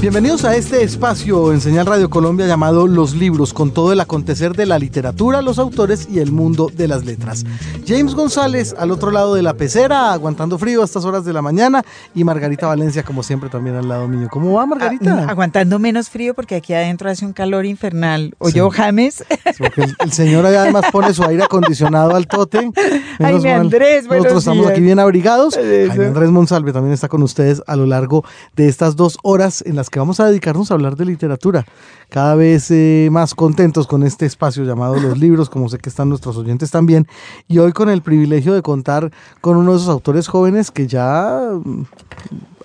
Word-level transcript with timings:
Bienvenidos 0.00 0.44
a 0.44 0.54
este 0.54 0.84
espacio 0.84 1.52
en 1.52 1.60
Señal 1.60 1.84
Radio 1.84 2.08
Colombia 2.08 2.46
llamado 2.46 2.86
Los 2.86 3.16
Libros, 3.16 3.52
con 3.52 3.72
todo 3.72 3.92
el 3.92 3.98
acontecer 3.98 4.54
de 4.54 4.64
la 4.64 4.78
literatura, 4.78 5.42
los 5.42 5.58
autores 5.58 6.06
y 6.08 6.20
el 6.20 6.30
mundo 6.30 6.70
de 6.72 6.86
las 6.86 7.04
letras. 7.04 7.44
James 7.84 8.14
González 8.14 8.76
al 8.78 8.92
otro 8.92 9.10
lado 9.10 9.34
de 9.34 9.42
la 9.42 9.54
pecera, 9.54 10.12
aguantando 10.12 10.56
frío 10.56 10.82
a 10.82 10.84
estas 10.84 11.04
horas 11.04 11.24
de 11.24 11.32
la 11.32 11.42
mañana, 11.42 11.82
y 12.14 12.22
Margarita 12.22 12.68
Valencia, 12.68 13.02
como 13.02 13.24
siempre, 13.24 13.50
también 13.50 13.74
al 13.74 13.88
lado 13.88 14.06
mío. 14.06 14.28
¿Cómo 14.30 14.52
va, 14.52 14.66
Margarita? 14.66 15.24
Ah, 15.26 15.30
aguantando 15.30 15.80
menos 15.80 16.10
frío 16.10 16.32
porque 16.32 16.54
aquí 16.54 16.74
adentro 16.74 17.10
hace 17.10 17.26
un 17.26 17.32
calor 17.32 17.66
infernal. 17.66 18.36
¿O 18.38 18.50
yo, 18.50 18.70
James? 18.70 19.24
Porque 19.58 19.82
el, 19.98 20.12
señor 20.12 20.46
además 20.46 20.84
pone 20.92 21.12
su 21.12 21.24
aire 21.24 21.42
acondicionado 21.42 22.14
al 22.14 22.28
tote. 22.28 22.70
Ay, 23.18 23.40
mi 23.40 23.48
Andrés, 23.48 24.06
Nosotros 24.06 24.38
estamos 24.38 24.68
aquí 24.68 24.80
bien 24.80 25.00
abrigados. 25.00 25.56
Jaime 25.56 26.06
Andrés 26.06 26.30
Monsalve 26.30 26.72
también 26.72 26.94
está 26.94 27.08
con 27.08 27.24
ustedes 27.24 27.62
a 27.66 27.74
lo 27.74 27.84
largo 27.84 28.24
de 28.54 28.68
estas 28.68 28.94
dos 28.94 29.18
horas 29.24 29.64
en 29.66 29.74
las 29.74 29.87
que 29.90 29.98
vamos 29.98 30.20
a 30.20 30.26
dedicarnos 30.26 30.70
a 30.70 30.74
hablar 30.74 30.96
de 30.96 31.04
literatura. 31.04 31.66
Cada 32.08 32.34
vez 32.34 32.70
eh, 32.70 33.08
más 33.10 33.34
contentos 33.34 33.86
con 33.86 34.02
este 34.02 34.26
espacio 34.26 34.64
llamado 34.64 34.98
Los 35.00 35.18
Libros, 35.20 35.50
como 35.50 35.68
sé 35.68 35.78
que 35.78 35.88
están 35.88 36.08
nuestros 36.08 36.36
oyentes 36.36 36.70
también. 36.70 37.06
Y 37.46 37.58
hoy 37.58 37.72
con 37.72 37.88
el 37.88 38.02
privilegio 38.02 38.54
de 38.54 38.62
contar 38.62 39.10
con 39.40 39.56
uno 39.56 39.72
de 39.72 39.78
esos 39.78 39.88
autores 39.88 40.28
jóvenes 40.28 40.70
que 40.70 40.86
ya 40.86 41.50
mm, 41.52 41.82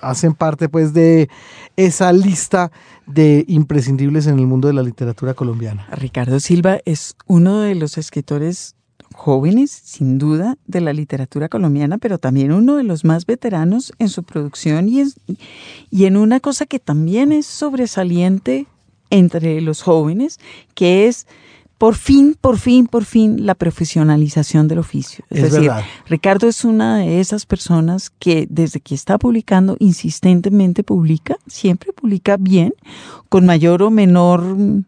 hacen 0.01 0.33
parte 0.33 0.69
pues 0.69 0.93
de 0.93 1.29
esa 1.75 2.13
lista 2.13 2.71
de 3.05 3.45
imprescindibles 3.47 4.27
en 4.27 4.39
el 4.39 4.47
mundo 4.47 4.67
de 4.67 4.73
la 4.73 4.83
literatura 4.83 5.33
colombiana. 5.33 5.87
Ricardo 5.91 6.39
Silva 6.39 6.79
es 6.85 7.15
uno 7.27 7.61
de 7.61 7.75
los 7.75 7.97
escritores 7.97 8.75
jóvenes, 9.13 9.71
sin 9.71 10.17
duda, 10.17 10.57
de 10.67 10.81
la 10.81 10.93
literatura 10.93 11.49
colombiana, 11.49 11.97
pero 11.97 12.17
también 12.17 12.51
uno 12.51 12.75
de 12.75 12.83
los 12.83 13.05
más 13.05 13.25
veteranos 13.25 13.93
en 13.99 14.09
su 14.09 14.23
producción 14.23 14.89
y, 14.89 15.03
y 15.89 16.05
en 16.05 16.17
una 16.17 16.39
cosa 16.39 16.65
que 16.65 16.79
también 16.79 17.31
es 17.31 17.45
sobresaliente 17.45 18.67
entre 19.09 19.61
los 19.61 19.81
jóvenes, 19.81 20.39
que 20.75 21.07
es 21.07 21.27
por 21.83 21.95
fin, 21.95 22.37
por 22.39 22.57
fin, 22.57 22.87
por 22.87 23.03
fin 23.03 23.45
la 23.45 23.55
profesionalización 23.55 24.69
del 24.69 24.79
oficio. 24.79 25.25
Es, 25.29 25.51
decir, 25.51 25.69
Ricardo 26.07 26.47
es 26.47 26.63
una 26.63 26.99
de 26.99 27.19
esas 27.19 27.45
personas 27.45 28.09
que 28.09 28.47
desde 28.49 28.79
que 28.79 28.95
está 28.95 29.17
publicando, 29.17 29.75
insistentemente 29.79 30.83
publica, 30.83 31.35
siempre 31.45 31.91
publica 31.91 32.37
bien, 32.37 32.73
con 33.27 33.45
mayor 33.45 33.83
o 33.83 33.89
menor 33.89 34.43
mm, 34.43 34.85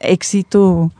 éxito 0.00 0.90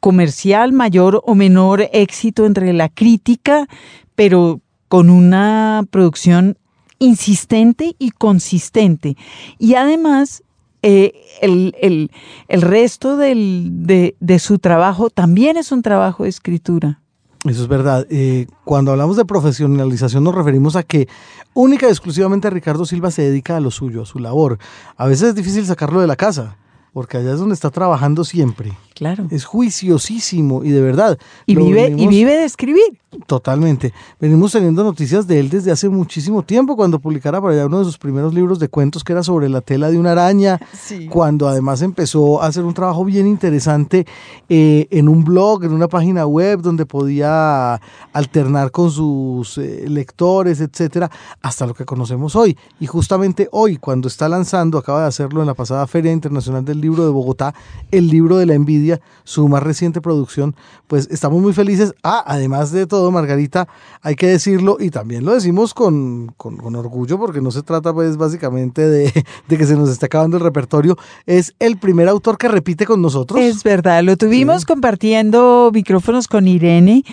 comercial, 0.00 0.72
mayor 0.72 1.22
o 1.24 1.34
menor 1.34 1.88
éxito 1.92 2.46
entre 2.46 2.72
la 2.72 2.88
crítica, 2.88 3.68
pero 4.14 4.60
con 4.88 5.10
una 5.10 5.84
producción 5.90 6.58
insistente 6.98 7.94
y 7.98 8.10
consistente. 8.10 9.16
Y 9.58 9.74
además, 9.74 10.42
eh, 10.82 11.12
el, 11.40 12.10
resto 12.48 13.16
de, 13.16 14.38
su 14.38 14.58
trabajo 14.58 15.10
también 15.10 15.56
es 15.56 15.72
un 15.72 15.82
trabajo 15.82 16.24
de 16.24 16.30
escritura. 16.30 17.00
Eso 17.44 17.62
es 17.62 17.68
verdad. 17.68 18.06
Eh, 18.10 18.46
cuando 18.64 18.92
hablamos 18.92 19.16
de 19.16 19.24
profesionalización 19.24 20.22
nos 20.24 20.34
referimos 20.34 20.76
a 20.76 20.82
que 20.82 21.08
única 21.54 21.86
y 21.86 21.90
exclusivamente 21.90 22.50
Ricardo 22.50 22.84
Silva 22.84 23.10
se 23.10 23.22
dedica 23.22 23.56
a 23.56 23.60
lo 23.60 23.70
suyo, 23.70 24.02
a 24.02 24.06
su 24.06 24.18
labor. 24.18 24.58
A 24.96 25.06
veces 25.06 25.30
es 25.30 25.34
difícil 25.34 25.64
sacarlo 25.64 26.02
de 26.02 26.06
la 26.06 26.16
casa 26.16 26.56
porque 26.92 27.18
allá 27.18 27.32
es 27.32 27.38
donde 27.38 27.54
está 27.54 27.70
trabajando 27.70 28.24
siempre. 28.24 28.72
Claro. 29.00 29.26
Es 29.30 29.46
juiciosísimo 29.46 30.62
y 30.62 30.68
de 30.68 30.82
verdad. 30.82 31.18
Y 31.46 31.56
vive, 31.56 31.94
y 31.96 32.06
vive 32.06 32.32
de 32.32 32.44
escribir. 32.44 33.00
Totalmente. 33.26 33.92
Venimos 34.20 34.52
teniendo 34.52 34.84
noticias 34.84 35.26
de 35.26 35.40
él 35.40 35.48
desde 35.48 35.72
hace 35.72 35.88
muchísimo 35.88 36.44
tiempo, 36.44 36.76
cuando 36.76 37.00
publicara 37.00 37.40
para 37.40 37.54
allá 37.54 37.66
uno 37.66 37.78
de 37.78 37.86
sus 37.86 37.98
primeros 37.98 38.34
libros 38.34 38.58
de 38.58 38.68
cuentos 38.68 39.02
que 39.02 39.12
era 39.12 39.22
sobre 39.22 39.48
la 39.48 39.62
tela 39.62 39.90
de 39.90 39.98
una 39.98 40.12
araña, 40.12 40.60
cuando 41.10 41.48
además 41.48 41.80
empezó 41.80 42.42
a 42.42 42.46
hacer 42.46 42.62
un 42.62 42.74
trabajo 42.74 43.04
bien 43.04 43.26
interesante 43.26 44.06
eh, 44.50 44.86
en 44.90 45.08
un 45.08 45.24
blog, 45.24 45.64
en 45.64 45.72
una 45.72 45.88
página 45.88 46.26
web, 46.26 46.60
donde 46.60 46.84
podía 46.84 47.80
alternar 48.12 48.70
con 48.70 48.90
sus 48.90 49.56
eh, 49.56 49.86
lectores, 49.88 50.60
etcétera, 50.60 51.10
hasta 51.40 51.66
lo 51.66 51.72
que 51.72 51.86
conocemos 51.86 52.36
hoy. 52.36 52.56
Y 52.78 52.86
justamente 52.86 53.48
hoy, 53.50 53.78
cuando 53.78 54.08
está 54.08 54.28
lanzando, 54.28 54.76
acaba 54.76 55.00
de 55.00 55.08
hacerlo 55.08 55.40
en 55.40 55.46
la 55.46 55.54
pasada 55.54 55.86
Feria 55.86 56.12
Internacional 56.12 56.64
del 56.66 56.80
Libro 56.80 57.06
de 57.06 57.10
Bogotá, 57.10 57.54
el 57.90 58.06
libro 58.08 58.36
de 58.36 58.46
la 58.46 58.54
envidia 58.54 58.89
su 59.24 59.48
más 59.48 59.62
reciente 59.62 60.00
producción, 60.00 60.56
pues 60.90 61.06
estamos 61.12 61.40
muy 61.40 61.52
felices. 61.52 61.94
Ah, 62.02 62.24
además 62.26 62.72
de 62.72 62.84
todo, 62.84 63.12
Margarita, 63.12 63.68
hay 64.02 64.16
que 64.16 64.26
decirlo 64.26 64.76
y 64.80 64.90
también 64.90 65.24
lo 65.24 65.32
decimos 65.32 65.72
con, 65.72 66.34
con, 66.36 66.74
orgullo 66.74 67.16
porque 67.16 67.40
no 67.40 67.52
se 67.52 67.62
trata 67.62 67.94
pues 67.94 68.16
básicamente 68.16 68.88
de, 68.88 69.24
de, 69.48 69.56
que 69.56 69.66
se 69.66 69.76
nos 69.76 69.88
esté 69.88 70.06
acabando 70.06 70.36
el 70.36 70.42
repertorio. 70.42 70.96
Es 71.26 71.54
el 71.60 71.78
primer 71.78 72.08
autor 72.08 72.38
que 72.38 72.48
repite 72.48 72.86
con 72.86 73.00
nosotros. 73.00 73.40
Es 73.40 73.62
verdad, 73.62 74.02
lo 74.02 74.16
tuvimos 74.16 74.64
compartiendo 74.64 75.70
micrófonos 75.72 76.26
con 76.26 76.48
Irene 76.48 77.04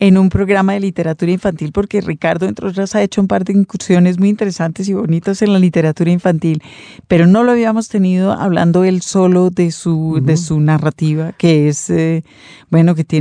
en 0.00 0.18
un 0.18 0.28
programa 0.28 0.72
de 0.72 0.80
literatura 0.80 1.30
infantil 1.30 1.70
porque 1.70 2.00
Ricardo, 2.00 2.46
entre 2.46 2.66
otras, 2.66 2.96
ha 2.96 3.02
hecho 3.02 3.20
un 3.20 3.28
par 3.28 3.44
de 3.44 3.52
incursiones 3.52 4.18
muy 4.18 4.28
interesantes 4.28 4.88
y 4.88 4.94
bonitas 4.94 5.40
en 5.42 5.52
la 5.52 5.60
literatura 5.60 6.10
infantil, 6.10 6.62
pero 7.06 7.28
no 7.28 7.44
lo 7.44 7.52
habíamos 7.52 7.88
tenido 7.88 8.32
hablando 8.32 8.82
él 8.82 9.02
solo 9.02 9.50
de 9.50 9.70
su, 9.70 10.20
de 10.20 10.36
su 10.36 10.58
narrativa 10.58 11.32
que 11.38 11.68
es, 11.68 11.90
eh, 11.90 12.24
bueno, 12.70 12.94
que 12.94 13.04
tiene, 13.04 13.19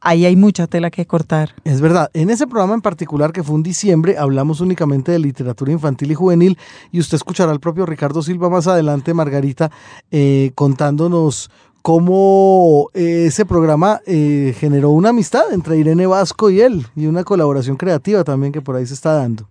ahí 0.00 0.24
hay 0.24 0.36
mucha 0.36 0.66
tela 0.66 0.90
que 0.90 1.06
cortar. 1.06 1.54
Es 1.64 1.80
verdad, 1.80 2.10
en 2.14 2.30
ese 2.30 2.46
programa 2.46 2.74
en 2.74 2.80
particular 2.80 3.32
que 3.32 3.42
fue 3.42 3.56
en 3.56 3.62
diciembre, 3.62 4.16
hablamos 4.18 4.60
únicamente 4.60 5.12
de 5.12 5.18
literatura 5.18 5.72
infantil 5.72 6.12
y 6.12 6.14
juvenil 6.14 6.58
y 6.92 7.00
usted 7.00 7.16
escuchará 7.16 7.52
al 7.52 7.60
propio 7.60 7.86
Ricardo 7.86 8.22
Silva 8.22 8.48
más 8.48 8.66
adelante, 8.66 9.14
Margarita, 9.14 9.70
eh, 10.10 10.52
contándonos 10.54 11.50
cómo 11.82 12.90
eh, 12.94 13.26
ese 13.28 13.46
programa 13.46 14.00
generó 14.04 14.90
una 14.90 15.10
amistad 15.10 15.52
entre 15.52 15.78
Irene 15.78 16.06
Vasco 16.06 16.50
y 16.50 16.60
él 16.60 16.86
y 16.94 17.06
una 17.06 17.24
colaboración 17.24 17.76
creativa 17.76 18.22
también 18.22 18.52
que 18.52 18.60
por 18.60 18.76
ahí 18.76 18.86
se 18.86 18.94
está 18.94 19.14
dando. 19.14 19.48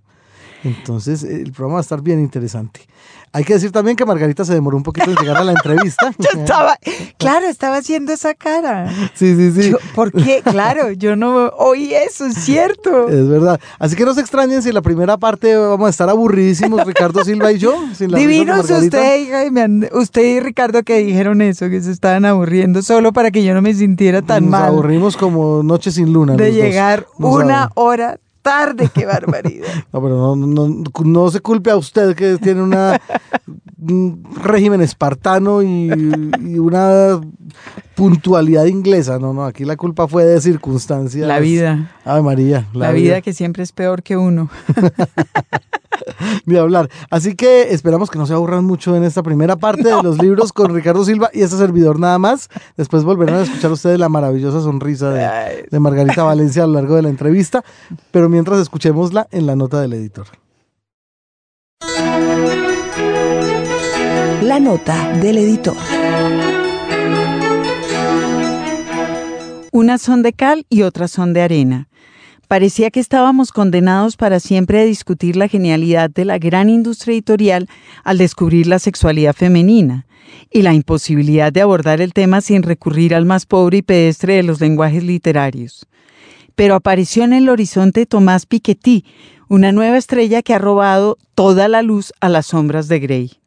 Entonces, 0.63 1.23
el 1.23 1.51
programa 1.51 1.75
va 1.75 1.79
a 1.79 1.81
estar 1.81 2.01
bien 2.01 2.19
interesante. 2.19 2.81
Hay 3.31 3.43
que 3.43 3.53
decir 3.53 3.71
también 3.71 3.95
que 3.95 4.05
Margarita 4.05 4.43
se 4.43 4.53
demoró 4.53 4.75
un 4.75 4.81
poquito 4.81 5.11
en 5.11 5.17
llegar 5.17 5.37
a 5.37 5.43
la 5.43 5.51
entrevista. 5.51 6.11
yo 6.17 6.39
estaba, 6.39 6.77
claro, 7.17 7.45
estaba 7.45 7.77
haciendo 7.77 8.11
esa 8.11 8.33
cara. 8.33 8.91
Sí, 9.13 9.35
sí, 9.35 9.51
sí. 9.51 9.75
¿Por 9.93 10.11
qué? 10.11 10.41
Claro, 10.43 10.91
yo 10.91 11.15
no 11.15 11.49
oí 11.57 11.93
eso, 11.93 12.25
es 12.25 12.35
cierto. 12.35 13.07
Es 13.07 13.27
verdad. 13.27 13.59
Así 13.77 13.95
que 13.95 14.03
no 14.03 14.15
se 14.15 14.21
extrañen 14.21 14.63
si 14.63 14.71
la 14.71 14.81
primera 14.81 15.17
parte 15.17 15.55
vamos 15.55 15.87
a 15.87 15.89
estar 15.91 16.09
aburridísimos, 16.09 16.83
Ricardo 16.85 17.23
Silva 17.23 17.51
y 17.51 17.59
yo. 17.59 17.75
Divinos 17.99 18.69
usted, 18.69 19.51
usted 19.91 20.23
y 20.23 20.39
Ricardo 20.39 20.81
que 20.81 20.97
dijeron 21.03 21.41
eso, 21.41 21.69
que 21.69 21.81
se 21.81 21.91
estaban 21.91 22.25
aburriendo 22.25 22.81
solo 22.81 23.13
para 23.13 23.29
que 23.29 23.43
yo 23.43 23.53
no 23.53 23.61
me 23.61 23.75
sintiera 23.75 24.23
tan 24.23 24.49
mal. 24.49 24.61
Nos 24.61 24.69
aburrimos 24.69 25.17
como 25.17 25.61
noche 25.61 25.91
sin 25.91 26.11
luna. 26.11 26.35
De 26.35 26.51
llegar 26.51 27.05
una 27.19 27.69
hora 27.75 28.19
tarde, 28.41 28.89
qué 28.93 29.05
barbaridad. 29.05 29.67
No, 29.91 30.01
pero 30.01 30.35
no, 31.05 31.31
se 31.31 31.39
culpe 31.39 31.71
a 31.71 31.77
usted 31.77 32.15
que 32.15 32.37
tiene 32.37 32.61
una, 32.61 32.99
un 33.79 34.23
régimen 34.43 34.81
espartano 34.81 35.63
y, 35.63 35.89
una 36.59 37.19
puntualidad 37.95 38.65
inglesa. 38.65 39.19
No, 39.19 39.33
no, 39.33 39.45
aquí 39.45 39.65
la 39.65 39.75
culpa 39.75 40.07
fue 40.07 40.25
de 40.25 40.39
circunstancias. 40.41 41.27
La 41.27 41.39
vida. 41.39 41.91
Ave 42.05 42.21
María. 42.21 42.67
La, 42.73 42.91
vida 42.91 43.21
que 43.21 43.33
siempre 43.33 43.63
es 43.63 43.71
peor 43.71 44.03
que 44.03 44.17
uno. 44.17 44.49
ni 46.45 46.57
hablar. 46.57 46.89
Así 47.09 47.35
que 47.35 47.73
esperamos 47.73 48.09
que 48.09 48.19
no 48.19 48.25
se 48.25 48.33
aburran 48.33 48.65
mucho 48.65 48.95
en 48.95 49.03
esta 49.03 49.23
primera 49.23 49.55
parte 49.55 49.83
de 49.83 50.03
los 50.03 50.21
libros 50.21 50.53
con 50.53 50.73
Ricardo 50.73 51.03
Silva 51.03 51.29
y 51.33 51.41
este 51.41 51.57
servidor 51.57 51.99
nada 51.99 52.19
más. 52.19 52.49
Después 52.77 53.03
volverán 53.03 53.35
a 53.35 53.41
escuchar 53.43 53.71
ustedes 53.71 53.99
la 53.99 54.09
maravillosa 54.09 54.61
sonrisa 54.61 55.11
de, 55.11 55.67
de 55.69 55.79
Margarita 55.79 56.23
Valencia 56.23 56.63
a 56.63 56.67
lo 56.67 56.73
largo 56.73 56.95
de 56.95 57.03
la 57.03 57.09
entrevista, 57.09 57.63
pero 58.11 58.29
mientras 58.29 58.59
escuchémosla 58.59 59.27
en 59.31 59.45
la 59.45 59.55
nota 59.55 59.81
del 59.81 59.93
editor. 59.93 60.27
La 64.41 64.59
nota 64.59 65.13
del 65.19 65.37
editor. 65.37 65.75
Unas 69.71 70.01
son 70.01 70.23
de 70.23 70.33
cal 70.33 70.65
y 70.69 70.81
otras 70.81 71.11
son 71.11 71.33
de 71.33 71.41
arena. 71.41 71.88
Parecía 72.49 72.89
que 72.89 72.99
estábamos 72.99 73.51
condenados 73.51 74.17
para 74.17 74.39
siempre 74.39 74.79
a 74.79 74.83
discutir 74.83 75.35
la 75.35 75.47
genialidad 75.47 76.09
de 76.09 76.25
la 76.25 76.39
gran 76.39 76.67
industria 76.67 77.13
editorial 77.13 77.69
al 78.03 78.17
descubrir 78.17 78.65
la 78.65 78.79
sexualidad 78.79 79.35
femenina 79.35 80.07
y 80.49 80.63
la 80.63 80.73
imposibilidad 80.73 81.53
de 81.53 81.61
abordar 81.61 82.01
el 82.01 82.11
tema 82.11 82.41
sin 82.41 82.63
recurrir 82.63 83.13
al 83.13 83.27
más 83.27 83.45
pobre 83.45 83.77
y 83.77 83.81
pedestre 83.83 84.33
de 84.33 84.41
los 84.41 84.59
lenguajes 84.61 85.03
literarios. 85.03 85.85
Pero 86.55 86.73
apareció 86.73 87.23
en 87.23 87.33
el 87.33 87.49
horizonte 87.49 88.07
Tomás 88.07 88.47
Piketty, 88.47 89.05
una 89.47 89.71
nueva 89.71 89.99
estrella 89.99 90.41
que 90.41 90.55
ha 90.55 90.59
robado 90.59 91.19
toda 91.35 91.67
la 91.67 91.83
luz 91.83 92.13
a 92.19 92.29
las 92.29 92.47
sombras 92.47 92.87
de 92.87 92.99
Grey. 92.99 93.39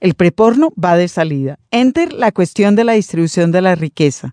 El 0.00 0.14
preporno 0.14 0.72
va 0.82 0.96
de 0.96 1.08
salida. 1.08 1.58
Enter 1.70 2.14
la 2.14 2.32
cuestión 2.32 2.74
de 2.74 2.84
la 2.84 2.94
distribución 2.94 3.52
de 3.52 3.60
la 3.60 3.74
riqueza. 3.74 4.32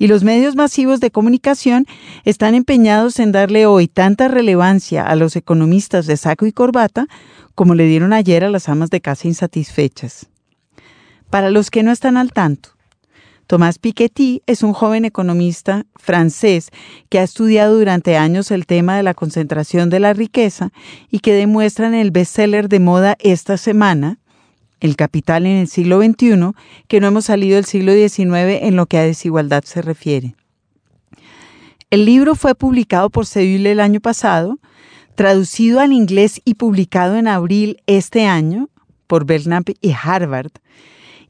Y 0.00 0.06
los 0.06 0.24
medios 0.24 0.56
masivos 0.56 0.98
de 0.98 1.10
comunicación 1.10 1.84
están 2.24 2.54
empeñados 2.54 3.18
en 3.18 3.32
darle 3.32 3.66
hoy 3.66 3.86
tanta 3.86 4.28
relevancia 4.28 5.06
a 5.06 5.14
los 5.14 5.36
economistas 5.36 6.06
de 6.06 6.16
saco 6.16 6.46
y 6.46 6.52
corbata 6.52 7.06
como 7.54 7.74
le 7.74 7.84
dieron 7.84 8.14
ayer 8.14 8.42
a 8.42 8.48
las 8.48 8.70
amas 8.70 8.88
de 8.88 9.02
casa 9.02 9.28
insatisfechas. 9.28 10.30
Para 11.28 11.50
los 11.50 11.70
que 11.70 11.82
no 11.82 11.92
están 11.92 12.16
al 12.16 12.32
tanto, 12.32 12.70
Tomás 13.46 13.80
Piketty 13.80 14.42
es 14.46 14.62
un 14.62 14.72
joven 14.72 15.04
economista 15.04 15.84
francés 15.96 16.70
que 17.08 17.18
ha 17.18 17.24
estudiado 17.24 17.76
durante 17.76 18.16
años 18.16 18.52
el 18.52 18.64
tema 18.64 18.96
de 18.96 19.02
la 19.02 19.12
concentración 19.12 19.90
de 19.90 19.98
la 19.98 20.14
riqueza 20.14 20.70
y 21.10 21.18
que 21.18 21.34
demuestra 21.34 21.88
en 21.88 21.94
el 21.94 22.12
bestseller 22.12 22.68
de 22.68 22.78
moda 22.78 23.16
esta 23.18 23.56
semana, 23.56 24.19
El 24.80 24.96
capital 24.96 25.46
en 25.46 25.58
el 25.58 25.68
siglo 25.68 26.00
XXI, 26.02 26.52
que 26.88 27.00
no 27.00 27.06
hemos 27.06 27.26
salido 27.26 27.56
del 27.56 27.64
siglo 27.64 27.92
XIX 27.92 28.62
en 28.62 28.76
lo 28.76 28.86
que 28.86 28.98
a 28.98 29.04
desigualdad 29.04 29.62
se 29.64 29.82
refiere. 29.82 30.34
El 31.90 32.04
libro 32.04 32.34
fue 32.34 32.54
publicado 32.54 33.10
por 33.10 33.26
Seville 33.26 33.72
el 33.72 33.80
año 33.80 34.00
pasado, 34.00 34.58
traducido 35.14 35.80
al 35.80 35.92
inglés 35.92 36.40
y 36.44 36.54
publicado 36.54 37.16
en 37.16 37.28
abril 37.28 37.82
este 37.86 38.26
año 38.26 38.70
por 39.06 39.26
Belknap 39.26 39.68
y 39.80 39.92
Harvard, 39.92 40.52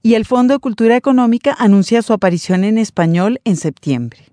y 0.03 0.15
el 0.15 0.25
Fondo 0.27 0.55
de 0.55 0.61
Cultura 0.61 0.97
Económica 0.97 1.57
anuncia 1.59 2.03
su 2.03 2.13
aparición 2.13 2.65
en 2.65 2.79
español 2.79 3.41
en 3.45 3.57
septiembre. 3.57 4.27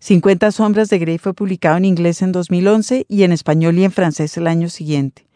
50 0.00 0.50
sombras 0.50 0.88
de 0.88 0.98
Grey 0.98 1.18
fue 1.18 1.34
publicado 1.34 1.76
en 1.76 1.84
inglés 1.84 2.22
en 2.22 2.32
2011 2.32 3.06
y 3.08 3.22
en 3.22 3.32
español 3.32 3.78
y 3.78 3.84
en 3.84 3.92
francés 3.92 4.36
el 4.36 4.46
año 4.46 4.68
siguiente. 4.68 5.26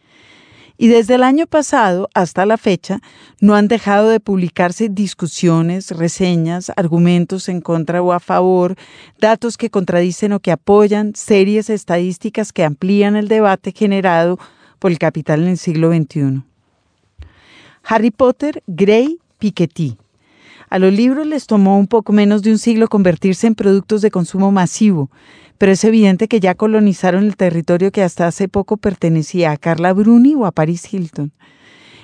Y 0.77 0.89
desde 0.89 1.15
el 1.15 1.23
año 1.23 1.47
pasado 1.47 2.09
hasta 2.15 2.47
la 2.47 2.57
fecha 2.57 3.01
no 3.41 3.55
han 3.55 3.69
dejado 3.69 4.09
de 4.09 4.19
publicarse 4.19 4.89
discusiones, 4.89 5.91
reseñas, 5.91 6.73
argumentos 6.77 7.49
en 7.49 7.61
contra 7.61 8.03
o 8.03 8.13
a 8.13 8.19
favor, 8.19 8.77
datos 9.21 9.57
que 9.57 9.71
contradicen 9.71 10.33
o 10.33 10.41
que 10.41 10.51
apoyan, 10.51 11.15
series 11.15 11.71
estadísticas 11.71 12.53
que 12.53 12.65
amplían 12.65 13.15
el 13.15 13.29
debate 13.29 13.73
generado 13.77 14.39
por 14.81 14.91
el 14.91 14.99
capital 14.99 15.43
en 15.43 15.49
el 15.51 15.59
siglo 15.59 15.93
XXI. 15.93 16.43
Harry 17.85 18.11
Potter, 18.11 18.63
Grey 18.67 19.19
Piketty. 19.39 19.97
A 20.71 20.79
los 20.81 20.93
libros 20.93 21.27
les 21.27 21.47
tomó 21.47 21.79
un 21.79 21.87
poco 21.87 22.13
menos 22.13 22.43
de 22.43 22.51
un 22.51 22.59
siglo 22.59 22.89
convertirse 22.89 23.47
en 23.47 23.55
productos 23.55 24.03
de 24.03 24.11
consumo 24.11 24.51
masivo, 24.51 25.09
pero 25.59 25.73
es 25.73 25.85
evidente 25.85 26.29
que 26.29 26.41
ya 26.41 26.55
colonizaron 26.55 27.25
el 27.25 27.37
territorio 27.37 27.93
que 27.93 28.03
hasta 28.03 28.27
hace 28.27 28.49
poco 28.49 28.77
pertenecía 28.77 29.53
a 29.53 29.57
Carla 29.57 29.93
Bruni 29.93 30.35
o 30.35 30.47
a 30.47 30.53
Paris 30.53 30.93
Hilton. 30.93 31.33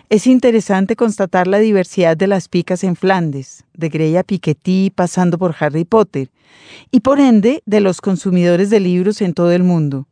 Es 0.09 0.27
interesante 0.27 0.97
constatar 0.97 1.47
la 1.47 1.59
diversidad 1.59 2.17
de 2.17 2.27
las 2.27 2.49
picas 2.49 2.83
en 2.83 2.97
Flandes, 2.97 3.65
de 3.75 3.89
Grey 3.89 4.17
a 4.17 4.25
Piketty 4.25 4.91
pasando 4.91 5.39
por 5.39 5.55
Harry 5.61 5.85
Potter, 5.85 6.31
y 6.91 7.01
por 7.01 7.21
ende 7.21 7.63
de 7.65 7.81
los 7.81 8.01
consumidores 8.01 8.71
de 8.71 8.81
libros 8.81 9.23
en 9.23 9.35
todo 9.35 9.53
el 9.53 9.63
mundo. 9.63 10.09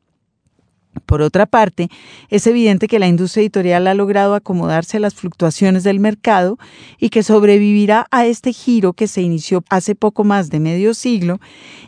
Por 1.04 1.22
otra 1.22 1.46
parte, 1.46 1.88
es 2.28 2.46
evidente 2.46 2.88
que 2.88 2.98
la 2.98 3.08
industria 3.08 3.42
editorial 3.42 3.86
ha 3.86 3.94
logrado 3.94 4.34
acomodarse 4.34 4.96
a 4.96 5.00
las 5.00 5.14
fluctuaciones 5.14 5.84
del 5.84 6.00
mercado 6.00 6.58
y 6.98 7.10
que 7.10 7.22
sobrevivirá 7.22 8.06
a 8.10 8.26
este 8.26 8.52
giro 8.52 8.92
que 8.92 9.08
se 9.08 9.22
inició 9.22 9.64
hace 9.70 9.94
poco 9.94 10.24
más 10.24 10.50
de 10.50 10.60
medio 10.60 10.94
siglo 10.94 11.40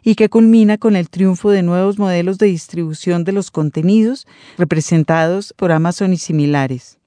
y 0.02 0.14
que 0.14 0.28
culmina 0.28 0.78
con 0.78 0.96
el 0.96 1.08
triunfo 1.10 1.50
de 1.50 1.62
nuevos 1.62 1.98
modelos 1.98 2.38
de 2.38 2.46
distribución 2.46 3.24
de 3.24 3.32
los 3.32 3.50
contenidos 3.50 4.26
representados 4.58 5.52
por 5.56 5.72
Amazon 5.72 6.12
y 6.12 6.16
similares. 6.16 6.98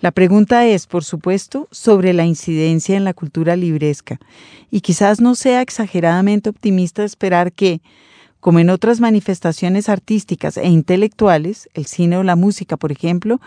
La 0.00 0.12
pregunta 0.12 0.66
es, 0.66 0.86
por 0.86 1.04
supuesto, 1.04 1.68
sobre 1.70 2.14
la 2.14 2.24
incidencia 2.24 2.96
en 2.96 3.04
la 3.04 3.12
cultura 3.12 3.54
libresca, 3.54 4.18
y 4.70 4.80
quizás 4.80 5.20
no 5.20 5.34
sea 5.34 5.60
exageradamente 5.60 6.48
optimista 6.48 7.04
esperar 7.04 7.52
que, 7.52 7.82
como 8.40 8.58
en 8.58 8.70
otras 8.70 9.00
manifestaciones 9.00 9.88
artísticas 9.88 10.56
e 10.56 10.68
intelectuales, 10.68 11.68
el 11.74 11.86
cine 11.86 12.16
o 12.16 12.22
la 12.22 12.36
música, 12.36 12.76
por 12.76 12.90
ejemplo, 12.90 13.40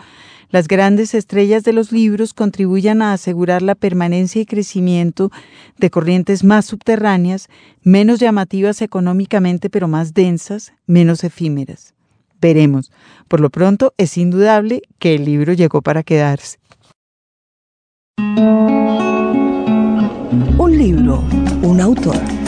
las 0.50 0.68
grandes 0.68 1.14
estrellas 1.14 1.64
de 1.64 1.72
los 1.72 1.90
libros 1.90 2.32
contribuyan 2.32 3.02
a 3.02 3.12
asegurar 3.12 3.60
la 3.60 3.74
permanencia 3.74 4.40
y 4.40 4.46
crecimiento 4.46 5.32
de 5.78 5.90
corrientes 5.90 6.44
más 6.44 6.64
subterráneas, 6.66 7.48
menos 7.82 8.20
llamativas 8.20 8.80
económicamente, 8.80 9.68
pero 9.68 9.88
más 9.88 10.14
densas, 10.14 10.72
menos 10.86 11.24
efímeras. 11.24 11.94
Veremos. 12.40 12.92
Por 13.26 13.40
lo 13.40 13.50
pronto, 13.50 13.94
es 13.96 14.16
indudable 14.16 14.82
que 14.98 15.14
el 15.14 15.24
libro 15.24 15.54
llegó 15.54 15.82
para 15.82 16.02
quedarse. 16.02 16.58
Un 20.56 20.78
libro, 20.78 21.24
un 21.62 21.80
autor. 21.80 22.43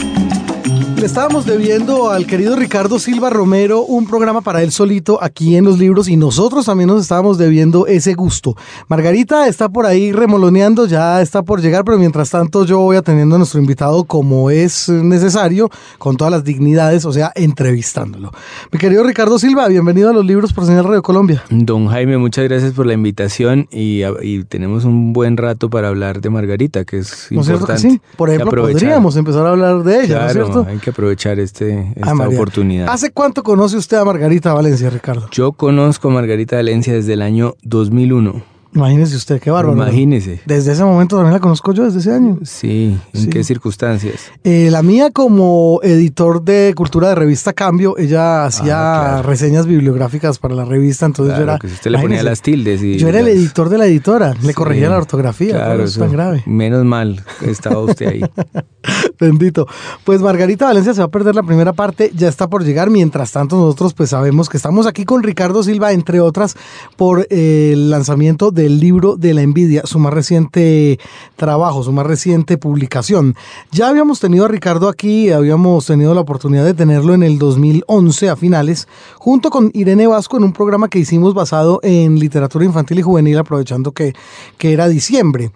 Le 0.97 1.05
estábamos 1.05 1.45
debiendo 1.45 2.09
al 2.09 2.25
querido 2.25 2.55
Ricardo 2.55 2.97
Silva 2.97 3.29
Romero 3.29 3.81
un 3.81 4.07
programa 4.07 4.41
para 4.41 4.63
él 4.63 4.71
solito 4.71 5.21
aquí 5.21 5.55
en 5.55 5.63
los 5.63 5.77
libros 5.77 6.09
y 6.09 6.17
nosotros 6.17 6.65
también 6.65 6.87
nos 6.87 7.03
estábamos 7.03 7.37
debiendo 7.37 7.85
ese 7.85 8.15
gusto. 8.15 8.55
Margarita 8.87 9.47
está 9.47 9.69
por 9.69 9.85
ahí 9.85 10.11
remoloneando, 10.11 10.87
ya 10.87 11.21
está 11.21 11.43
por 11.43 11.61
llegar, 11.61 11.85
pero 11.85 11.99
mientras 11.99 12.31
tanto 12.31 12.65
yo 12.65 12.79
voy 12.79 12.97
atendiendo 12.97 13.35
a 13.35 13.37
nuestro 13.37 13.59
invitado 13.59 14.05
como 14.05 14.49
es 14.49 14.89
necesario, 14.89 15.69
con 15.99 16.17
todas 16.17 16.31
las 16.31 16.43
dignidades, 16.43 17.05
o 17.05 17.13
sea, 17.13 17.31
entrevistándolo. 17.35 18.31
Mi 18.71 18.79
querido 18.79 19.03
Ricardo 19.03 19.37
Silva, 19.37 19.67
bienvenido 19.67 20.09
a 20.09 20.13
los 20.13 20.25
libros 20.25 20.51
por 20.51 20.65
Señal 20.65 20.85
Radio 20.85 21.03
Colombia. 21.03 21.43
Don 21.51 21.89
Jaime, 21.89 22.17
muchas 22.17 22.45
gracias 22.45 22.71
por 22.71 22.87
la 22.87 22.93
invitación 22.93 23.67
y, 23.71 24.01
tenemos 24.49 24.83
un 24.83 25.13
buen 25.13 25.37
rato 25.37 25.69
para 25.69 25.89
hablar 25.89 26.21
de 26.21 26.31
Margarita, 26.31 26.85
que 26.85 26.97
es 26.97 27.27
¿No 27.29 27.41
importante. 27.41 27.81
sí? 27.81 28.01
Por 28.15 28.31
ejemplo, 28.31 28.63
podríamos 28.63 29.15
empezar 29.15 29.45
a 29.45 29.49
hablar 29.49 29.83
de 29.83 30.03
ella, 30.03 30.21
¿no 30.21 30.25
es 30.25 30.33
cierto? 30.33 30.67
Aprovechar 30.91 31.39
este, 31.39 31.93
esta 31.95 32.27
oportunidad. 32.27 32.89
¿Hace 32.89 33.11
cuánto 33.11 33.43
conoce 33.43 33.77
usted 33.77 33.97
a 33.97 34.05
Margarita 34.05 34.53
Valencia, 34.53 34.89
Ricardo? 34.89 35.29
Yo 35.31 35.51
conozco 35.51 36.09
a 36.09 36.11
Margarita 36.11 36.55
Valencia 36.55 36.93
desde 36.93 37.13
el 37.13 37.21
año 37.21 37.55
2001. 37.63 38.56
Imagínese 38.77 39.15
usted, 39.15 39.39
qué 39.39 39.49
bárbaro. 39.49 39.75
Imagínese. 39.75 40.39
Desde 40.45 40.73
ese 40.73 40.83
momento 40.83 41.15
también 41.15 41.33
la 41.33 41.39
conozco 41.39 41.73
yo, 41.73 41.85
desde 41.85 41.99
ese 41.99 42.13
año. 42.13 42.37
Sí, 42.43 42.95
¿en 43.13 43.29
qué 43.29 43.43
circunstancias? 43.43 44.31
Eh, 44.43 44.69
la 44.69 44.83
mía 44.83 45.09
como 45.11 45.79
editor 45.81 46.43
de 46.43 46.73
cultura 46.75 47.09
de 47.09 47.15
revista 47.15 47.53
Cambio, 47.53 47.97
ella 47.97 48.45
hacía 48.45 49.17
ah, 49.17 49.21
reseñas 49.23 49.65
bibliográficas 49.65 50.37
para 50.37 50.53
la 50.53 50.63
revista, 50.63 51.07
entonces 51.07 51.35
yo 51.37 51.43
era... 51.43 51.57
Que 51.57 51.67
usted 51.67 51.89
le 51.89 51.99
ponía 51.99 52.21
las 52.21 52.43
tildes 52.43 52.83
y... 52.83 52.97
Yo 52.97 53.07
era 53.07 53.19
el 53.19 53.27
editor 53.29 53.69
de 53.69 53.79
la 53.79 53.87
editora, 53.87 54.35
le 54.41 54.53
corregía 54.53 54.89
la 54.89 54.97
ortografía, 54.97 55.55
claro, 55.55 55.83
eso 55.83 55.85
es 55.85 55.97
tan 55.97 56.11
grave. 56.11 56.43
Menos 56.45 56.85
mal 56.85 57.23
estaba 57.41 57.79
usted 57.79 58.07
ahí. 58.07 58.21
Bendito. 59.19 59.67
Pues 60.03 60.21
Margarita 60.21 60.65
Valencia 60.65 60.93
se 60.93 60.99
va 61.01 61.05
a 61.05 61.11
perder 61.11 61.35
la 61.35 61.43
primera 61.43 61.73
parte, 61.73 62.11
ya 62.15 62.27
está 62.27 62.47
por 62.47 62.63
llegar, 62.63 62.89
mientras 62.91 63.31
tanto 63.31 63.57
nosotros 63.57 63.93
pues 63.93 64.11
sabemos 64.11 64.49
que 64.49 64.57
estamos 64.57 64.85
aquí 64.85 65.03
con 65.03 65.23
Ricardo 65.23 65.63
Silva, 65.63 65.91
entre 65.91 66.19
otras, 66.19 66.55
por 66.95 67.27
eh, 67.29 67.71
el 67.73 67.89
lanzamiento 67.89 68.51
de 68.51 68.66
el 68.67 68.79
libro 68.79 69.17
de 69.17 69.33
la 69.33 69.41
envidia, 69.41 69.81
su 69.85 69.99
más 69.99 70.13
reciente 70.13 70.99
trabajo, 71.35 71.83
su 71.83 71.91
más 71.91 72.05
reciente 72.05 72.57
publicación. 72.57 73.35
Ya 73.71 73.89
habíamos 73.89 74.19
tenido 74.19 74.45
a 74.45 74.47
Ricardo 74.47 74.87
aquí, 74.87 75.31
habíamos 75.31 75.85
tenido 75.85 76.13
la 76.13 76.21
oportunidad 76.21 76.65
de 76.65 76.73
tenerlo 76.73 77.13
en 77.13 77.23
el 77.23 77.39
2011 77.39 78.29
a 78.29 78.35
finales, 78.35 78.87
junto 79.15 79.49
con 79.49 79.71
Irene 79.73 80.07
Vasco 80.07 80.37
en 80.37 80.43
un 80.43 80.53
programa 80.53 80.87
que 80.87 80.99
hicimos 80.99 81.33
basado 81.33 81.79
en 81.83 82.19
literatura 82.19 82.65
infantil 82.65 82.99
y 82.99 83.01
juvenil, 83.01 83.37
aprovechando 83.37 83.91
que, 83.91 84.13
que 84.57 84.73
era 84.73 84.87
diciembre. 84.87 85.51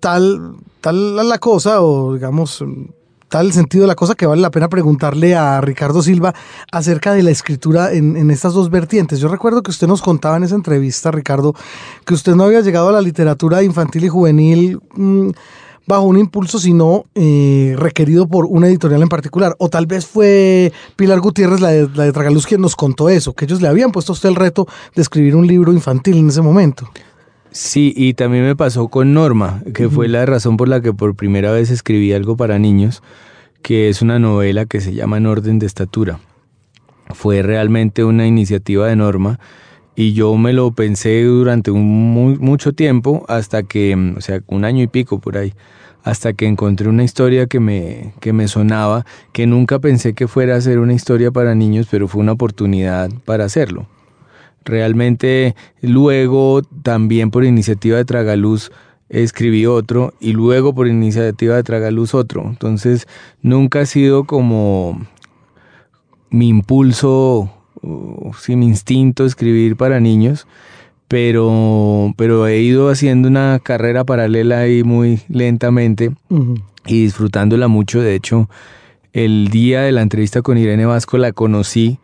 Tal, 0.00 0.56
tal 0.80 1.16
la 1.16 1.38
cosa, 1.38 1.82
o 1.82 2.14
digamos, 2.14 2.62
tal 3.28 3.46
el 3.46 3.52
sentido 3.52 3.82
de 3.82 3.88
la 3.88 3.94
cosa 3.94 4.14
que 4.14 4.26
vale 4.26 4.42
la 4.42 4.50
pena 4.50 4.68
preguntarle 4.68 5.34
a 5.34 5.60
Ricardo 5.60 6.02
Silva 6.02 6.34
acerca 6.70 7.12
de 7.12 7.22
la 7.22 7.30
escritura 7.30 7.92
en, 7.92 8.30
estas 8.30 8.54
dos 8.54 8.70
vertientes. 8.70 9.18
Yo 9.18 9.28
recuerdo 9.28 9.62
que 9.62 9.70
usted 9.70 9.86
nos 9.86 10.02
contaba 10.02 10.36
en 10.36 10.44
esa 10.44 10.54
entrevista, 10.54 11.10
Ricardo, 11.10 11.54
que 12.04 12.14
usted 12.14 12.34
no 12.34 12.44
había 12.44 12.60
llegado 12.60 12.88
a 12.88 12.92
la 12.92 13.00
literatura 13.00 13.62
infantil 13.62 14.04
y 14.04 14.08
juvenil 14.08 14.80
mm, 14.94 15.30
bajo 15.86 16.02
un 16.02 16.18
impulso, 16.18 16.58
sino 16.58 17.04
eh, 17.14 17.74
requerido 17.78 18.26
por 18.26 18.46
una 18.46 18.68
editorial 18.68 19.02
en 19.02 19.08
particular. 19.08 19.54
O 19.58 19.68
tal 19.68 19.86
vez 19.86 20.06
fue 20.06 20.72
Pilar 20.96 21.20
Gutiérrez, 21.20 21.60
la 21.60 21.70
de, 21.70 21.88
la 21.94 22.04
de 22.04 22.12
Tragaluz, 22.12 22.46
quien 22.46 22.60
nos 22.60 22.76
contó 22.76 23.08
eso, 23.08 23.34
que 23.34 23.44
ellos 23.44 23.60
le 23.60 23.68
habían 23.68 23.92
puesto 23.92 24.12
a 24.12 24.14
usted 24.14 24.28
el 24.28 24.36
reto 24.36 24.66
de 24.94 25.02
escribir 25.02 25.36
un 25.36 25.46
libro 25.46 25.72
infantil 25.72 26.18
en 26.18 26.28
ese 26.28 26.42
momento. 26.42 26.88
Sí, 27.56 27.94
y 27.96 28.12
también 28.12 28.44
me 28.44 28.54
pasó 28.54 28.88
con 28.88 29.14
Norma, 29.14 29.62
que 29.72 29.88
fue 29.88 30.08
la 30.08 30.26
razón 30.26 30.58
por 30.58 30.68
la 30.68 30.82
que 30.82 30.92
por 30.92 31.16
primera 31.16 31.52
vez 31.52 31.70
escribí 31.70 32.12
algo 32.12 32.36
para 32.36 32.58
niños, 32.58 33.02
que 33.62 33.88
es 33.88 34.02
una 34.02 34.18
novela 34.18 34.66
que 34.66 34.82
se 34.82 34.92
llama 34.92 35.16
En 35.16 35.24
orden 35.24 35.58
de 35.58 35.64
estatura. 35.64 36.20
Fue 37.14 37.40
realmente 37.40 38.04
una 38.04 38.26
iniciativa 38.26 38.86
de 38.88 38.96
Norma 38.96 39.40
y 39.94 40.12
yo 40.12 40.36
me 40.36 40.52
lo 40.52 40.70
pensé 40.72 41.22
durante 41.22 41.70
un 41.70 42.36
mucho 42.38 42.74
tiempo 42.74 43.24
hasta 43.26 43.62
que, 43.62 43.96
o 44.14 44.20
sea, 44.20 44.42
un 44.48 44.66
año 44.66 44.82
y 44.82 44.86
pico 44.86 45.18
por 45.18 45.38
ahí, 45.38 45.54
hasta 46.04 46.34
que 46.34 46.44
encontré 46.44 46.90
una 46.90 47.04
historia 47.04 47.46
que 47.46 47.58
me, 47.58 48.12
que 48.20 48.34
me 48.34 48.48
sonaba, 48.48 49.06
que 49.32 49.46
nunca 49.46 49.78
pensé 49.78 50.12
que 50.12 50.28
fuera 50.28 50.56
a 50.56 50.60
ser 50.60 50.78
una 50.78 50.92
historia 50.92 51.30
para 51.30 51.54
niños, 51.54 51.88
pero 51.90 52.06
fue 52.06 52.20
una 52.20 52.32
oportunidad 52.32 53.08
para 53.24 53.46
hacerlo. 53.46 53.86
Realmente 54.66 55.54
luego 55.80 56.60
también 56.82 57.30
por 57.30 57.44
iniciativa 57.44 57.98
de 57.98 58.04
Tragaluz 58.04 58.72
escribí 59.08 59.64
otro 59.64 60.12
y 60.18 60.32
luego 60.32 60.74
por 60.74 60.88
iniciativa 60.88 61.54
de 61.54 61.62
Tragaluz 61.62 62.14
otro. 62.14 62.42
Entonces 62.48 63.06
nunca 63.42 63.80
ha 63.80 63.86
sido 63.86 64.24
como 64.24 65.00
mi 66.30 66.48
impulso, 66.48 67.48
sí, 68.40 68.56
mi 68.56 68.66
instinto 68.66 69.24
escribir 69.24 69.76
para 69.76 70.00
niños, 70.00 70.48
pero, 71.06 72.12
pero 72.16 72.48
he 72.48 72.60
ido 72.60 72.90
haciendo 72.90 73.28
una 73.28 73.60
carrera 73.62 74.02
paralela 74.02 74.58
ahí 74.58 74.82
muy 74.82 75.20
lentamente 75.28 76.10
y 76.86 77.02
disfrutándola 77.04 77.68
mucho. 77.68 78.00
De 78.00 78.16
hecho, 78.16 78.50
el 79.12 79.46
día 79.48 79.82
de 79.82 79.92
la 79.92 80.02
entrevista 80.02 80.42
con 80.42 80.58
Irene 80.58 80.86
Vasco 80.86 81.18
la 81.18 81.30
conocí 81.30 82.00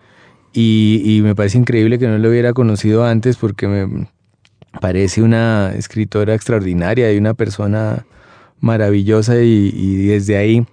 y, 0.52 1.02
y 1.04 1.22
me 1.22 1.34
parece 1.34 1.58
increíble 1.58 1.98
que 1.98 2.06
no 2.06 2.18
la 2.18 2.28
hubiera 2.28 2.52
conocido 2.52 3.04
antes 3.04 3.36
porque 3.36 3.68
me 3.68 4.06
parece 4.80 5.22
una 5.22 5.72
escritora 5.76 6.34
extraordinaria 6.34 7.12
y 7.12 7.18
una 7.18 7.34
persona 7.34 8.06
maravillosa 8.60 9.42
y, 9.42 10.06
desde 10.06 10.36
ahí 10.36 10.66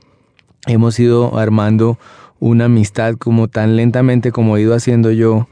hemos 0.68 1.00
ido 1.00 1.38
armando 1.38 1.98
una 2.40 2.66
amistad 2.66 3.16
como 3.16 3.48
tan 3.48 3.76
lentamente 3.76 4.32
como 4.32 4.56
he 4.56 4.62
ido 4.62 4.76
haciendo 4.76 5.12
yo 5.12 5.48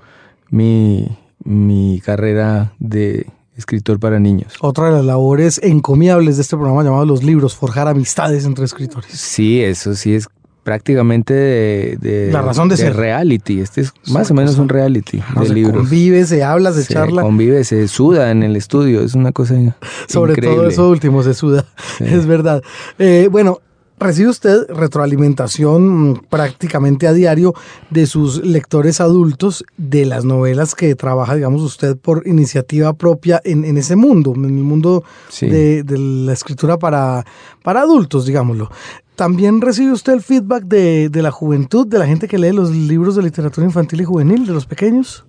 mi, 0.49 1.17
mi 1.43 2.01
carrera 2.05 2.73
de 2.79 3.25
escritor 3.57 3.99
para 3.99 4.19
niños. 4.19 4.53
Otra 4.61 4.85
de 4.85 4.91
las 4.91 5.05
labores 5.05 5.59
encomiables 5.63 6.37
de 6.37 6.43
este 6.43 6.55
programa 6.55 6.83
llamado 6.83 7.05
Los 7.05 7.23
Libros, 7.23 7.55
forjar 7.55 7.87
amistades 7.87 8.45
entre 8.45 8.65
escritores. 8.65 9.11
Sí, 9.11 9.61
eso 9.61 9.95
sí 9.95 10.13
es 10.13 10.27
prácticamente 10.67 11.33
de, 11.33 12.29
la 12.29 12.41
razón 12.41 12.67
de, 12.67 12.75
ser. 12.75 12.93
reality. 12.93 13.61
Este 13.61 13.79
es 13.79 13.93
más 14.11 14.29
o 14.31 14.33
menos 14.33 14.57
un 14.57 14.67
reality 14.67 15.23
de 15.39 15.47
libros. 15.47 15.77
Convive, 15.77 16.25
se 16.25 16.43
habla, 16.43 16.73
se, 16.73 16.85
charla. 16.85 17.21
Convive, 17.21 17.63
se 17.63 17.87
suda 17.87 18.31
en 18.31 18.43
el 18.43 18.57
estudio. 18.57 18.99
Es 18.99 19.13
una 19.13 19.31
cosa 19.31 19.55
Sobre 20.09 20.35
todo 20.35 20.67
eso 20.67 20.89
último, 20.89 21.23
se 21.23 21.35
suda. 21.35 21.63
Es 22.01 22.25
verdad. 22.25 22.61
Eh, 22.99 23.29
bueno, 23.31 23.61
Recibe 23.99 24.29
usted 24.29 24.69
retroalimentación 24.69 26.11
mm, 26.11 26.21
prácticamente 26.29 27.07
a 27.07 27.13
diario 27.13 27.55
de 27.89 28.05
sus 28.05 28.45
lectores 28.45 29.01
adultos 29.01 29.63
de 29.77 30.05
las 30.05 30.23
novelas 30.23 30.75
que 30.75 30.93
trabaja, 30.93 31.33
digamos, 31.33 31.63
usted 31.63 31.97
por 31.97 32.27
iniciativa 32.27 32.93
propia 32.93 33.41
en, 33.43 33.75
ese 33.75 33.95
mundo, 33.95 34.33
en 34.35 34.45
el 34.45 34.51
mundo 34.51 35.03
de, 35.41 35.83
la 35.97 36.33
escritura 36.33 36.77
para, 36.77 37.25
para 37.63 37.81
adultos, 37.81 38.27
digámoslo. 38.27 38.69
¿También 39.17 39.61
recibe 39.61 39.93
usted 39.93 40.13
el 40.13 40.21
feedback 40.21 40.65
de, 40.65 41.09
la 41.11 41.31
juventud, 41.31 41.87
de 41.87 41.97
la 41.97 42.05
gente 42.05 42.27
que 42.27 42.37
lee 42.37 42.51
los 42.51 42.69
libros 42.69 43.15
de 43.15 43.23
literatura 43.23 43.65
infantil 43.65 44.01
y 44.01 44.03
juvenil, 44.03 44.45
de 44.45 44.53
los 44.53 44.67
pequeños? 44.67 45.25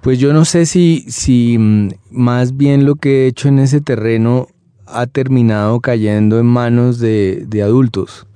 Pues 0.00 0.18
yo 0.18 0.32
no 0.32 0.46
sé 0.46 0.64
si, 0.64 1.04
si 1.08 1.58
mm, 1.58 1.90
más 2.10 2.56
bien 2.56 2.86
lo 2.86 2.94
que 2.94 3.24
he 3.24 3.26
hecho 3.26 3.48
en 3.48 3.58
ese 3.58 3.82
terreno 3.82 4.46
ha 4.86 5.06
terminado 5.06 5.78
cayendo 5.80 6.40
en 6.40 6.46
manos 6.46 7.00
de, 7.00 7.46
adultos. 7.62 8.26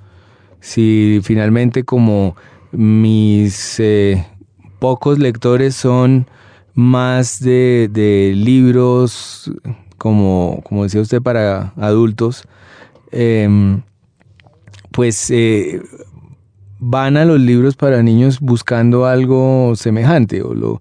Si 0.60 1.20
finalmente 1.22 1.84
como 1.84 2.36
mis 2.70 3.80
eh, 3.80 4.26
pocos 4.78 5.18
lectores 5.18 5.74
son 5.74 6.26
más 6.74 7.40
de, 7.40 8.34
libros, 8.36 9.50
como, 9.96 10.60
como, 10.64 10.82
decía 10.82 11.00
usted, 11.00 11.22
para 11.22 11.72
adultos, 11.78 12.44
em, 13.10 13.80
pues 14.92 15.30
eh, 15.30 15.80
van 16.78 17.16
a 17.16 17.24
los 17.24 17.40
libros 17.40 17.76
para 17.76 18.02
niños 18.02 18.40
buscando 18.40 19.06
algo 19.06 19.74
semejante. 19.76 20.42
O 20.42 20.54
lo, 20.54 20.80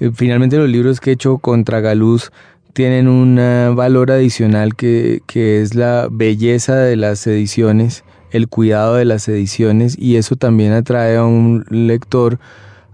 eh, 0.00 0.10
finalmente 0.14 0.56
los 0.56 0.68
libros 0.68 1.00
que 1.00 1.10
he 1.10 1.12
hecho 1.14 1.38
contra 1.38 1.80
Galuz 1.80 2.30
tienen 2.72 3.08
un 3.08 3.36
valor 3.74 4.10
adicional 4.10 4.74
que, 4.76 5.22
es 5.34 5.74
la 5.74 6.08
belleza 6.10 6.76
de 6.76 6.96
las 6.96 7.26
ediciones, 7.26 8.04
el 8.30 8.48
cuidado 8.48 8.94
de 8.94 9.04
las 9.04 9.28
ediciones 9.28 9.96
y 9.98 10.16
eso 10.16 10.36
también 10.36 10.72
atrae 10.72 11.16
a 11.16 11.24
un 11.24 11.64
lector, 11.68 12.38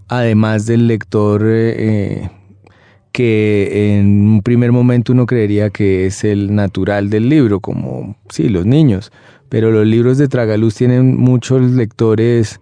además 0.09 0.67
del 0.67 0.87
lector 0.87 1.43
eh, 1.45 1.75
eh, 1.79 2.31
que 3.13 3.99
en 3.99 4.07
un 4.07 4.43
primer 4.43 4.73
momento 4.73 5.13
uno 5.13 5.27
creería 5.27 5.71
que 5.71 6.07
es 6.07 6.25
el 6.25 6.55
natural 6.55 7.11
del 7.11 7.29
libro, 7.29 7.61
como 7.61 8.17
sí, 8.29 8.49
los 8.49 8.67
niños, 8.67 9.13
pero 9.49 9.71
los 9.71 9.87
libros 9.87 10.19
de 10.19 10.29
Tragaluz 10.29 10.75
tienen 10.75 11.17
muchos 11.17 11.63
lectores 11.63 12.61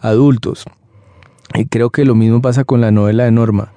adultos. 0.00 0.64
Y 1.54 1.66
creo 1.66 1.90
que 1.90 2.04
lo 2.04 2.14
mismo 2.14 2.42
pasa 2.42 2.64
con 2.64 2.80
la 2.80 2.90
novela 2.90 3.24
de 3.24 3.30
Norma. 3.30 3.72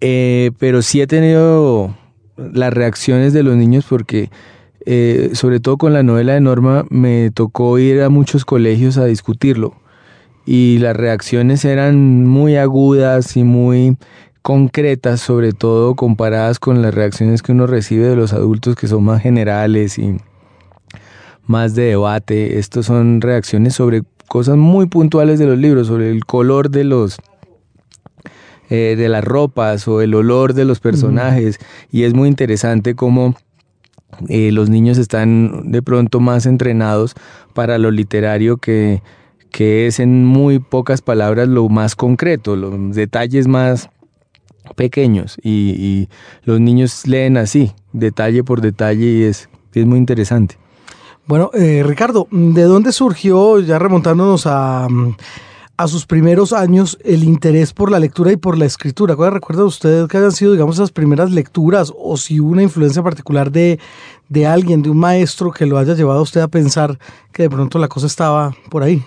Eh, 0.00 0.52
pero 0.58 0.82
sí 0.82 1.00
he 1.00 1.06
tenido 1.06 1.94
las 2.36 2.72
reacciones 2.72 3.32
de 3.32 3.42
los 3.42 3.56
niños 3.56 3.86
porque, 3.88 4.30
eh, 4.84 5.30
sobre 5.32 5.60
todo 5.60 5.76
con 5.78 5.92
la 5.92 6.02
novela 6.02 6.34
de 6.34 6.40
Norma, 6.40 6.86
me 6.90 7.30
tocó 7.30 7.78
ir 7.78 8.02
a 8.02 8.08
muchos 8.08 8.44
colegios 8.44 8.98
a 8.98 9.04
discutirlo. 9.04 9.74
Y 10.44 10.78
las 10.78 10.96
reacciones 10.96 11.64
eran 11.64 12.26
muy 12.26 12.56
agudas 12.56 13.36
y 13.36 13.42
muy 13.42 13.96
concretas, 14.42 15.20
sobre 15.20 15.52
todo 15.52 15.96
comparadas 15.96 16.60
con 16.60 16.80
las 16.80 16.94
reacciones 16.94 17.42
que 17.42 17.50
uno 17.50 17.66
recibe 17.66 18.06
de 18.06 18.14
los 18.14 18.32
adultos 18.32 18.76
que 18.76 18.86
son 18.86 19.02
más 19.02 19.20
generales 19.20 19.98
y 19.98 20.18
más 21.46 21.74
de 21.74 21.84
debate. 21.84 22.58
Estos 22.58 22.86
son 22.86 23.20
reacciones 23.20 23.74
sobre 23.74 24.02
cosas 24.28 24.56
muy 24.56 24.86
puntuales 24.86 25.38
de 25.38 25.46
los 25.46 25.58
libros, 25.58 25.86
sobre 25.86 26.10
el 26.10 26.24
color 26.24 26.70
de 26.70 26.84
los 26.84 27.16
eh, 28.68 28.96
de 28.98 29.08
las 29.08 29.22
ropas 29.22 29.86
o 29.86 30.00
el 30.00 30.14
olor 30.14 30.52
de 30.52 30.64
los 30.64 30.80
personajes. 30.80 31.58
Y 31.92 32.02
es 32.02 32.14
muy 32.14 32.28
interesante 32.28 32.96
cómo 32.96 33.36
eh, 34.28 34.50
los 34.50 34.70
niños 34.70 34.98
están 34.98 35.70
de 35.70 35.82
pronto 35.82 36.20
más 36.20 36.46
entrenados 36.46 37.14
para 37.54 37.78
lo 37.78 37.90
literario 37.90 38.56
que, 38.56 39.02
que 39.50 39.86
es 39.86 40.00
en 40.00 40.24
muy 40.24 40.58
pocas 40.58 41.00
palabras 41.00 41.48
lo 41.48 41.68
más 41.68 41.94
concreto, 41.94 42.56
los 42.56 42.94
detalles 42.94 43.46
más 43.46 43.88
pequeños. 44.74 45.38
Y, 45.42 46.08
los 46.42 46.60
niños 46.60 47.06
leen 47.06 47.36
así, 47.36 47.72
detalle 47.92 48.42
por 48.42 48.60
detalle, 48.60 49.06
y 49.06 49.22
es, 49.22 49.48
es 49.74 49.86
muy 49.86 49.98
interesante. 49.98 50.56
Bueno, 51.26 51.50
eh, 51.54 51.82
Ricardo, 51.84 52.28
¿de 52.30 52.62
dónde 52.62 52.92
surgió, 52.92 53.58
ya 53.58 53.80
remontándonos 53.80 54.46
a, 54.46 54.86
a 55.76 55.88
sus 55.88 56.06
primeros 56.06 56.52
años 56.52 56.96
el 57.02 57.24
interés 57.24 57.72
por 57.72 57.90
la 57.90 57.98
lectura 57.98 58.30
y 58.30 58.36
por 58.36 58.56
la 58.56 58.64
escritura? 58.64 59.16
¿Cuál 59.16 59.32
recuerda 59.32 59.64
usted 59.64 60.06
que 60.06 60.18
hayan 60.18 60.30
sido, 60.30 60.52
digamos, 60.52 60.76
esas 60.76 60.92
primeras 60.92 61.32
lecturas 61.32 61.92
o 61.98 62.16
si 62.16 62.38
una 62.38 62.62
influencia 62.62 63.02
particular 63.02 63.50
de, 63.50 63.80
de 64.28 64.46
alguien, 64.46 64.82
de 64.82 64.90
un 64.90 64.98
maestro 64.98 65.50
que 65.50 65.66
lo 65.66 65.78
haya 65.78 65.94
llevado 65.94 66.20
a 66.20 66.22
usted 66.22 66.42
a 66.42 66.48
pensar 66.48 66.96
que 67.32 67.42
de 67.42 67.50
pronto 67.50 67.80
la 67.80 67.88
cosa 67.88 68.06
estaba 68.06 68.54
por 68.70 68.84
ahí? 68.84 69.02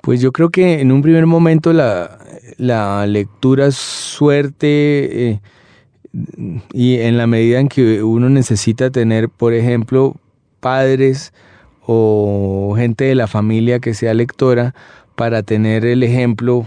Pues 0.00 0.22
yo 0.22 0.32
creo 0.32 0.48
que 0.48 0.80
en 0.80 0.90
un 0.90 1.02
primer 1.02 1.26
momento 1.26 1.70
la, 1.74 2.18
la 2.56 3.06
lectura 3.06 3.70
suerte 3.72 5.32
eh, 5.32 5.40
y 6.72 6.94
en 6.94 7.18
la 7.18 7.26
medida 7.26 7.60
en 7.60 7.68
que 7.68 8.02
uno 8.02 8.30
necesita 8.30 8.88
tener, 8.88 9.28
por 9.28 9.52
ejemplo, 9.52 10.16
padres 10.66 11.32
o 11.86 12.74
gente 12.76 13.04
de 13.04 13.14
la 13.14 13.28
familia 13.28 13.78
que 13.78 13.94
sea 13.94 14.14
lectora, 14.14 14.74
para 15.14 15.44
tener 15.44 15.84
el 15.84 16.02
ejemplo 16.02 16.66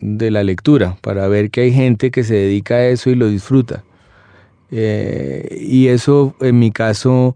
de 0.00 0.30
la 0.30 0.44
lectura, 0.44 0.96
para 1.00 1.26
ver 1.26 1.50
que 1.50 1.62
hay 1.62 1.72
gente 1.72 2.12
que 2.12 2.22
se 2.22 2.34
dedica 2.34 2.76
a 2.76 2.86
eso 2.86 3.10
y 3.10 3.16
lo 3.16 3.26
disfruta. 3.26 3.82
Eh, 4.70 5.66
y 5.68 5.88
eso 5.88 6.36
en 6.40 6.60
mi 6.60 6.70
caso 6.70 7.34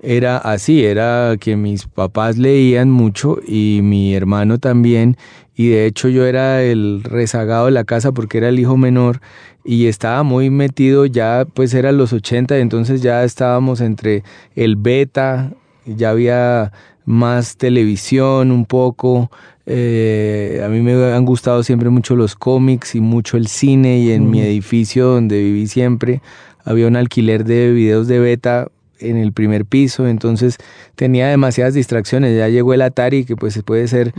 era 0.00 0.38
así, 0.38 0.84
era 0.84 1.36
que 1.40 1.56
mis 1.56 1.88
papás 1.88 2.38
leían 2.38 2.92
mucho 2.92 3.40
y 3.44 3.80
mi 3.82 4.14
hermano 4.14 4.58
también, 4.58 5.16
y 5.56 5.70
de 5.70 5.86
hecho 5.86 6.08
yo 6.08 6.26
era 6.26 6.62
el 6.62 7.02
rezagado 7.02 7.66
de 7.66 7.72
la 7.72 7.84
casa 7.84 8.12
porque 8.12 8.38
era 8.38 8.50
el 8.50 8.58
hijo 8.58 8.76
menor 8.76 9.20
y 9.64 9.86
estaba 9.86 10.22
muy 10.22 10.50
metido 10.50 11.06
ya, 11.06 11.46
pues 11.52 11.74
eran 11.74 11.96
los 11.96 12.12
80, 12.12 12.58
entonces 12.58 13.02
ya 13.02 13.24
estábamos 13.24 13.80
entre 13.80 14.22
el 14.54 14.76
beta, 14.76 15.52
ya 15.86 16.10
había 16.10 16.72
más 17.06 17.56
televisión 17.56 18.52
un 18.52 18.66
poco, 18.66 19.30
eh, 19.64 20.62
a 20.64 20.68
mí 20.68 20.80
me 20.80 20.92
han 21.12 21.24
gustado 21.24 21.62
siempre 21.62 21.88
mucho 21.88 22.14
los 22.14 22.36
cómics 22.36 22.94
y 22.94 23.00
mucho 23.00 23.36
el 23.36 23.48
cine 23.48 23.98
y 23.98 24.12
en 24.12 24.30
mi 24.30 24.40
edificio 24.40 25.06
donde 25.06 25.42
viví 25.42 25.66
siempre 25.66 26.20
había 26.64 26.86
un 26.86 26.96
alquiler 26.96 27.44
de 27.44 27.72
videos 27.72 28.06
de 28.06 28.18
beta 28.18 28.68
en 28.98 29.16
el 29.16 29.32
primer 29.32 29.64
piso, 29.64 30.06
entonces 30.06 30.56
tenía 30.94 31.28
demasiadas 31.28 31.74
distracciones. 31.74 32.36
Ya 32.36 32.48
llegó 32.48 32.74
el 32.74 32.82
Atari, 32.82 33.24
que 33.24 33.36
pues 33.36 33.60
puede 33.64 33.88
ser 33.88 34.12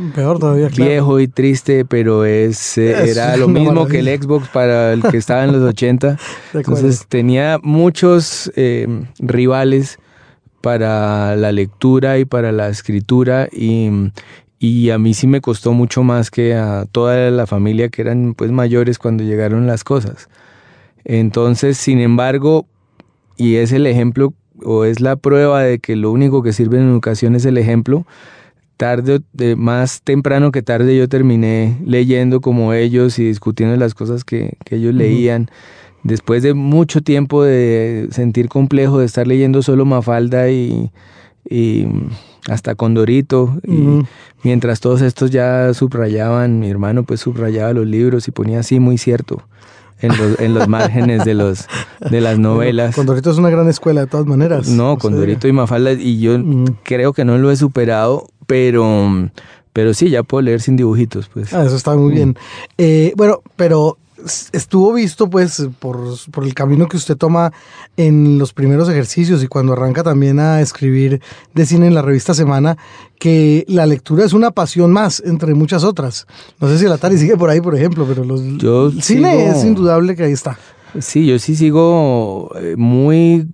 viejo 0.76 1.20
y 1.20 1.28
triste, 1.28 1.86
pero 1.86 2.26
es, 2.26 2.78
eh, 2.78 3.10
era 3.10 3.38
lo 3.38 3.48
mismo 3.48 3.88
que 3.88 4.00
el 4.00 4.08
Xbox 4.08 4.48
para 4.50 4.94
el 4.94 5.02
que 5.04 5.18
estaba 5.18 5.44
en 5.44 5.52
los 5.54 5.62
80. 5.70 6.18
entonces 6.54 7.06
tenía 7.08 7.60
muchos 7.62 8.52
eh, 8.56 8.88
rivales 9.20 10.00
para 10.62 11.36
la 11.36 11.52
lectura 11.52 12.18
y 12.18 12.26
para 12.26 12.52
la 12.52 12.70
escritura 12.70 13.48
y, 13.52 13.90
y 14.60 14.90
a 14.90 14.98
mí 14.98 15.14
sí 15.14 15.28
me 15.28 15.42
costó 15.42 15.74
mucho 15.74 16.04
más 16.04 16.32
que 16.32 16.56
a 16.56 16.86
toda 16.92 17.30
la 17.32 17.48
familia 17.48 17.90
que 17.90 18.02
eran 18.02 18.34
pues 18.34 18.52
mayores 18.52 18.98
cuando 18.98 19.24
llegaron 19.24 19.68
las 19.68 19.84
cosas. 19.84 20.30
Entonces, 21.06 21.78
sin 21.78 22.00
embargo, 22.00 22.68
y 23.38 23.56
es 23.56 23.72
el 23.72 23.88
ejemplo 23.88 24.34
o 24.64 24.86
es 24.86 25.00
la 25.00 25.16
prueba 25.16 25.62
de 25.64 25.80
que 25.80 25.96
lo 25.96 26.12
único 26.12 26.44
que 26.44 26.54
sirve 26.54 26.78
en 26.78 26.90
educación 26.90 27.36
es 27.36 27.46
el 27.46 27.58
ejemplo, 27.58 28.06
tarde, 28.78 29.22
de, 29.34 29.56
más 29.56 30.02
temprano 30.02 30.52
que 30.52 30.62
tarde 30.62 30.96
yo 30.96 31.10
terminé 31.10 31.78
leyendo 31.86 32.42
como 32.42 32.74
ellos 32.74 33.20
y 33.20 33.26
discutiendo 33.26 33.76
las 33.76 33.94
cosas 33.94 34.24
que, 34.24 34.58
ellos 34.70 34.94
leían. 34.94 35.50
Después 36.04 36.44
de 36.44 36.54
mucho 36.54 37.02
tiempo 37.02 37.44
de 37.44 38.08
sentir 38.12 38.48
complejo 38.48 39.00
de 39.00 39.06
estar 39.06 39.28
leyendo 39.28 39.62
solo 39.62 39.84
Mafalda 39.84 40.50
y, 40.50 40.92
y 41.50 41.88
hasta 42.48 42.76
Condorito, 42.76 43.60
y 43.68 44.06
mientras 44.44 44.80
todos 44.80 45.02
estos 45.02 45.32
ya 45.32 45.74
subrayaban, 45.74 46.60
mi 46.60 46.70
hermano 46.70 47.04
pues 47.04 47.22
subrayaba 47.22 47.74
los 47.74 47.88
libros 47.88 48.28
y 48.28 48.32
ponía 48.32 48.60
así 48.60 48.80
muy 48.80 48.98
cierto 48.98 49.42
en 50.00 50.18
los, 50.18 50.40
en 50.40 50.54
los 50.54 50.68
márgenes 50.68 51.26
de 51.26 51.34
los 51.34 51.68
de 52.10 52.22
las 52.22 52.40
novelas. 52.40 52.96
Condorito 52.96 53.32
es 53.32 53.38
una 53.38 53.50
gran 53.50 53.68
escuela 53.68 54.02
de 54.02 54.08
todas 54.08 54.26
maneras. 54.26 54.68
No, 54.68 54.98
Condorito 54.98 55.48
y 55.48 55.52
Mafalda 55.52 55.94
y 55.94 56.20
yo 56.20 56.38
creo 56.84 57.14
que 57.14 57.26
no 57.26 57.38
lo 57.38 57.52
he 57.52 57.56
superado, 57.56 58.28
pero 58.46 59.30
pero 59.74 59.94
sí, 59.94 60.10
ya 60.10 60.24
puedo 60.24 60.42
leer 60.42 60.60
sin 60.60 60.76
dibujitos, 60.76 61.30
pues. 61.30 61.54
Ah, 61.54 61.64
eso 61.64 61.76
está 61.76 61.96
muy 61.96 62.12
bien. 62.12 62.36
Eh, 62.80 63.14
bueno, 63.16 63.42
pero 63.56 63.98
estuvo 64.52 64.94
visto 64.94 65.30
pues 65.30 65.68
por, 65.80 66.00
por, 66.32 66.44
el 66.44 66.54
camino 66.54 66.88
que 66.88 66.98
usted 66.98 67.16
toma 67.16 67.54
en 67.98 68.38
los 68.38 68.54
primeros 68.54 68.90
ejercicios 68.90 69.44
y 69.44 69.48
cuando 69.48 69.74
arranca 69.74 70.04
también 70.04 70.40
a 70.40 70.62
escribir 70.62 71.22
de 71.54 71.66
cine 71.66 71.88
en 71.88 71.94
la 71.94 72.02
revista 72.02 72.34
Semana, 72.34 72.78
que 73.20 73.66
la 73.68 73.86
lectura 73.86 74.26
es 74.26 74.34
una 74.34 74.52
pasión 74.52 74.92
más 74.92 75.22
entre 75.26 75.54
muchas 75.54 75.84
otras. 75.84 76.28
No 76.60 76.68
sé 76.68 76.80
si 76.80 76.86
el 76.86 76.92
Atari 76.92 77.18
sigue 77.18 77.38
por 77.38 77.50
ahí, 77.50 77.62
por 77.62 77.76
ejemplo, 77.76 78.06
pero 78.08 78.24
los, 78.24 78.42
el 78.42 79.02
cine 79.02 79.50
es 79.50 79.64
indudable 79.64 80.16
que 80.16 80.24
ahí 80.24 80.34
está. 80.34 80.58
Sí, 81.00 81.26
yo 81.26 81.38
sí 81.38 81.56
sigo 81.56 82.52
eh, 82.60 82.76
muy 82.78 83.48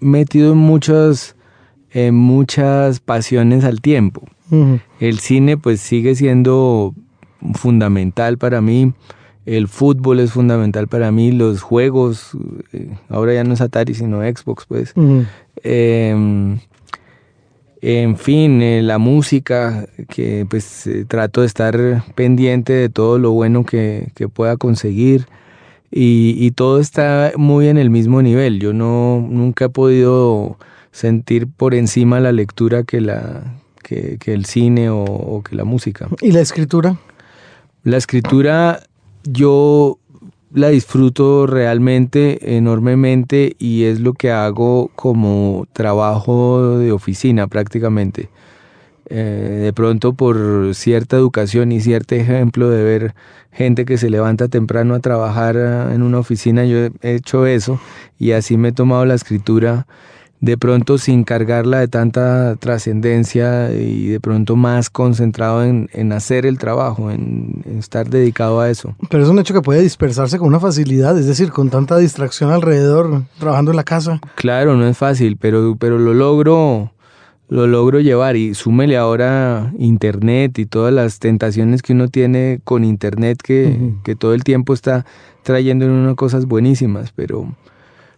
metido 0.00 0.52
en 0.52 0.58
muchas, 0.58 1.36
en 1.90 2.14
muchas 2.14 3.00
pasiones 3.00 3.64
al 3.64 3.80
tiempo. 3.80 4.22
El 4.98 5.18
cine 5.18 5.58
pues 5.58 5.78
sigue 5.82 6.14
siendo 6.14 6.94
fundamental 7.52 8.38
para 8.38 8.62
mí 8.62 8.94
el 9.48 9.66
fútbol 9.66 10.20
es 10.20 10.32
fundamental 10.32 10.88
para 10.88 11.10
mí, 11.10 11.32
los 11.32 11.62
juegos, 11.62 12.32
eh, 12.72 12.90
ahora 13.08 13.32
ya 13.32 13.44
no 13.44 13.54
es 13.54 13.62
Atari, 13.62 13.94
sino 13.94 14.20
Xbox, 14.20 14.66
pues. 14.66 14.92
Em, 15.62 16.58
en 17.80 18.16
fin, 18.18 18.60
eh, 18.60 18.82
la 18.82 18.98
música, 18.98 19.86
que 20.10 20.46
pues 20.48 20.86
eh, 20.86 21.06
trato 21.08 21.40
de 21.40 21.46
estar 21.46 22.04
pendiente 22.14 22.74
de 22.74 22.90
todo 22.90 23.18
lo 23.18 23.30
bueno 23.30 23.64
que, 23.64 24.12
pueda 24.34 24.58
conseguir. 24.58 25.26
Y, 25.90 26.50
todo 26.50 26.78
está 26.78 27.32
muy 27.36 27.68
en 27.68 27.78
el 27.78 27.88
mismo 27.88 28.20
nivel. 28.20 28.60
Yo 28.60 28.74
no 28.74 29.26
nunca 29.30 29.66
he 29.66 29.68
podido 29.70 30.58
sentir 30.92 31.46
por 31.46 31.74
encima 31.74 32.20
la 32.20 32.32
lectura 32.32 32.82
que 32.82 33.00
la 33.00 33.54
que, 33.82 34.18
el 34.26 34.44
cine 34.44 34.90
o, 34.90 35.04
o, 35.04 35.42
que 35.42 35.56
la 35.56 35.64
música. 35.64 36.08
¿Y 36.20 36.32
la 36.32 36.40
escritura? 36.40 36.98
La 37.84 37.96
escritura 37.96 38.82
yo 39.32 39.98
la 40.52 40.68
disfruto 40.68 41.46
realmente 41.46 42.56
enormemente 42.56 43.54
y 43.58 43.84
es 43.84 44.00
lo 44.00 44.14
que 44.14 44.30
hago 44.30 44.90
como 44.94 45.66
trabajo 45.72 46.78
de 46.78 46.92
oficina 46.92 47.46
prácticamente. 47.46 48.30
Eh, 49.10 49.60
de 49.62 49.72
pronto 49.72 50.12
por 50.12 50.74
cierta 50.74 51.16
educación 51.16 51.72
y 51.72 51.80
cierto 51.80 52.14
ejemplo 52.14 52.68
de 52.68 52.84
ver 52.84 53.14
gente 53.50 53.86
que 53.86 53.96
se 53.96 54.10
levanta 54.10 54.48
temprano 54.48 54.94
a 54.94 55.00
trabajar 55.00 55.56
ah, 55.56 55.94
en 55.94 56.02
una 56.02 56.18
oficina, 56.18 56.66
yo 56.66 56.76
he 56.78 57.14
hecho 57.14 57.46
eso 57.46 57.80
y 58.18 58.32
así 58.32 58.58
me 58.58 58.68
he 58.68 58.72
tomado 58.72 59.06
la 59.06 59.14
escritura 59.14 59.86
de 60.40 60.56
pronto 60.56 60.98
sin 60.98 61.24
cargarla 61.24 61.80
de 61.80 61.88
tanta 61.88 62.56
trascendencia 62.56 63.72
y 63.72 64.06
de 64.06 64.20
pronto 64.20 64.56
más 64.56 64.88
concentrado 64.88 65.64
en, 65.64 66.12
hacer 66.12 66.46
el 66.46 66.58
trabajo, 66.58 67.10
en, 67.10 67.64
estar 67.78 68.08
dedicado 68.08 68.60
a 68.60 68.70
eso. 68.70 68.94
Pero 69.10 69.24
es 69.24 69.28
un 69.28 69.38
hecho 69.38 69.54
que 69.54 69.62
puede 69.62 69.82
dispersarse 69.82 70.38
con 70.38 70.48
una 70.48 70.60
facilidad, 70.60 71.18
es 71.18 71.26
decir, 71.26 71.50
con 71.50 71.70
tanta 71.70 71.96
distracción 71.98 72.50
alrededor, 72.50 73.24
trabajando 73.38 73.72
en 73.72 73.76
la 73.76 73.84
casa. 73.84 74.20
Claro, 74.36 74.76
no 74.76 74.86
es 74.86 74.96
fácil, 74.96 75.36
pero, 75.36 75.76
pero 75.78 75.98
lo 75.98 76.14
logro 76.14 76.92
lo 77.50 77.66
logro 77.66 77.98
llevar 78.00 78.36
y 78.36 78.54
súmele 78.54 78.98
ahora 78.98 79.72
internet 79.78 80.58
y 80.58 80.66
todas 80.66 80.92
las 80.92 81.18
tentaciones 81.18 81.80
que 81.80 81.94
uno 81.94 82.08
tiene 82.08 82.60
con 82.62 82.84
internet 82.84 83.40
que, 83.42 83.94
que 84.04 84.14
todo 84.14 84.34
el 84.34 84.44
tiempo 84.44 84.74
está 84.74 85.06
trayendo 85.44 85.86
en 85.86 85.92
uno 85.92 86.14
cosas 86.14 86.44
buenísimas, 86.44 87.10
pero, 87.16 87.54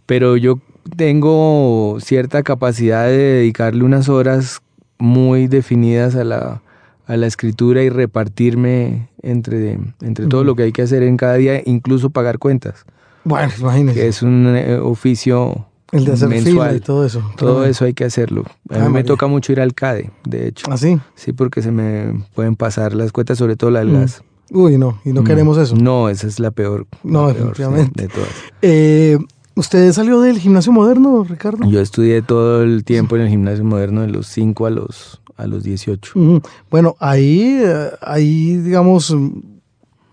pero 0.05 0.37
yo 0.37 0.59
tengo 0.91 1.99
cierta 2.01 2.43
capacidad 2.43 3.07
de 3.07 3.17
dedicarle 3.17 3.85
unas 3.85 4.09
horas 4.09 4.61
muy 4.99 5.47
definidas 5.47 6.15
a 6.15 6.25
la, 6.25 6.63
a 7.07 7.17
la 7.17 7.27
escritura 7.27 7.83
y 7.83 7.89
repartirme 7.89 9.09
entre, 9.23 9.79
entre 10.01 10.27
todo 10.27 10.45
lo 10.45 10.55
que 10.55 10.65
hay 10.65 10.73
que 10.73 10.83
hacer 10.83 11.03
en 11.03 11.17
cada 11.17 11.35
día, 11.35 11.63
incluso 11.65 12.11
pagar 12.11 12.39
cuentas. 12.39 12.85
Bueno, 13.25 13.53
imagínese. 13.59 14.01
Que 14.01 14.09
es 14.09 14.23
un 14.23 14.47
eh, 14.57 14.79
oficio 14.79 15.67
el 15.93 16.05
de 16.05 16.13
hacer 16.13 16.29
mensual. 16.29 16.77
y 16.77 16.81
todo 16.81 17.05
eso. 17.05 17.23
Todo 17.37 17.65
eso 17.65 17.85
hay 17.85 17.95
que 17.95 18.05
hacerlo. 18.05 18.45
A 18.71 18.79
mí 18.79 18.85
ah, 18.87 18.89
me 18.89 19.05
toca 19.05 19.27
mucho 19.27 19.53
ir 19.53 19.61
al 19.61 19.75
CADE, 19.75 20.11
de 20.25 20.49
hecho. 20.49 20.67
¿Ah, 20.71 20.77
sí? 20.77 20.99
Sí, 21.15 21.33
porque 21.33 21.63
se 21.63 21.71
me 21.71 22.25
pueden 22.35 22.57
pasar 22.57 22.95
las 22.95 23.13
cuentas, 23.13 23.39
sobre 23.39 23.57
todo 23.57 23.71
la 23.71 23.81
del 23.81 23.89
mm. 23.89 24.07
Uy, 24.53 24.79
no, 24.79 25.01
y 25.05 25.13
no, 25.13 25.23
queremos 25.23 25.59
eso. 25.59 25.77
No, 25.77 26.09
esa 26.09 26.27
es 26.27 26.41
la 26.41 26.51
peor. 26.51 26.87
No, 27.05 27.29
definitivamente. 27.29 28.03
de 28.03 28.09
todas. 28.09 28.29
Eh, 28.63 29.19
¿Usted 29.61 29.93
salió 29.93 30.23
del 30.23 30.39
gimnasio 30.39 30.73
moderno, 30.73 31.23
Ricardo? 31.23 31.69
Yo 31.69 31.81
estudié 31.81 32.23
todo 32.23 32.63
el 32.63 32.83
tiempo 32.83 33.17
en 33.17 33.23
el 33.23 33.29
gimnasio 33.29 33.63
moderno 33.63 34.01
de 34.01 34.09
los 34.09 34.27
5 34.29 34.65
a 34.65 34.71
los, 34.71 35.21
a 35.37 35.47
los 35.47 35.63
18. 35.63 36.41
Bueno, 36.71 36.97
ahí, 36.99 37.63
ahí, 38.01 38.57
digamos, 38.57 39.15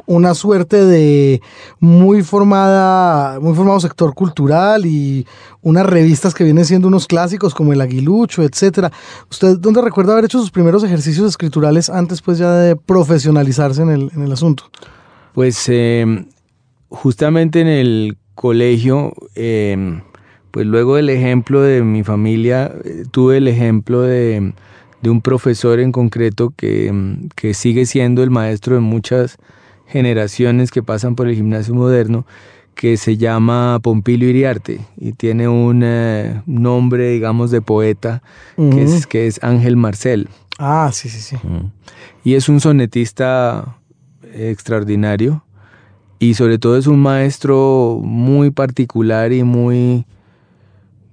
una 0.06 0.34
suerte 0.34 0.84
de 0.84 1.42
muy 1.80 2.24
formada, 2.24 3.40
muy 3.40 3.56
formado 3.56 3.80
sector 3.80 4.14
cultural 4.14 4.86
y 4.86 5.26
unas 5.62 5.86
revistas 5.86 6.34
que 6.34 6.44
vienen 6.44 6.66
siendo 6.66 6.90
unos 6.90 7.08
clásicos 7.08 7.56
como 7.56 7.72
El 7.72 7.80
Aguilucho, 7.80 8.44
etcétera. 8.44 8.92
¿Usted 9.32 9.60
dónde 9.60 9.82
recuerda 9.82 10.12
haber 10.12 10.26
hecho 10.26 10.42
sus 10.42 10.52
primeros 10.52 10.84
ejercicios 10.84 11.26
escriturales 11.26 11.90
antes 11.90 12.22
pues 12.22 12.38
ya 12.38 12.52
de 12.52 12.76
profesionalizarse 12.76 13.82
en 13.82 13.92
el, 13.92 14.12
en 14.14 14.24
el 14.24 14.32
asunto? 14.34 14.66
Pues 15.34 15.70
eh, 15.70 16.26
justamente 16.90 17.62
en 17.62 17.68
el 17.68 18.18
colegio, 18.38 19.13
em, 19.36 20.02
pues 20.52 20.65
luego 20.67 20.95
del 20.95 21.10
ejemplo 21.10 21.62
de 21.62 21.82
mi 21.82 22.04
familia, 22.04 22.71
eh, 22.86 23.04
tuve 23.10 23.38
el 23.38 23.47
ejemplo 23.47 24.04
de, 24.04 24.54
un 25.04 25.21
profesor 25.21 25.80
en 25.80 25.91
concreto 25.91 26.54
em, 26.62 27.30
que, 27.36 27.54
sigue 27.54 27.86
siendo 27.86 28.23
el 28.23 28.30
maestro 28.30 28.76
de 28.76 28.82
muchas 28.82 29.38
generaciones 29.88 30.69
que 30.69 30.84
pasan 30.84 31.15
por 31.15 31.28
el 31.28 31.36
gimnasio 31.36 31.73
moderno, 31.73 32.28
que 32.76 32.97
se 32.97 33.17
llama 33.17 33.80
Pompilio 33.82 34.30
Iriarte 34.30 34.82
y 34.97 35.13
tiene 35.13 35.47
un 35.47 35.82
eh, 35.84 36.43
nombre, 36.45 37.10
digamos, 37.10 37.50
de 37.50 37.62
poeta, 37.62 38.21
que, 38.56 38.84
es, 38.84 39.08
que 39.08 39.26
es 39.26 39.43
Ángel 39.43 39.78
Marcel. 39.78 40.30
Ah, 40.60 40.91
sí, 40.93 41.10
sí, 41.10 41.21
sí. 41.21 41.38
Y 42.23 42.36
es 42.36 42.50
un 42.50 42.60
sonetista 42.60 43.78
extraordinario 44.34 45.41
y 46.19 46.34
sobre 46.34 46.58
todo 46.58 46.77
es 46.77 46.88
un 46.88 46.99
maestro 46.99 47.99
muy 48.03 48.51
particular 48.51 49.32
y 49.32 49.43
muy... 49.43 50.06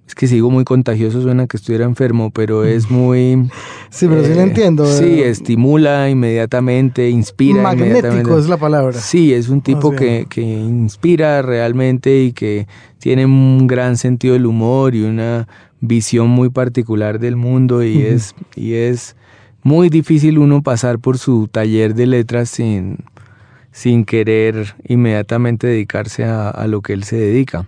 Es 0.07 0.15
que 0.15 0.27
sigo 0.27 0.51
muy 0.51 0.65
contagioso, 0.65 1.23
suena 1.23 1.47
que 1.47 1.57
estuviera 1.57 1.87
enfermo, 1.87 2.31
pero 2.31 2.65
es 2.65 2.91
muy... 2.91 3.49
Sí, 3.91 4.07
pero 4.07 4.23
sí 4.25 4.35
lo 4.35 4.41
eh, 4.41 4.45
entiendo. 4.45 4.87
Sí, 4.87 5.23
eh. 5.23 5.29
estimula 5.29 6.11
inmediatamente, 6.11 7.09
inspira 7.09 7.63
Magnético 7.63 8.39
es 8.39 8.49
la 8.49 8.57
palabra. 8.57 8.99
Sí, 8.99 9.33
es 9.33 9.49
un 9.49 9.63
tipo 9.63 9.93
que, 9.93 10.27
que 10.29 10.43
inspira 10.43 11.43
realmente 11.43 12.23
y 12.23 12.33
que 12.33 12.67
tiene 12.99 13.25
un 13.27 13.67
gran 13.67 13.97
sentido 13.97 14.35
del 14.35 14.47
humor 14.47 14.95
y 14.95 15.03
una 15.03 15.47
visión 15.81 16.29
muy 16.29 16.49
particular 16.49 17.19
del 17.19 17.37
mundo 17.37 17.83
y, 17.83 18.03
es, 18.03 18.35
y 18.57 18.75
es 18.75 19.17
muy 19.63 19.89
difícil 19.89 20.39
uno 20.39 20.63
pasar 20.63 20.99
por 20.99 21.19
su 21.19 21.49
taller 21.49 21.95
de 21.95 22.07
letras 22.07 22.51
sin 22.51 22.99
sin 23.75 24.05
querer 24.05 24.77
inmediatamente 24.87 25.67
dedicarse 25.67 26.23
a, 26.23 26.65
lo 26.69 26.81
que 26.81 26.93
él 26.93 27.03
se 27.03 27.17
dedica. 27.17 27.67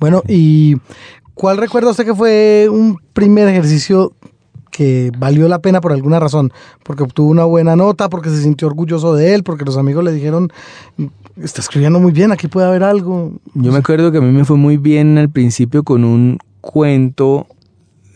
Bueno, 0.00 0.22
¿y 0.26 0.76
cuál 1.34 1.58
recuerda 1.58 1.90
usted 1.90 2.06
que 2.06 2.14
fue 2.14 2.66
un 2.70 2.98
primer 3.12 3.46
ejercicio 3.48 4.14
que 4.70 5.12
valió 5.18 5.46
la 5.46 5.58
pena 5.58 5.82
por 5.82 5.92
alguna 5.92 6.18
razón? 6.18 6.50
Porque 6.82 7.02
obtuvo 7.02 7.30
una 7.30 7.44
buena 7.44 7.76
nota, 7.76 8.08
porque 8.08 8.30
se 8.30 8.42
sintió 8.42 8.68
orgulloso 8.68 9.14
de 9.14 9.34
él, 9.34 9.42
porque 9.42 9.66
los 9.66 9.76
amigos 9.76 10.02
le 10.02 10.12
dijeron, 10.12 10.50
está 11.36 11.60
escribiendo 11.60 12.00
muy 12.00 12.12
bien, 12.12 12.32
aquí 12.32 12.48
puede 12.48 12.66
haber 12.66 12.82
algo. 12.82 13.32
Yo 13.52 13.70
me 13.70 13.78
acuerdo 13.78 14.10
que 14.10 14.18
a 14.18 14.22
mí 14.22 14.32
me 14.32 14.46
fue 14.46 14.56
muy 14.56 14.78
bien 14.78 15.18
al 15.18 15.28
principio 15.28 15.82
con 15.82 16.04
un 16.04 16.38
cuento 16.62 17.46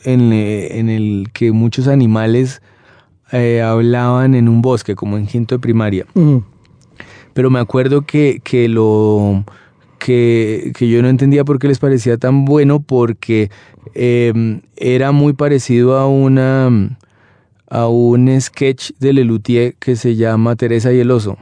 en, 0.02 0.32
el 0.32 1.28
que 1.34 1.52
muchos 1.52 1.88
animales 1.88 2.62
eh, 3.32 3.60
hablaban 3.60 4.34
en 4.34 4.48
un 4.48 4.62
bosque, 4.62 4.94
como 4.94 5.18
en 5.18 5.26
quinto 5.26 5.56
de 5.56 5.58
primaria 5.58 6.06
pero 7.34 7.50
me 7.50 7.58
acuerdo 7.58 8.02
que, 8.02 8.40
que 8.42 8.68
lo 8.68 9.44
que, 9.98 10.72
yo 10.80 11.02
no 11.02 11.08
entendía 11.08 11.44
por 11.44 11.58
qué 11.58 11.68
les 11.68 11.78
parecía 11.78 12.16
tan 12.16 12.44
bueno, 12.44 12.80
porque 12.80 13.50
em, 13.94 14.62
era 14.76 15.12
muy 15.12 15.32
parecido 15.32 15.96
a 15.96 16.08
una 16.08 16.96
a 17.70 17.86
un 17.86 18.40
sketch 18.40 18.92
de 18.98 19.12
Lelutier 19.12 19.74
que 19.78 19.94
se 19.94 20.16
llama 20.16 20.56
Teresa 20.56 20.90
y 20.92 21.00
el 21.00 21.10
oso. 21.10 21.36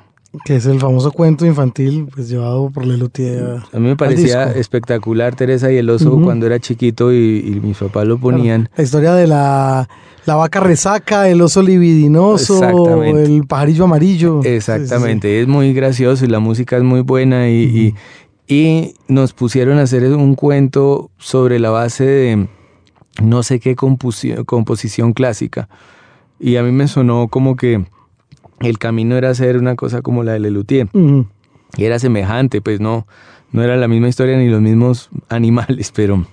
Que 0.45 0.57
es 0.57 0.67
el 0.67 0.81
famoso 0.81 1.13
cuento 1.13 1.47
infantil 1.47 2.09
pues 2.13 2.29
llevado 2.29 2.69
por 2.71 2.85
Lelutier. 2.85 3.63
A 3.73 3.79
mí 3.79 3.89
me 3.89 3.97
parecía 3.97 4.53
espectacular 4.53 5.35
Teresa 5.35 5.73
y 5.73 5.77
el 5.77 5.89
oso 5.89 6.21
cuando 6.21 6.47
era 6.47 6.59
chiquito 6.59 7.13
y, 7.13 7.61
mis 7.63 7.79
papás 7.79 8.07
lo 8.07 8.19
ponían. 8.19 8.69
La 8.77 8.83
historia 8.83 9.15
de 9.15 9.27
la, 9.27 9.89
vaca 10.35 10.61
resaca, 10.61 11.29
el 11.29 11.41
oso 11.41 11.63
libidinoso, 11.63 12.61
el 13.05 13.47
pajarillo 13.47 13.85
amarillo. 13.85 14.41
Exactamente, 14.43 15.41
es 15.41 15.47
muy 15.47 15.73
gracioso 15.73 16.25
y 16.25 16.29
la 16.29 16.41
música 16.41 16.77
es 16.77 16.83
muy 16.83 17.01
buena 17.01 17.49
y, 17.49 17.95
y 18.49 18.95
nos 19.09 19.33
pusieron 19.33 19.79
a 19.79 19.83
hacer 19.83 20.05
un 20.15 20.35
cuento 20.35 21.11
sobre 21.19 21.59
la 21.59 21.71
base 21.71 22.05
de 22.05 22.49
no 23.23 23.43
sé 23.43 23.61
qué 23.61 23.77
composición 23.77 25.13
clásica. 25.13 25.69
Y 26.39 26.57
a 26.57 26.63
mí 26.63 26.73
me 26.73 26.89
sonó 26.89 27.29
como 27.29 27.57
que 27.57 27.87
el 28.61 28.79
camino 28.79 29.17
era 29.17 29.31
hacer 29.31 29.57
una 29.57 29.75
cosa 29.75 30.03
como 30.03 30.23
la 30.23 30.33
de 30.33 30.41
Lelutier. 30.41 30.89
Y 31.77 31.85
era 31.85 31.99
semejante, 31.99 32.61
pues 32.61 32.81
no, 32.81 33.07
no 33.53 33.63
era 33.63 33.77
la 33.77 33.89
misma 33.89 34.09
historia 34.09 34.37
ni 34.37 34.49
los 34.49 34.61
mismos 34.61 35.11
animales, 35.29 35.93
pero, 35.95 36.27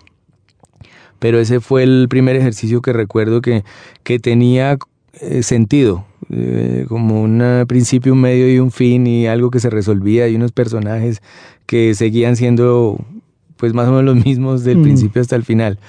pero 1.23 1.39
ese 1.39 1.61
fue 1.61 1.83
el 1.83 2.07
primer 2.09 2.35
ejercicio 2.35 2.81
que 2.81 2.91
recuerdo 2.91 3.41
que, 3.41 3.63
que 4.03 4.19
tenía 4.19 4.77
eh, 5.21 5.41
sentido, 5.41 6.05
eh, 6.29 6.85
como 6.89 7.21
un 7.21 7.63
principio, 7.65 8.11
un 8.11 8.19
medio 8.19 8.53
y 8.53 8.59
un 8.59 8.71
fin 8.71 9.07
y 9.07 9.25
algo 9.25 9.49
que 9.49 9.61
se 9.61 9.69
resolvía. 9.69 10.27
Y 10.27 10.35
unos 10.35 10.51
personajes 10.51 11.21
que 11.65 11.95
seguían 11.95 12.35
siendo 12.35 12.97
pues 13.55 13.73
más 13.73 13.87
o 13.87 13.91
menos 13.91 14.03
los 14.03 14.25
mismos 14.25 14.65
del 14.65 14.81
principio 14.81 15.21
hasta 15.21 15.37
el 15.37 15.45
final. 15.45 15.79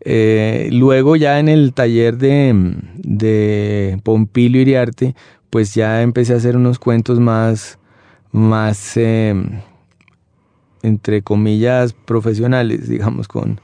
Eh, 0.00 0.70
luego 0.72 1.14
ya 1.14 1.38
en 1.40 1.50
el 1.50 1.74
taller 1.74 2.16
de, 2.16 2.74
de 2.96 4.00
Pompilio 4.02 4.62
Iriarte, 4.62 5.14
pues 5.50 5.74
ya 5.74 6.00
empecé 6.00 6.32
a 6.32 6.36
hacer 6.36 6.56
unos 6.56 6.78
cuentos 6.78 7.20
más, 7.20 7.78
más 8.32 8.96
entre 8.96 9.60
comillas, 11.20 11.92
profesionales, 11.92 12.88
digamos, 12.88 13.28
con, 13.28 13.60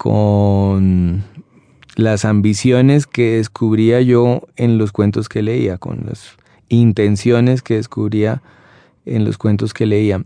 con 0.00 1.22
las 1.94 2.24
ambiciones 2.24 3.06
que 3.06 3.36
descubría 3.36 4.00
yo 4.00 4.48
en 4.56 4.78
los 4.78 4.92
cuentos 4.92 5.28
que 5.28 5.42
leía, 5.42 5.76
con 5.76 6.06
las 6.06 6.38
intenciones 6.70 7.60
que 7.60 7.74
descubría 7.74 8.40
en 9.04 9.26
los 9.26 9.36
cuentos 9.36 9.74
que 9.74 9.84
leía. 9.84 10.24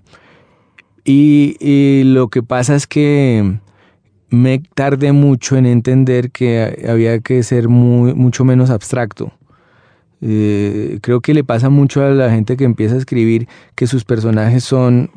y 1.05 2.03
lo 2.05 2.29
que 2.29 2.45
pasa 2.45 2.77
es 2.77 2.87
que 2.87 3.59
me 4.31 4.63
tardé 4.75 5.11
mucho 5.11 5.57
en 5.57 5.67
entender 5.67 6.31
que 6.31 6.87
había 6.89 7.19
que 7.19 7.43
ser 7.43 7.69
mucho 7.69 8.45
menos 8.45 8.71
abstracto. 8.71 9.33
Eh, 10.21 11.01
creo 11.03 11.21
que 11.21 11.35
le 11.35 11.45
pasa 11.45 11.69
mucho 11.69 12.05
a 12.05 12.11
la 12.11 12.31
gente 12.31 12.57
que 12.57 12.65
empieza 12.65 12.95
a 12.95 12.99
escribir 12.99 13.49
que 13.75 13.89
sus 13.89 14.05
personajes 14.05 14.63
son 14.65 15.11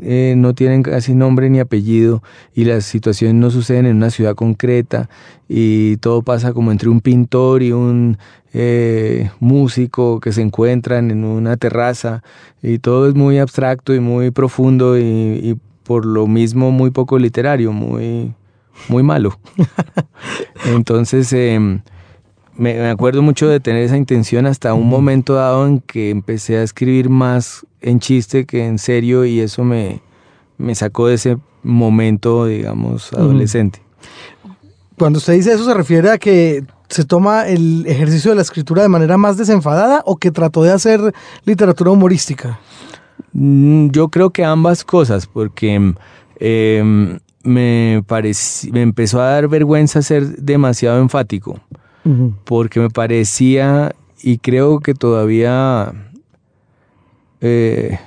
eh, 0.00 0.34
no 0.36 0.54
tienen 0.54 0.82
casi 0.82 1.14
nombre 1.14 1.50
ni 1.50 1.60
apellido 1.60 2.22
y 2.54 2.64
las 2.64 2.84
situaciones 2.84 3.36
no 3.36 3.50
suceden 3.50 3.86
en 3.86 3.96
una 3.96 4.10
ciudad 4.10 4.34
concreta 4.34 5.08
y 5.48 5.96
todo 5.98 6.22
pasa 6.22 6.52
como 6.52 6.72
entre 6.72 6.88
un 6.88 7.00
pintor 7.00 7.62
y 7.62 7.72
un 7.72 8.18
eh, 8.54 9.30
músico 9.40 10.20
que 10.20 10.32
se 10.32 10.42
encuentran 10.42 11.10
en 11.10 11.24
una 11.24 11.56
terraza 11.56 12.22
y 12.62 12.78
todo 12.78 13.08
es 13.08 13.14
muy 13.14 13.38
abstracto 13.38 13.94
y 13.94 14.00
muy 14.00 14.30
profundo 14.30 14.98
y, 14.98 15.02
y 15.02 15.58
por 15.82 16.06
lo 16.06 16.26
mismo 16.26 16.70
muy 16.70 16.90
poco 16.90 17.18
literario, 17.18 17.72
muy 17.72 18.32
muy 18.88 19.02
malo. 19.02 19.38
Entonces, 20.64 21.32
em, 21.32 21.80
me, 22.56 22.88
acuerdo 22.88 23.22
mucho 23.22 23.48
de 23.48 23.60
tener 23.60 23.82
esa 23.82 23.96
intención 23.96 24.46
hasta 24.46 24.74
un 24.74 24.88
momento 24.88 25.34
dado 25.34 25.66
en 25.66 25.80
que 25.80 26.10
empecé 26.10 26.58
a 26.58 26.62
escribir 26.62 27.08
más 27.08 27.66
en 27.80 28.00
chiste 28.00 28.44
que 28.44 28.66
en 28.66 28.78
serio 28.78 29.24
y 29.24 29.40
eso 29.40 29.64
me, 29.64 30.00
me 30.58 30.74
sacó 30.74 31.06
de 31.08 31.14
ese 31.14 31.38
momento, 31.62 32.46
digamos, 32.46 33.12
adolescente. 33.12 33.80
Cuando 34.98 35.18
usted 35.18 35.34
dice 35.34 35.52
eso, 35.52 35.64
¿se 35.64 35.74
refiere 35.74 36.10
a 36.10 36.18
que 36.18 36.64
se 36.88 37.04
toma 37.04 37.48
el 37.48 37.86
ejercicio 37.86 38.30
de 38.30 38.36
la 38.36 38.42
escritura 38.42 38.82
de 38.82 38.88
manera 38.88 39.16
más 39.16 39.36
desenfadada 39.36 40.02
o 40.04 40.16
que 40.16 40.30
trató 40.30 40.62
de 40.62 40.72
hacer 40.72 41.00
literatura 41.44 41.90
humorística? 41.90 42.60
Mm, 43.32 43.88
yo 43.90 44.08
creo 44.08 44.30
que 44.30 44.44
ambas 44.44 44.84
cosas, 44.84 45.26
porque 45.26 45.94
eh, 46.38 47.18
me, 47.42 48.04
me 48.72 48.82
empezó 48.82 49.20
a 49.20 49.30
dar 49.30 49.48
vergüenza 49.48 50.02
ser 50.02 50.36
demasiado 50.36 51.00
enfático, 51.00 51.58
porque 52.44 52.80
me 52.80 52.90
parecía, 52.90 53.94
y 54.22 54.38
creo 54.38 54.80
que 54.80 54.94
todavía, 54.94 55.92
eh, 57.40 57.98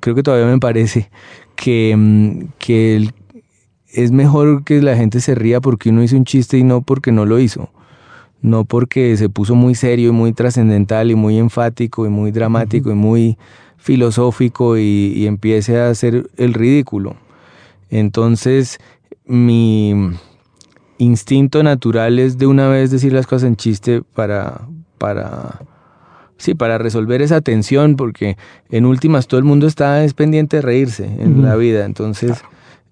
creo 0.00 0.14
que 0.14 0.22
todavía 0.22 0.46
me 0.46 0.58
parece, 0.58 1.10
que, 1.56 1.94
mm, 1.96 2.44
que 2.58 3.10
es 3.92 4.12
mejor 4.12 4.64
que 4.64 4.80
la 4.82 4.96
gente 4.96 5.20
se 5.20 5.34
ría 5.34 5.60
porque 5.60 5.90
uno 5.90 6.02
hizo 6.02 6.16
un 6.16 6.24
chiste 6.24 6.58
y 6.58 6.64
no 6.64 6.82
porque 6.82 7.12
no 7.12 7.26
lo 7.26 7.38
hizo. 7.38 7.70
No 8.42 8.64
porque 8.64 9.16
se 9.16 9.28
puso 9.28 9.54
muy 9.54 9.74
serio 9.74 10.08
y 10.08 10.12
muy 10.12 10.32
trascendental 10.32 11.10
y 11.10 11.14
muy 11.14 11.38
enfático 11.38 12.06
y 12.06 12.08
muy 12.08 12.30
dramático 12.30 12.90
y 12.90 12.94
muy 12.94 13.36
filosófico 13.76 14.78
y, 14.78 15.12
y 15.14 15.26
empiece 15.26 15.78
a 15.78 15.90
hacer 15.90 16.30
el 16.36 16.54
ridículo. 16.54 17.16
Entonces, 17.90 18.78
mi 19.26 19.94
instinto 21.00 21.62
natural 21.62 22.18
es 22.18 22.38
de 22.38 22.46
una 22.46 22.68
vez 22.68 22.90
decir 22.90 23.12
las 23.12 23.26
cosas 23.26 23.48
en 23.48 23.56
chiste 23.56 24.02
para, 24.14 24.62
para, 24.98 25.60
sí, 26.36 26.54
para 26.54 26.78
resolver 26.78 27.22
esa 27.22 27.40
tensión, 27.40 27.96
porque 27.96 28.36
en 28.70 28.86
últimas 28.86 29.26
todo 29.26 29.38
el 29.38 29.44
mundo 29.44 29.66
está 29.66 30.04
es 30.04 30.14
pendiente 30.14 30.58
de 30.58 30.62
reírse 30.62 31.04
en 31.04 31.42
la 31.42 31.56
vida. 31.56 31.84
Entonces, 31.84 32.42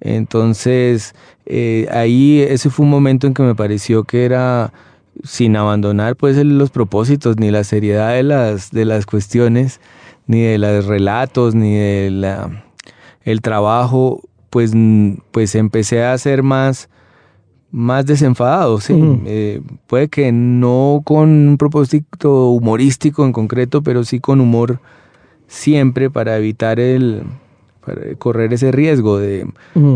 entonces 0.01 1.15
eh, 1.47 1.89
ahí 1.93 2.41
ese 2.41 2.71
fue 2.71 2.85
un 2.85 2.91
momento 2.91 3.27
en 3.27 3.35
que 3.35 3.43
me 3.43 3.55
pareció 3.55 4.05
que 4.05 4.25
era 4.25 4.73
sin 5.25 5.57
abandonar 5.57 6.15
pues 6.17 6.37
los 6.37 6.71
propósitos 6.71 7.39
ni 7.39 7.51
la 7.51 7.65
seriedad 7.65 8.15
de 8.15 8.23
las 8.23 8.71
de 8.71 8.85
las 8.85 9.05
cuestiones 9.05 9.81
ni 10.29 10.43
de 10.43 10.59
los 10.59 10.87
relatos 10.87 11.57
ni 11.57 11.75
de 11.75 12.11
la 12.13 12.65
el 13.25 13.41
trabajo 13.41 14.23
pues, 14.51 14.73
pues 15.31 15.55
empecé 15.55 16.05
a 16.05 16.17
ser 16.19 16.43
más, 16.43 16.89
más 17.71 18.07
desenfadado, 18.07 18.81
sí. 18.81 18.95
Eh, 19.27 19.61
puede 19.87 20.09
que 20.09 20.33
no 20.33 21.03
con 21.05 21.29
un 21.29 21.59
propósito 21.59 22.51
humorístico 22.51 23.25
en 23.25 23.33
concreto, 23.33 23.83
pero 23.83 24.05
sí 24.05 24.21
con 24.21 24.41
humor 24.41 24.81
siempre 25.47 26.11
para 26.11 26.37
evitar 26.37 26.81
el, 26.81 27.23
correr 28.19 28.53
ese 28.53 28.73
riesgo 28.73 29.19
de, 29.19 29.47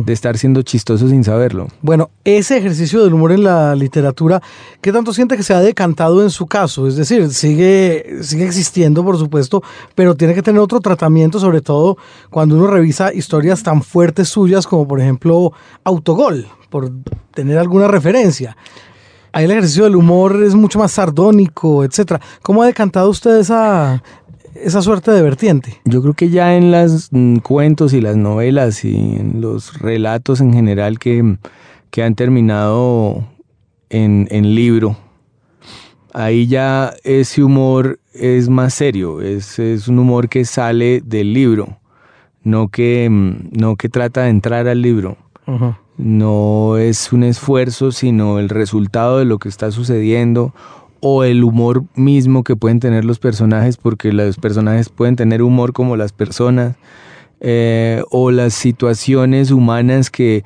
estar 0.06 0.36
siendo 0.38 0.62
chistoso 0.62 1.08
sin 1.08 1.24
saberlo. 1.24 1.68
Bueno, 1.80 2.10
ese 2.24 2.58
ejercicio 2.58 3.02
del 3.02 3.14
humor 3.14 3.32
en 3.32 3.44
la 3.44 3.74
literatura, 3.74 4.42
¿qué 4.80 4.92
tanto 4.92 5.12
siente 5.12 5.36
que 5.36 5.42
se 5.42 5.54
ha 5.54 5.60
decantado 5.60 6.22
en 6.22 6.30
su 6.30 6.46
caso? 6.46 6.86
Es 6.86 6.96
decir, 6.96 7.30
sigue, 7.30 8.18
sigue 8.22 8.44
existiendo, 8.44 9.04
por 9.04 9.18
supuesto, 9.18 9.62
pero 9.94 10.14
tiene 10.14 10.34
que 10.34 10.42
tener 10.42 10.60
otro 10.60 10.80
tratamiento, 10.80 11.38
sobre 11.38 11.60
todo 11.60 11.96
cuando 12.30 12.56
uno 12.56 12.66
revisa 12.66 13.12
historias 13.12 13.62
tan 13.62 13.82
fuertes 13.82 14.28
suyas 14.28 14.66
como, 14.66 14.86
por 14.86 15.00
ejemplo, 15.00 15.52
Autogol, 15.84 16.46
por 16.70 16.90
tener 17.34 17.58
alguna 17.58 17.88
referencia. 17.88 18.56
Ahí 19.34 19.46
el 19.46 19.50
ejercicio 19.50 19.84
del 19.84 19.96
humor 19.96 20.42
es 20.42 20.54
mucho 20.54 20.78
más 20.78 20.92
sardónico, 20.92 21.84
etcétera. 21.84 22.20
¿Cómo 22.42 22.62
ha 22.62 22.66
decantado 22.66 23.08
usted 23.08 23.38
esa, 23.38 24.02
esa 24.54 24.82
suerte 24.82 25.10
de 25.10 25.22
vertiente. 25.22 25.80
Yo 25.84 26.02
creo 26.02 26.14
que 26.14 26.30
ya 26.30 26.56
en 26.56 26.70
las 26.70 27.08
mm, 27.10 27.36
cuentos 27.38 27.92
y 27.92 28.00
las 28.00 28.16
novelas 28.16 28.84
y 28.84 28.94
en 28.94 29.40
los 29.40 29.78
relatos 29.78 30.40
en 30.40 30.52
general 30.52 30.98
que, 30.98 31.36
que 31.90 32.02
han 32.02 32.14
terminado 32.14 33.24
en, 33.90 34.28
en, 34.30 34.54
libro, 34.54 34.96
ahí 36.12 36.46
ya 36.46 36.94
ese 37.04 37.42
humor 37.42 38.00
es 38.14 38.48
más 38.48 38.74
serio, 38.74 39.20
es, 39.20 39.58
es 39.58 39.88
un 39.88 39.98
humor 39.98 40.28
que 40.28 40.44
sale 40.44 41.00
del 41.04 41.32
libro, 41.32 41.78
no 42.42 42.68
que, 42.68 43.08
mm, 43.10 43.50
no 43.52 43.76
que 43.76 43.88
trata 43.88 44.22
de 44.22 44.30
entrar 44.30 44.68
al 44.68 44.82
libro. 44.82 45.16
No 45.98 46.78
es 46.78 47.12
un 47.12 47.22
esfuerzo, 47.24 47.92
sino 47.92 48.38
el 48.38 48.48
resultado 48.48 49.18
de 49.18 49.26
lo 49.26 49.38
que 49.38 49.48
está 49.48 49.70
sucediendo 49.70 50.54
o 51.04 51.24
el 51.24 51.42
humor 51.42 51.84
mismo 51.96 52.44
que 52.44 52.54
pueden 52.54 52.78
tener 52.78 53.04
los 53.04 53.18
personajes, 53.18 53.76
porque 53.76 54.12
los 54.12 54.36
personajes 54.36 54.88
pueden 54.88 55.16
tener 55.16 55.42
humor 55.42 55.72
como 55.72 55.96
las 55.96 56.12
personas, 56.12 56.76
eh, 57.40 58.04
o 58.10 58.30
las 58.30 58.54
situaciones 58.54 59.50
humanas 59.50 60.10
que 60.10 60.44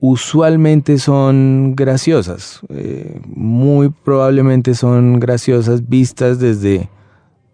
usualmente 0.00 0.98
son 0.98 1.74
graciosas, 1.76 2.60
eh, 2.70 3.20
muy 3.24 3.88
probablemente 3.88 4.74
son 4.74 5.20
graciosas 5.20 5.88
vistas 5.88 6.40
desde, 6.40 6.90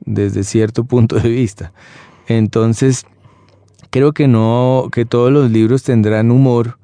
desde 0.01 0.43
cierto 0.43 0.85
punto 0.85 1.21
de 1.21 1.29
vista. 1.29 1.75
Entonces, 2.27 3.05
creo 3.91 4.15
que 4.15 4.29
no, 4.29 4.89
que 4.91 5.05
todos 5.05 5.31
los 5.31 5.51
libros 5.51 5.83
tendrán 5.83 6.31
humor, 6.31 6.79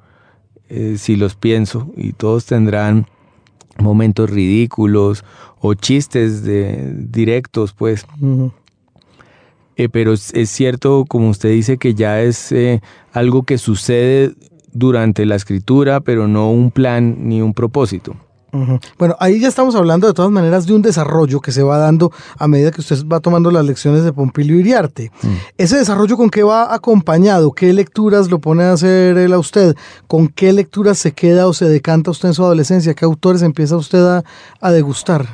eh, 0.69 0.97
si 0.99 1.15
los 1.15 1.33
pienso, 1.35 1.91
y 1.97 2.13
todos 2.13 2.45
tendrán 2.45 3.07
momentos 3.79 4.29
ridículos 4.29 5.23
o 5.59 5.73
chistes 5.73 6.43
de, 6.43 6.93
directos, 6.93 7.73
pues. 7.73 8.05
Eh, 9.75 9.89
pero 9.89 10.13
es, 10.13 10.49
cierto, 10.49 11.05
como 11.07 11.29
usted 11.29 11.49
dice, 11.49 11.77
que 11.77 11.93
ya 11.93 12.21
es 12.21 12.51
eh, 12.51 12.81
algo 13.13 13.43
que 13.43 13.57
sucede 13.57 14.33
durante 14.73 15.25
la 15.25 15.35
escritura, 15.35 15.99
pero 16.01 16.27
no 16.27 16.51
un 16.51 16.71
plan 16.71 17.27
ni 17.29 17.41
un 17.41 17.53
propósito. 17.53 18.15
Bueno, 18.97 19.15
ahí 19.19 19.39
ya 19.39 19.47
estamos 19.49 19.75
hablando 19.75 20.07
de 20.07 20.13
todas 20.13 20.31
maneras 20.31 20.65
de 20.65 20.73
un 20.73 20.81
desarrollo 20.81 21.41
que 21.41 21.51
se 21.51 21.63
va 21.63 21.77
dando 21.77 22.11
a 22.37 22.47
medida 22.47 22.71
que 22.71 22.81
usted 22.81 23.05
va 23.05 23.19
tomando 23.19 23.51
las 23.51 23.65
lecciones 23.65 24.03
de 24.03 24.13
Pompilio 24.13 24.57
Iriarte. 24.57 25.11
Mm. 25.21 25.27
¿Ese 25.57 25.77
desarrollo 25.77 26.15
con 26.15 26.29
qué 26.29 26.43
va 26.43 26.73
acompañado? 26.73 27.51
¿Qué 27.51 27.73
lecturas 27.73 28.29
lo 28.29 28.39
pone 28.39 28.63
a 28.63 28.73
hacer 28.73 29.17
él 29.17 29.33
a 29.33 29.39
usted? 29.39 29.75
¿Con 30.07 30.29
qué 30.29 30.53
lecturas 30.53 30.97
se 30.97 31.11
queda 31.11 31.47
o 31.47 31.53
se 31.53 31.65
decanta 31.65 32.11
usted 32.11 32.29
en 32.29 32.33
su 32.33 32.43
adolescencia? 32.43 32.93
¿Qué 32.93 33.05
autores 33.05 33.41
empieza 33.41 33.75
usted 33.75 34.23
a, 34.61 34.71
degustar? 34.71 35.27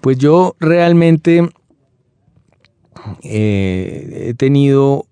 Pues 0.00 0.18
yo 0.18 0.54
realmente 0.60 1.50
eh, 3.22 4.26
he 4.28 4.34
tenido 4.34 5.06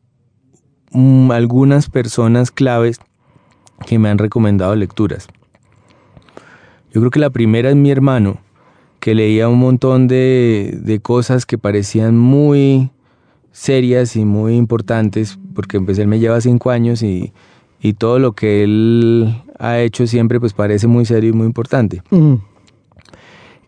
mm, 0.91 1.31
algunas 1.31 1.89
personas 1.89 2.51
claves 2.51 3.01
que 3.87 3.99
me 3.99 4.11
han 4.11 4.19
recomendado 4.19 4.75
lecturas. 4.77 5.29
Yo 6.93 7.01
creo 7.01 7.11
que 7.11 7.21
la 7.21 7.31
primera 7.31 7.71
es 7.71 7.77
mi 7.77 7.91
hermano, 7.91 8.39
que 9.01 9.15
leía 9.15 9.49
un 9.49 9.59
montón 9.59 10.09
de, 10.09 11.01
cosas 11.03 11.47
que 11.47 11.57
parecían 11.57 12.19
muy 12.19 12.91
serias 13.51 14.15
y 14.15 14.27
muy 14.27 14.57
importantes, 14.57 15.39
porque 15.55 15.79
empecé, 15.79 16.03
él 16.03 16.09
me 16.09 16.19
lleva 16.19 16.41
cinco 16.41 16.71
años 16.71 17.03
y, 17.03 17.33
todo 17.99 18.19
lo 18.19 18.33
que 18.33 18.63
él 18.63 19.43
ha 19.59 19.81
hecho 19.81 20.07
siempre 20.07 20.39
pues 20.39 20.53
parece 20.53 20.87
muy 20.87 21.05
serio 21.05 21.31
y 21.31 21.33
muy 21.33 21.47
importante. 21.47 22.03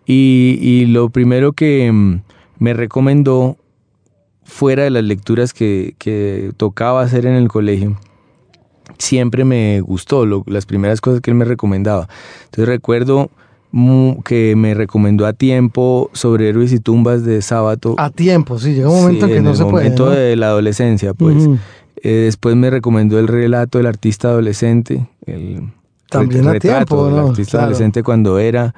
y, 0.06 0.84
lo 0.86 1.08
primero 1.08 1.52
que 1.52 1.90
mm, 1.90 2.20
me 2.58 2.74
recomendó, 2.74 3.56
fuera 4.44 4.84
de 4.84 4.90
las 4.90 5.04
lecturas 5.04 5.54
que, 5.54 5.94
que 5.96 6.52
tocaba 6.58 7.00
hacer 7.00 7.24
en 7.24 7.34
el 7.34 7.48
colegio, 7.48 7.96
siempre 8.98 9.44
me 9.44 9.80
gustó, 9.80 10.26
las 10.46 10.66
primeras 10.66 11.00
cosas 11.00 11.20
que 11.20 11.30
él 11.30 11.36
me 11.36 11.44
recomendaba. 11.44 12.08
Entonces 12.44 12.68
recuerdo 12.68 13.30
que 14.24 14.54
me 14.56 14.74
recomendó 14.74 15.26
a 15.26 15.32
tiempo 15.32 16.08
sobre 16.12 16.48
héroes 16.48 16.72
y 16.72 16.78
tumbas 16.78 17.24
de 17.24 17.42
sábado. 17.42 17.96
A 17.98 18.10
tiempo, 18.10 18.58
sí, 18.58 18.74
llega 18.74 18.88
un 18.88 19.02
momento 19.02 19.26
en 19.26 19.32
que 19.32 19.40
no 19.40 19.54
se 19.54 19.64
puede. 19.64 19.86
En 19.86 19.92
el 19.92 19.98
momento 19.98 20.20
de 20.20 20.36
la 20.36 20.46
adolescencia, 20.46 21.14
pues. 21.14 21.48
Eh, 21.96 22.10
después 22.24 22.54
me 22.54 22.68
recomendó 22.70 23.18
el 23.18 23.28
relato 23.28 23.78
del 23.78 23.86
artista 23.86 24.28
adolescente, 24.28 25.08
el, 25.26 25.70
También 26.10 26.46
a 26.46 26.58
tiempo, 26.58 27.06
del 27.06 27.18
artista 27.18 27.62
adolescente 27.62 28.02
cuando 28.02 28.38
era. 28.38 28.74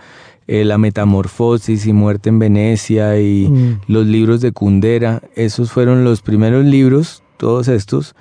Eh, 0.48 0.64
la 0.64 0.78
metamorfosis 0.78 1.86
y 1.86 1.92
muerte 1.92 2.28
en 2.28 2.38
Venecia 2.38 3.20
y 3.20 3.48
mm. 3.48 3.80
los 3.88 4.06
libros 4.06 4.40
de 4.40 4.52
Kundera, 4.52 5.20
esos 5.34 5.72
fueron 5.72 6.04
los 6.04 6.22
primeros 6.22 6.64
libros, 6.64 7.24
todos 7.36 7.66
estos, 7.66 8.14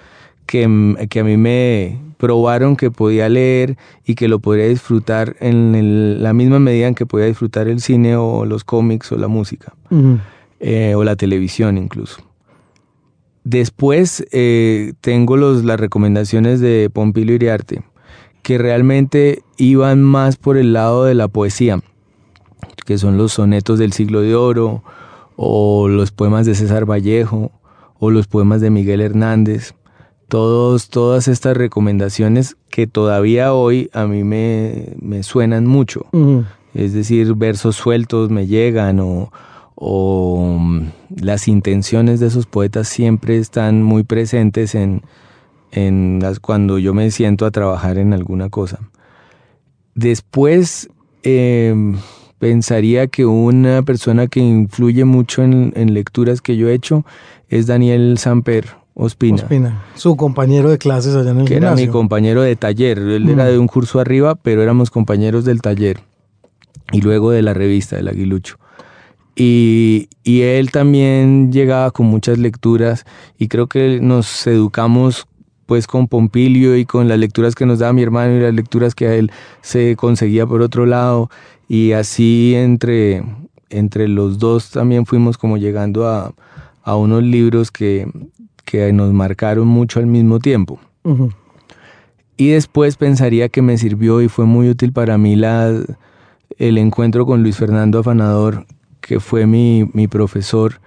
que, 0.46 1.08
que, 1.10 1.20
a 1.20 1.24
mí 1.24 1.38
me 1.38 2.00
probaron 2.18 2.76
que 2.76 2.92
podía 2.92 3.30
leer 3.30 3.78
y 4.06 4.16
que 4.16 4.28
lo 4.28 4.40
podría 4.40 4.68
disfrutar 4.68 5.36
en 5.40 6.24
la 6.24 6.34
misma 6.34 6.60
medida 6.60 6.88
en 6.88 6.96
que 6.96 7.06
podía 7.06 7.26
disfrutar 7.26 7.68
el 7.68 7.82
cine 7.82 8.16
o 8.16 8.46
los 8.46 8.64
cómics 8.64 9.12
o 9.12 9.18
la 9.18 9.28
música 9.28 9.74
eh, 10.60 10.96
o 10.96 11.04
la 11.04 11.16
televisión 11.16 11.78
incluso. 11.78 12.22
Después 13.44 14.26
eh, 14.32 14.94
tengo 15.02 15.38
los, 15.38 15.64
las 15.64 15.80
recomendaciones 15.80 16.62
de 16.62 16.90
Pompilio 16.92 17.36
Iriarte, 17.36 17.84
que 18.42 18.58
realmente 18.58 19.44
iban 19.58 20.02
más 20.02 20.38
por 20.38 20.58
el 20.58 20.74
lado 20.74 21.06
de 21.06 21.14
la 21.14 21.28
poesía, 21.28 21.80
que 22.86 22.98
son 22.98 23.18
los 23.18 23.34
sonetos 23.34 23.78
del 23.78 23.94
siglo 23.94 24.22
de 24.22 24.36
oro, 24.36 24.84
o 25.36 25.88
los 25.90 26.12
poemas 26.12 26.48
de 26.48 26.56
César 26.56 26.90
Vallejo, 26.90 27.52
o 28.00 28.10
los 28.10 28.28
poemas 28.28 28.62
de 28.62 28.72
Miguel 28.72 29.02
Hernández 29.02 29.76
todos, 30.28 30.90
todas 30.90 31.28
estas 31.28 31.56
recomendaciones 31.56 32.58
que 32.70 32.88
todavía 32.88 33.54
hoy 33.54 33.90
a 33.94 34.06
mí 34.06 34.24
me, 34.24 35.24
suenan 35.24 35.66
mucho. 35.66 36.06
Es 36.74 36.94
decir, 36.94 37.34
versos 37.36 37.76
sueltos 37.76 38.30
me 38.30 38.48
llegan 38.48 39.00
o, 39.00 39.30
mm, 40.60 40.88
las 41.22 41.48
intenciones 41.48 42.20
de 42.20 42.28
esos 42.28 42.46
poetas 42.48 42.88
siempre 42.88 43.38
están 43.38 43.84
muy 43.84 44.04
presentes 44.04 44.76
en, 44.76 45.02
las, 46.22 46.40
cuando 46.40 46.80
yo 46.80 46.94
me 46.94 47.12
siento 47.12 47.46
a 47.46 47.52
trabajar 47.52 47.98
en 47.98 48.14
alguna 48.14 48.50
cosa. 48.50 48.80
Después 49.94 50.90
em, 51.24 51.98
pensaría 52.40 53.08
que 53.08 53.26
una 53.26 53.82
persona 53.84 54.28
que 54.28 54.42
influye 54.42 55.06
mucho 55.06 55.44
en, 55.44 55.72
en, 55.76 55.94
lecturas 55.94 56.42
que 56.42 56.58
yo 56.58 56.70
he 56.70 56.74
hecho 56.74 57.06
es 57.50 57.68
Daniel 57.68 58.18
Samper, 58.18 58.85
Ospina. 58.98 59.84
su 59.96 60.16
compañero 60.16 60.70
de 60.70 60.78
clases 60.78 61.16
allá 61.16 61.32
en 61.32 61.42
el 61.42 61.48
que 61.48 61.56
era 61.56 61.76
mi 61.76 61.88
compañero 61.88 62.42
de 62.42 62.56
taller. 62.56 62.98
Él 62.98 63.30
era 63.30 63.44
mm. 63.44 63.48
de 63.48 63.60
un 63.60 63.68
curso 63.68 64.00
arriba, 64.00 64.36
pero 64.36 64.64
éramos 64.64 64.90
compañeros 64.90 65.44
del 65.44 65.62
taller. 65.62 66.00
Y 66.94 67.02
luego 67.02 67.32
de 67.32 67.42
la 67.42 67.54
revista, 67.54 67.98
del 67.98 68.08
Aguilucho. 68.08 68.58
Y, 69.36 70.08
y 70.24 70.42
él 70.44 70.72
también 70.72 71.52
llegaba 71.52 71.92
con 71.92 72.06
muchas 72.06 72.38
lecturas 72.38 73.06
y 73.38 73.50
creo 73.50 73.68
que 73.68 74.00
nos 74.02 74.48
educamos 74.48 75.28
pues 75.66 75.88
con 75.88 76.08
Pompilio 76.08 76.78
y 76.78 76.86
con 76.86 77.10
las 77.10 77.20
lecturas 77.20 77.54
que 77.54 77.66
nos 77.66 77.80
daba 77.80 77.92
mi 77.92 78.02
hermano 78.02 78.38
y 78.38 78.40
las 78.40 78.54
lecturas 78.54 78.96
que 78.96 79.08
a 79.08 79.16
él 79.16 79.30
se 79.62 79.98
conseguía 79.98 80.48
por 80.48 80.62
otro 80.62 80.86
lado 80.86 81.30
y 81.68 81.92
así 81.92 82.54
entre, 82.56 83.24
entre 83.70 84.08
los 84.08 84.40
dos 84.40 84.70
también 84.70 85.06
fuimos 85.06 85.38
como 85.38 85.58
llegando 85.58 86.08
a, 86.08 86.34
a 86.84 86.96
unos 86.96 87.24
libros 87.24 87.72
que, 87.72 88.08
que 88.66 88.92
nos 88.92 89.14
marcaron 89.14 89.68
mucho 89.68 90.00
al 90.00 90.08
mismo 90.08 90.40
tiempo. 90.40 90.80
Y 92.38 92.50
después 92.50 92.98
pensaría 92.98 93.48
que 93.48 93.62
me 93.62 93.78
sirvió 93.78 94.22
y 94.22 94.28
fue 94.28 94.46
muy 94.46 94.70
útil 94.70 94.92
para 94.92 95.18
mí 95.18 95.36
la, 95.36 95.72
el 96.58 96.78
encuentro 96.78 97.26
con 97.26 97.44
Luis 97.44 97.56
Fernando 97.56 98.00
Afanador, 98.00 98.66
que 99.00 99.20
fue 99.20 99.46
mi, 99.46 99.90
mi 99.94 100.08
profesor 100.08 100.82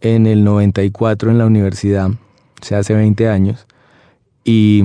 en 0.00 0.26
el 0.26 0.44
94 0.44 1.30
en 1.30 1.38
la 1.38 1.46
universidad, 1.46 2.10
o 2.10 2.64
sea, 2.64 2.80
hace 2.80 2.94
20 2.94 3.28
años. 3.28 3.66
Y, 4.44 4.82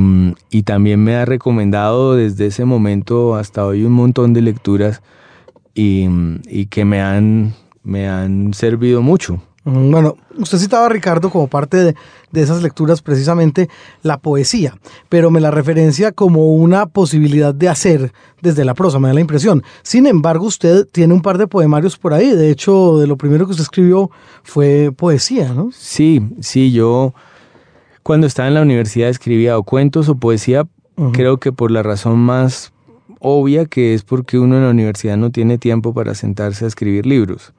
y, 0.52 0.62
también 0.62 1.04
me 1.04 1.16
ha 1.16 1.26
recomendado 1.26 2.16
desde 2.16 2.46
ese 2.46 2.64
momento 2.64 3.36
hasta 3.36 3.66
hoy 3.66 3.84
un 3.86 3.94
montón 3.94 4.34
de 4.34 4.42
lecturas 4.44 5.02
y, 5.74 6.08
y 6.48 6.68
que 6.68 6.86
me 6.86 7.02
han, 7.02 7.56
me 7.84 8.08
han 8.08 8.54
servido 8.54 9.02
mucho. 9.02 9.42
Bueno, 9.70 10.16
usted 10.38 10.60
citaba 10.60 10.86
a 10.86 10.90
Ricardo 10.90 11.30
como 11.30 11.50
parte 11.50 11.78
de, 11.78 11.96
esas 12.42 12.64
lecturas 12.64 13.02
precisamente 13.02 13.68
la 14.02 14.18
poesía, 14.18 14.78
pero 15.10 15.30
me 15.30 15.42
la 15.42 15.52
referencia 15.52 16.14
como 16.14 16.54
una 16.54 16.86
posibilidad 16.86 17.54
de 17.54 17.68
hacer 17.68 18.14
desde 18.42 18.64
la 18.64 18.74
prosa, 18.76 18.98
me 18.98 19.10
da 19.10 19.14
la 19.14 19.20
impresión. 19.20 19.64
Sin 19.84 20.08
embargo, 20.08 20.46
usted 20.46 20.88
tiene 20.90 21.14
un 21.14 21.22
par 21.22 21.38
de 21.38 21.48
poemarios 21.48 21.98
por 21.98 22.14
ahí, 22.14 22.32
de 22.32 22.50
hecho, 22.50 22.98
de 22.98 23.08
lo 23.08 23.18
primero 23.18 23.46
que 23.46 23.52
usted 23.52 23.64
escribió 23.64 24.10
fue 24.42 24.94
poesía, 24.96 25.52
¿no? 25.52 25.70
Sí, 25.74 26.22
sí, 26.40 26.72
yo 26.72 27.14
cuando 28.04 28.26
estaba 28.26 28.48
en 28.48 28.54
la 28.54 28.62
universidad 28.62 29.10
escribía 29.10 29.58
o 29.58 29.64
cuentos 29.64 30.08
o 30.08 30.16
poesía, 30.16 30.66
creo 31.12 31.40
que 31.40 31.52
por 31.52 31.72
la 31.72 31.84
razón 31.84 32.20
más 32.20 32.72
obvia 33.20 33.66
que 33.66 33.94
es 33.94 34.04
porque 34.04 34.40
uno 34.40 34.56
en 34.56 34.64
la 34.64 34.70
universidad 34.70 35.18
no 35.18 35.30
tiene 35.30 35.58
tiempo 35.58 35.94
para 35.94 36.16
sentarse 36.16 36.64
a 36.64 36.70
escribir 36.70 37.06
libros. 37.06 37.54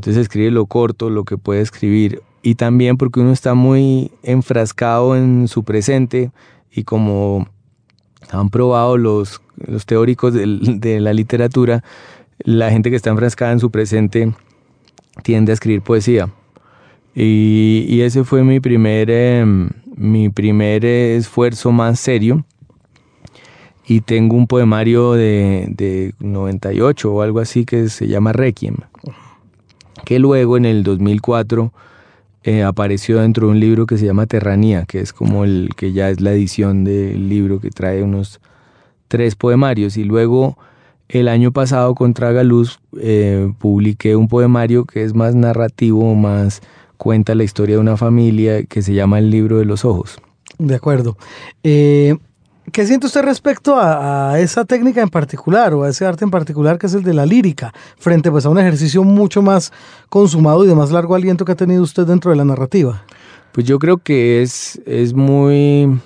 Entonces 0.00 0.22
escribe 0.22 0.50
lo 0.50 0.64
corto, 0.64 1.10
lo 1.10 1.24
que 1.24 1.36
puede 1.36 1.60
escribir. 1.60 2.22
Y 2.42 2.54
también 2.54 2.96
porque 2.96 3.20
uno 3.20 3.32
está 3.32 3.52
muy 3.52 4.10
enfrascado 4.22 5.14
en 5.14 5.46
su 5.46 5.62
presente 5.62 6.30
y 6.72 6.84
como 6.84 7.46
han 8.30 8.48
probado 8.48 8.96
los, 8.96 9.42
los 9.58 9.84
teóricos 9.84 10.32
de, 10.32 11.00
la 11.00 11.12
literatura, 11.12 11.84
la 12.38 12.70
gente 12.70 12.88
que 12.88 12.96
está 12.96 13.10
enfrascada 13.10 13.52
en 13.52 13.60
su 13.60 13.70
presente 13.70 14.32
tiende 15.22 15.52
a 15.52 15.54
escribir 15.54 15.82
poesía. 15.82 16.30
Y, 17.14 18.00
ese 18.00 18.24
fue 18.24 18.42
mi 18.42 18.58
primer, 18.58 19.10
em, 19.10 19.68
mi 19.96 20.30
primer 20.30 20.86
esfuerzo 20.86 21.72
más 21.72 22.00
serio. 22.00 22.46
Y 23.86 24.00
tengo 24.00 24.34
un 24.34 24.46
poemario 24.46 25.12
de, 25.12 25.66
de 25.68 26.14
98 26.20 27.12
o 27.12 27.20
algo 27.20 27.40
así 27.40 27.66
que 27.66 27.90
se 27.90 28.08
llama 28.08 28.32
Requiem 28.32 28.76
que 30.10 30.18
luego 30.18 30.56
en 30.56 30.64
el 30.64 30.82
2004 30.82 31.72
eh, 32.42 32.64
apareció 32.64 33.20
dentro 33.20 33.46
de 33.46 33.52
un 33.52 33.60
libro 33.60 33.86
que 33.86 33.96
se 33.96 34.06
llama 34.06 34.26
Terranía, 34.26 34.84
que 34.84 34.98
es 34.98 35.12
como 35.12 35.44
el 35.44 35.70
que 35.76 35.92
ya 35.92 36.10
es 36.10 36.20
la 36.20 36.32
edición 36.32 36.82
del 36.82 37.28
libro 37.28 37.60
que 37.60 37.70
trae 37.70 38.02
unos 38.02 38.40
tres 39.06 39.36
poemarios. 39.36 39.96
Y 39.96 40.02
luego 40.02 40.58
el 41.08 41.28
año 41.28 41.52
pasado 41.52 41.94
con 41.94 42.12
Tragaluz 42.12 42.80
eh, 43.00 43.52
publiqué 43.60 44.16
un 44.16 44.26
poemario 44.26 44.84
que 44.84 45.04
es 45.04 45.14
más 45.14 45.36
narrativo, 45.36 46.12
más 46.16 46.60
cuenta 46.96 47.36
la 47.36 47.44
historia 47.44 47.76
de 47.76 47.80
una 47.80 47.96
familia 47.96 48.64
que 48.64 48.82
se 48.82 48.94
llama 48.94 49.20
El 49.20 49.30
libro 49.30 49.60
de 49.60 49.64
los 49.64 49.84
ojos. 49.84 50.18
De 50.58 50.74
acuerdo. 50.74 51.16
Eh, 51.62 52.16
¿Qué 52.72 52.86
siente 52.86 53.06
usted 53.06 53.22
respecto 53.22 53.76
a, 53.76 54.38
esa 54.38 54.64
técnica 54.64 55.00
en 55.00 55.08
particular 55.08 55.74
o 55.74 55.82
a 55.82 55.88
ese 55.88 56.04
arte 56.04 56.24
en 56.24 56.30
particular 56.30 56.78
que 56.78 56.86
es 56.86 56.94
el 56.94 57.02
de 57.02 57.14
la 57.14 57.26
lírica, 57.26 57.72
frente 57.98 58.30
pues 58.30 58.46
a 58.46 58.48
un 58.48 58.58
ejercicio 58.58 59.02
mucho 59.02 59.42
más 59.42 59.72
consumado 60.08 60.64
y 60.64 60.68
de 60.68 60.74
más 60.74 60.92
largo 60.92 61.14
aliento 61.14 61.44
que 61.44 61.52
ha 61.52 61.56
tenido 61.56 61.82
usted 61.82 62.06
dentro 62.06 62.30
de 62.30 62.36
la 62.36 62.44
narrativa? 62.44 63.02
Pues 63.52 63.66
yo 63.66 63.78
creo 63.78 63.98
que 63.98 64.42
es, 64.42 64.80
es 64.86 65.14
muy 65.14 66.00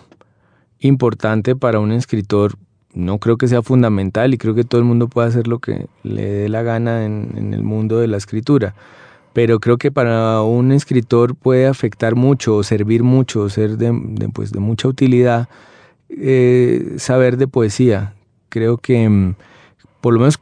importante 0.79 1.55
para 1.57 1.81
un 1.81 1.93
escritor, 1.93 2.55
no 2.95 3.19
creo 3.19 3.37
que 3.37 3.49
sea 3.49 3.62
fundamental 3.62 4.33
y 4.33 4.38
creo 4.38 4.55
que 4.55 4.64
todo 4.64 4.81
el 4.81 4.87
mundo 4.87 5.09
puede 5.09 5.29
hacer 5.29 5.49
lo 5.49 5.59
que 5.59 5.87
le 6.03 6.25
dé 6.25 6.49
la 6.49 6.62
gana 6.62 7.05
en, 7.05 7.53
el 7.53 7.62
mundo 7.62 7.99
de 7.99 8.07
la 8.07 8.17
escritura, 8.17 8.75
pero 9.35 9.61
creo 9.61 9.77
que 9.77 9.90
para 9.90 10.40
un 10.40 10.73
escritor 10.73 11.35
puede 11.35 11.67
afectar 11.67 12.14
mucho 12.14 12.62
servir 12.62 13.03
mucho, 13.03 13.51
ser 13.51 13.77
pues, 14.33 14.53
de 14.53 14.61
mucha 14.61 14.88
utilidad 14.88 15.49
eh, 16.09 16.95
saber 16.97 17.37
de 17.37 17.49
poesía. 17.49 18.14
Creo 18.49 18.79
que 18.79 19.09
mm, 19.09 19.35
por 20.01 20.14
lo 20.14 20.21
menos 20.21 20.38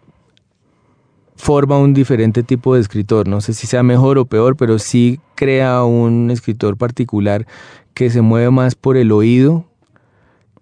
forma 1.37 1.79
un 1.79 1.95
diferente 1.95 2.43
tipo 2.43 2.75
de 2.75 2.81
escritor. 2.81 3.27
No 3.29 3.41
sé 3.41 3.53
si 3.53 3.67
sea 3.67 3.83
mejor 3.83 4.19
o 4.19 4.27
peor, 4.27 4.57
pero 4.57 4.79
sí 4.79 5.21
crea 5.35 5.83
un 5.85 6.31
escritor 6.31 6.77
particular 6.77 7.47
que 7.95 8.11
se 8.11 8.21
mueve 8.23 8.51
más 8.51 8.75
por 8.75 8.97
el 8.97 9.13
oído 9.13 9.65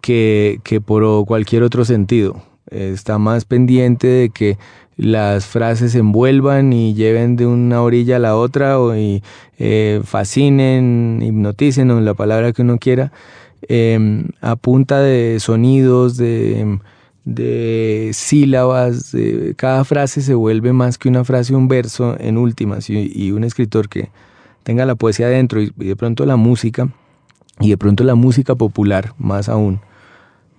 que, 0.01 0.61
que 0.65 0.81
por 0.81 1.27
cualquier 1.27 1.63
otro 1.63 1.85
sentido. 1.85 2.43
Está 2.71 3.19
más 3.19 3.45
pendiente 3.45 4.07
de 4.07 4.31
que 4.31 4.57
las 4.97 5.47
frases 5.47 5.93
se 5.93 5.99
envuelvan 5.99 6.73
y 6.73 6.95
lleven 6.95 7.37
de 7.37 7.47
una 7.47 7.83
orilla 7.83 8.17
a 8.17 8.19
la 8.19 8.37
otra 8.37 8.79
o 8.79 8.95
y, 8.95 9.23
eh, 9.59 10.03
fascinen, 10.05 11.21
hipnoticen 11.23 11.91
o 11.91 12.01
la 12.01 12.15
palabra 12.15 12.53
que 12.53 12.63
uno 12.63 12.79
quiera 12.79 13.13
Em, 13.69 14.29
a 14.41 14.57
punta 14.57 15.01
de 15.01 15.39
sonidos, 15.39 16.17
de, 16.17 16.79
sílabas, 18.13 19.13
de, 19.13 19.55
cada 19.57 19.85
frase 19.85 20.23
se 20.23 20.35
vuelve 20.35 20.73
más 20.73 20.99
que 20.99 21.09
una 21.09 21.25
frase, 21.25 21.55
un 21.55 21.69
verso 21.69 22.17
en 22.19 22.39
últimas, 22.39 22.89
y, 22.89 23.33
un 23.33 23.45
escritor 23.45 23.89
que 23.89 24.11
tenga 24.63 24.87
la 24.87 24.95
poesía 24.95 25.29
dentro 25.29 25.61
y, 25.61 25.73
de 25.77 25.97
pronto 25.97 26.25
la 26.25 26.37
música, 26.37 26.89
y 27.61 27.71
de 27.71 27.77
pronto 27.77 28.05
la 28.05 28.15
música 28.15 28.55
popular 28.55 29.15
más 29.19 29.49
aún, 29.49 29.81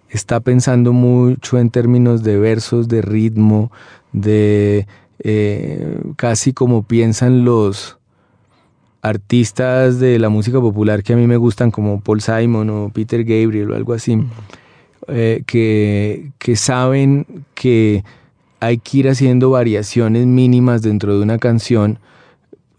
está 0.10 0.40
pensando 0.40 0.94
mucho 0.94 1.58
en 1.58 1.72
términos 1.72 2.22
de 2.22 2.38
versos, 2.38 2.88
de 2.88 3.02
ritmo, 3.02 3.72
de 4.14 4.88
eh, 5.24 6.00
casi 6.18 6.54
como 6.54 6.84
piensan 6.84 7.46
los, 7.46 7.98
artistas 9.02 10.00
de 10.00 10.20
la 10.20 10.30
música 10.30 10.60
popular 10.60 11.04
que 11.04 11.14
a 11.14 11.16
mí 11.16 11.28
me 11.28 11.38
gustan, 11.38 11.72
como 11.72 12.02
Paul 12.02 12.22
Simon 12.22 12.70
o 12.70 12.90
Peter 12.90 13.24
Gabriel 13.24 13.72
o 13.72 13.76
algo 13.76 13.94
así, 13.94 14.18
eh, 15.08 15.44
que, 15.46 16.32
que 16.38 16.56
saben 16.56 17.26
que 17.56 18.04
hay 18.60 18.78
que 18.78 19.00
ir 19.00 19.10
haciendo 19.10 19.50
variaciones 19.50 20.28
mínimas 20.28 20.84
dentro 20.84 21.18
de 21.18 21.24
una 21.24 21.40
canción, 21.40 22.00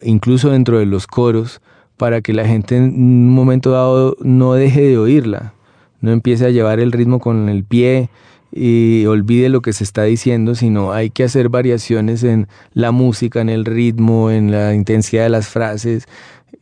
incluso 0.01 0.51
dentro 0.51 0.79
de 0.79 0.87
los 0.87 1.07
coros, 1.07 1.61
para 1.97 2.21
que 2.21 2.33
la 2.33 2.47
gente 2.47 2.77
en 2.77 2.85
un 2.85 3.31
momento 3.31 3.73
dado 3.73 4.17
no 4.21 4.55
deje 4.55 4.83
de 4.83 4.99
oírla, 4.99 5.55
no 6.01 6.13
empiece 6.13 6.47
a 6.47 6.51
llevar 6.51 6.81
el 6.81 6.93
ritmo 6.93 7.19
con 7.19 7.49
el 7.49 7.65
pie, 7.65 8.09
y 8.53 9.07
olvide 9.07 9.49
lo 9.49 9.63
que 9.63 9.73
se 9.73 9.83
está 9.83 10.03
diciendo, 10.03 10.55
sino 10.55 10.93
hay 10.93 11.11
que 11.11 11.25
hacer 11.25 11.49
variaciones 11.49 12.23
en 12.23 12.49
la 12.75 12.93
música, 12.93 13.41
en 13.41 13.49
el 13.49 13.65
ritmo, 13.65 14.31
en 14.31 14.51
la 14.51 14.75
intensidad 14.75 15.23
de 15.25 15.31
las 15.31 15.49
frases, 15.49 16.07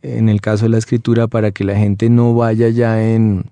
en 0.01 0.29
el 0.29 0.39
caso 0.39 0.65
de 0.65 0.69
la 0.69 0.77
escritura, 0.77 1.27
para 1.27 1.51
que 1.51 1.65
la 1.65 1.75
gente 1.75 2.09
no 2.09 2.33
vaya 2.33 2.69
ya 2.69 3.03
en 3.03 3.45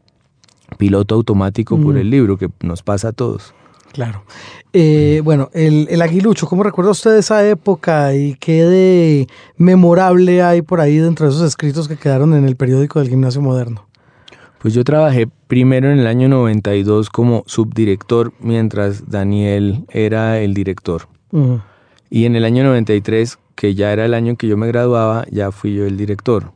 piloto 0.78 1.16
automático 1.16 1.78
por 1.78 1.98
el 1.98 2.10
libro, 2.10 2.38
que 2.38 2.50
nos 2.62 2.82
pasa 2.82 3.10
a 3.10 3.12
todos. 3.12 3.54
Claro. 3.92 4.24
Eh, 4.72 5.22
bueno, 5.24 5.50
el, 5.54 5.88
el, 5.90 6.02
aguilucho, 6.02 6.48
¿cómo 6.48 6.64
recuerda 6.64 6.92
usted 6.92 7.18
esa 7.18 7.46
época 7.48 8.16
y 8.16 8.36
qué 8.36 8.64
de 8.64 9.28
memorable 9.58 10.44
hay 10.44 10.62
por 10.62 10.80
ahí 10.80 10.98
dentro 10.98 11.26
de 11.26 11.34
esos 11.34 11.46
escritos 11.46 11.88
que 11.88 11.98
quedaron 11.98 12.36
en 12.36 12.46
el 12.46 12.56
periódico 12.56 13.00
del 13.00 13.10
Gimnasio 13.10 13.42
Moderno? 13.42 13.89
Pues 14.60 14.74
yo 14.74 14.84
trabajé 14.84 15.28
primero 15.48 15.90
en 15.90 16.00
el 16.00 16.08
año 16.08 16.28
92 16.28 17.10
como 17.10 17.44
subdirector 17.48 18.34
mientras 18.42 19.10
Daniel 19.10 19.86
era 19.90 20.40
el 20.42 20.54
director. 20.54 21.08
Y 22.10 22.26
en 22.26 22.36
el 22.36 22.44
año 22.44 22.64
93, 22.66 23.40
que 23.56 23.74
ya 23.74 23.94
era 23.94 24.06
el 24.06 24.14
año 24.14 24.36
que 24.36 24.48
yo 24.48 24.58
me 24.58 24.68
graduaba, 24.68 25.26
ya 25.32 25.52
fui 25.52 25.76
yo 25.76 25.86
el 25.86 25.96
director 25.96 26.52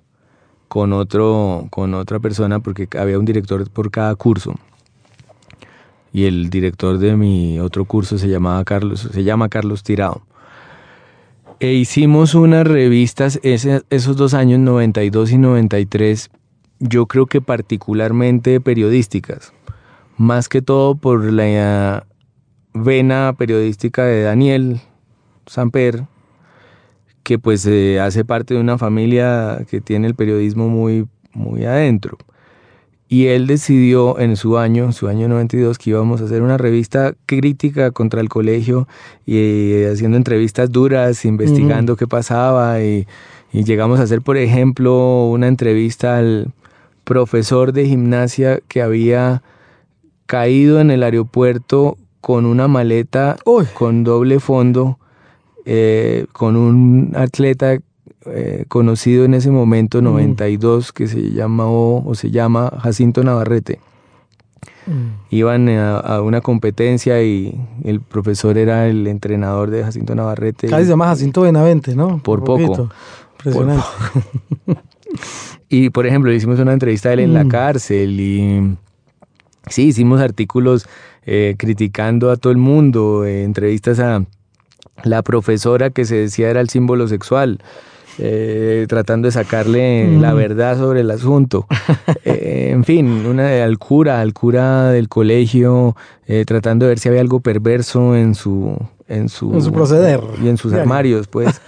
con 0.67 0.91
otro 0.91 1.67
con 1.69 1.93
otra 1.93 2.19
persona 2.19 2.59
porque 2.59 2.89
había 2.97 3.19
un 3.19 3.25
director 3.25 3.69
por 3.69 3.89
cada 3.89 4.15
curso. 4.15 4.55
Y 6.11 6.25
el 6.25 6.49
director 6.49 6.97
de 6.97 7.15
mi 7.15 7.59
otro 7.59 7.85
curso 7.85 8.17
se 8.17 8.27
llamaba 8.27 8.63
Carlos, 8.65 9.07
se 9.11 9.23
llama 9.23 9.49
Carlos 9.49 9.81
Tirado. 9.81 10.23
E 11.59 11.73
hicimos 11.73 12.35
unas 12.35 12.67
revistas 12.67 13.39
esos 13.43 14.17
dos 14.17 14.33
años 14.33 14.59
92 14.59 15.31
y 15.31 15.37
93 15.37 16.29
yo 16.83 17.05
creo 17.05 17.27
que 17.27 17.39
particularmente 17.39 18.59
periodísticas, 18.59 19.53
más 20.17 20.49
que 20.49 20.61
todo 20.61 20.95
por 20.95 21.23
la 21.31 22.05
vena 22.73 23.33
periodística 23.37 24.03
de 24.03 24.23
Daniel 24.23 24.81
Samper, 25.45 26.03
que 27.23 27.39
pues 27.39 27.65
eh, 27.65 28.01
hace 28.01 28.25
parte 28.25 28.53
de 28.53 28.59
una 28.59 28.77
familia 28.77 29.65
que 29.69 29.79
tiene 29.79 30.07
el 30.07 30.15
periodismo 30.15 30.67
muy, 30.67 31.07
muy 31.31 31.63
adentro. 31.63 32.17
Y 33.07 33.27
él 33.27 33.47
decidió 33.47 34.19
en 34.19 34.35
su 34.35 34.57
año, 34.57 34.91
su 34.91 35.07
año 35.07 35.29
92, 35.29 35.77
que 35.77 35.91
íbamos 35.91 36.19
a 36.19 36.25
hacer 36.25 36.41
una 36.41 36.57
revista 36.57 37.13
crítica 37.25 37.91
contra 37.91 38.19
el 38.19 38.27
colegio 38.27 38.87
y 39.25 39.37
eh, 39.37 39.89
haciendo 39.93 40.17
entrevistas 40.17 40.71
duras, 40.71 41.23
investigando 41.23 41.95
qué 41.95 42.07
pasaba 42.07 42.81
y, 42.81 43.07
y, 43.53 43.63
llegamos 43.63 43.99
a 43.99 44.03
hacer, 44.03 44.21
por 44.21 44.35
ejemplo, 44.35 45.27
una 45.29 45.47
entrevista 45.47 46.17
al, 46.17 46.51
profesor 47.03 47.73
de 47.73 47.85
gimnasia 47.85 48.59
que 48.67 48.81
había 48.81 49.41
caído 50.25 50.79
en 50.79 50.91
el 50.91 51.03
aeropuerto 51.03 51.97
con 52.21 52.45
una 52.45 52.67
maleta 52.67 53.37
con 53.73 54.03
doble 54.03 54.39
fondo, 54.39 54.97
eh, 55.65 56.25
con 56.31 56.55
un 56.55 57.13
atleta 57.15 57.77
eh, 58.25 58.65
conocido 58.69 59.25
en 59.25 59.33
ese 59.33 59.51
momento, 59.51 60.01
92, 60.01 60.89
mm. 60.89 60.93
que 60.93 61.07
se 61.07 61.31
llamó 61.31 62.03
o 62.05 62.15
se 62.15 62.31
llama 62.31 62.71
Jacinto 62.81 63.23
Navarrete. 63.23 63.79
Mm. 64.85 65.35
Iban 65.35 65.69
a, 65.69 66.21
una 66.21 66.39
competencia 66.39 67.21
y 67.21 67.59
el 67.83 67.99
profesor 67.99 68.57
era 68.57 68.87
el 68.87 69.07
entrenador 69.07 69.69
de 69.69 69.83
Jacinto 69.83 70.15
Navarrete. 70.15 70.67
Casi 70.67 70.83
se 70.85 70.89
llama 70.91 71.07
Jacinto 71.07 71.41
Benavente, 71.41 71.95
¿no? 71.95 72.19
Por, 72.23 72.45
poco. 72.45 72.89
Impresionante. 73.39 73.83
Y 75.69 75.89
por 75.89 76.06
ejemplo, 76.06 76.30
le 76.30 76.38
hicimos 76.38 76.60
una 76.60 76.73
entrevista 76.73 77.10
a 77.10 77.13
él 77.13 77.19
en 77.19 77.34
la 77.34 77.43
mm. 77.45 77.49
cárcel 77.49 78.19
y 78.19 78.78
sí, 79.69 79.88
hicimos 79.88 80.21
artículos 80.21 80.86
eh, 81.26 81.56
criticando 81.58 82.32
a 82.32 82.38
todo 82.38 82.52
el 82.52 82.60
mundo, 82.60 83.26
eh, 83.26 83.43
entrevistas 83.43 83.99
a 83.99 84.26
la 85.04 85.21
profesora 85.21 85.89
que 85.89 86.06
se 86.06 86.15
decía 86.15 86.49
era 86.49 86.62
el 86.62 86.69
símbolo 86.69 87.08
sexual. 87.08 87.60
Eh, 88.19 88.86
tratando 88.88 89.28
de 89.28 89.32
sacarle 89.32 90.19
la 90.19 90.34
mm. 90.34 90.38
verdad 90.38 90.78
sobre 90.78 90.99
el 90.99 91.10
asunto. 91.10 91.65
en 92.23 92.84
fin, 92.84 93.08
una 93.26 93.63
al 93.63 93.80
cura, 93.80 94.21
al 94.21 94.34
cura 94.34 94.91
del 94.91 95.10
colegio, 95.10 95.95
tratando 96.45 96.86
de 96.86 96.89
ver 96.89 96.99
si 96.99 97.10
había 97.10 97.21
algo 97.21 97.39
perverso 97.39 98.15
en 98.15 98.36
su, 98.36 98.78
en 99.13 99.30
su, 99.30 99.52
proceder. 99.71 100.21
Y 100.41 100.47
en 100.47 100.58
sus 100.58 100.73
armarios, 100.73 101.28
pues. 101.28 101.62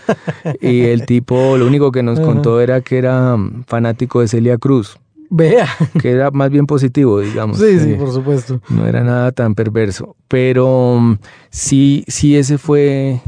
y 0.61 0.81
el 0.81 1.05
tipo, 1.07 1.57
lo 1.57 1.67
único 1.67 1.91
que 1.91 2.03
nos 2.03 2.19
contó 2.19 2.59
era 2.61 2.81
que 2.81 2.97
era 2.97 3.37
fanático 3.67 4.21
de 4.21 4.27
Celia 4.27 4.57
Cruz. 4.57 4.97
Vea. 5.29 5.67
Que 6.01 6.11
era 6.11 6.31
más 6.31 6.49
bien 6.49 6.65
positivo, 6.65 7.19
digamos. 7.19 7.57
Sí, 7.57 7.79
sí, 7.79 7.93
por 7.93 8.11
supuesto. 8.11 8.61
No 8.69 8.87
era 8.87 9.03
nada 9.03 9.31
tan 9.31 9.55
perverso. 9.55 10.15
Pero 10.27 10.97
mm, 10.99 11.17
sí, 11.49 12.03
sí, 12.07 12.37
ese 12.37 12.57
fue 12.57 13.21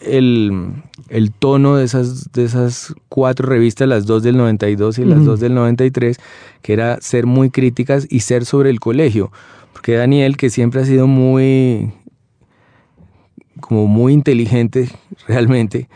el, 0.00 0.72
el, 1.08 1.32
tono 1.32 1.76
de 1.76 1.84
esas, 1.84 2.32
de 2.32 2.44
esas 2.44 2.94
cuatro 3.08 3.48
revistas, 3.48 3.88
las 3.88 4.06
dos 4.06 4.22
del 4.22 4.36
92 4.36 4.98
y 4.98 5.04
las 5.04 5.24
dos 5.24 5.40
del 5.40 5.54
93, 5.54 6.18
que 6.62 6.72
era 6.72 7.00
ser 7.00 7.26
muy 7.26 7.50
críticas 7.50 8.06
y 8.08 8.20
ser 8.20 8.44
sobre 8.44 8.70
el 8.70 8.80
colegio. 8.80 9.30
Porque 9.72 9.94
Daniel, 9.94 10.36
que 10.36 10.50
siempre 10.50 10.80
ha 10.80 10.84
sido 10.84 11.06
muy 11.06 11.92
como 13.60 13.86
muy 13.86 14.12
inteligente 14.12 14.90
realmente, 15.28 15.88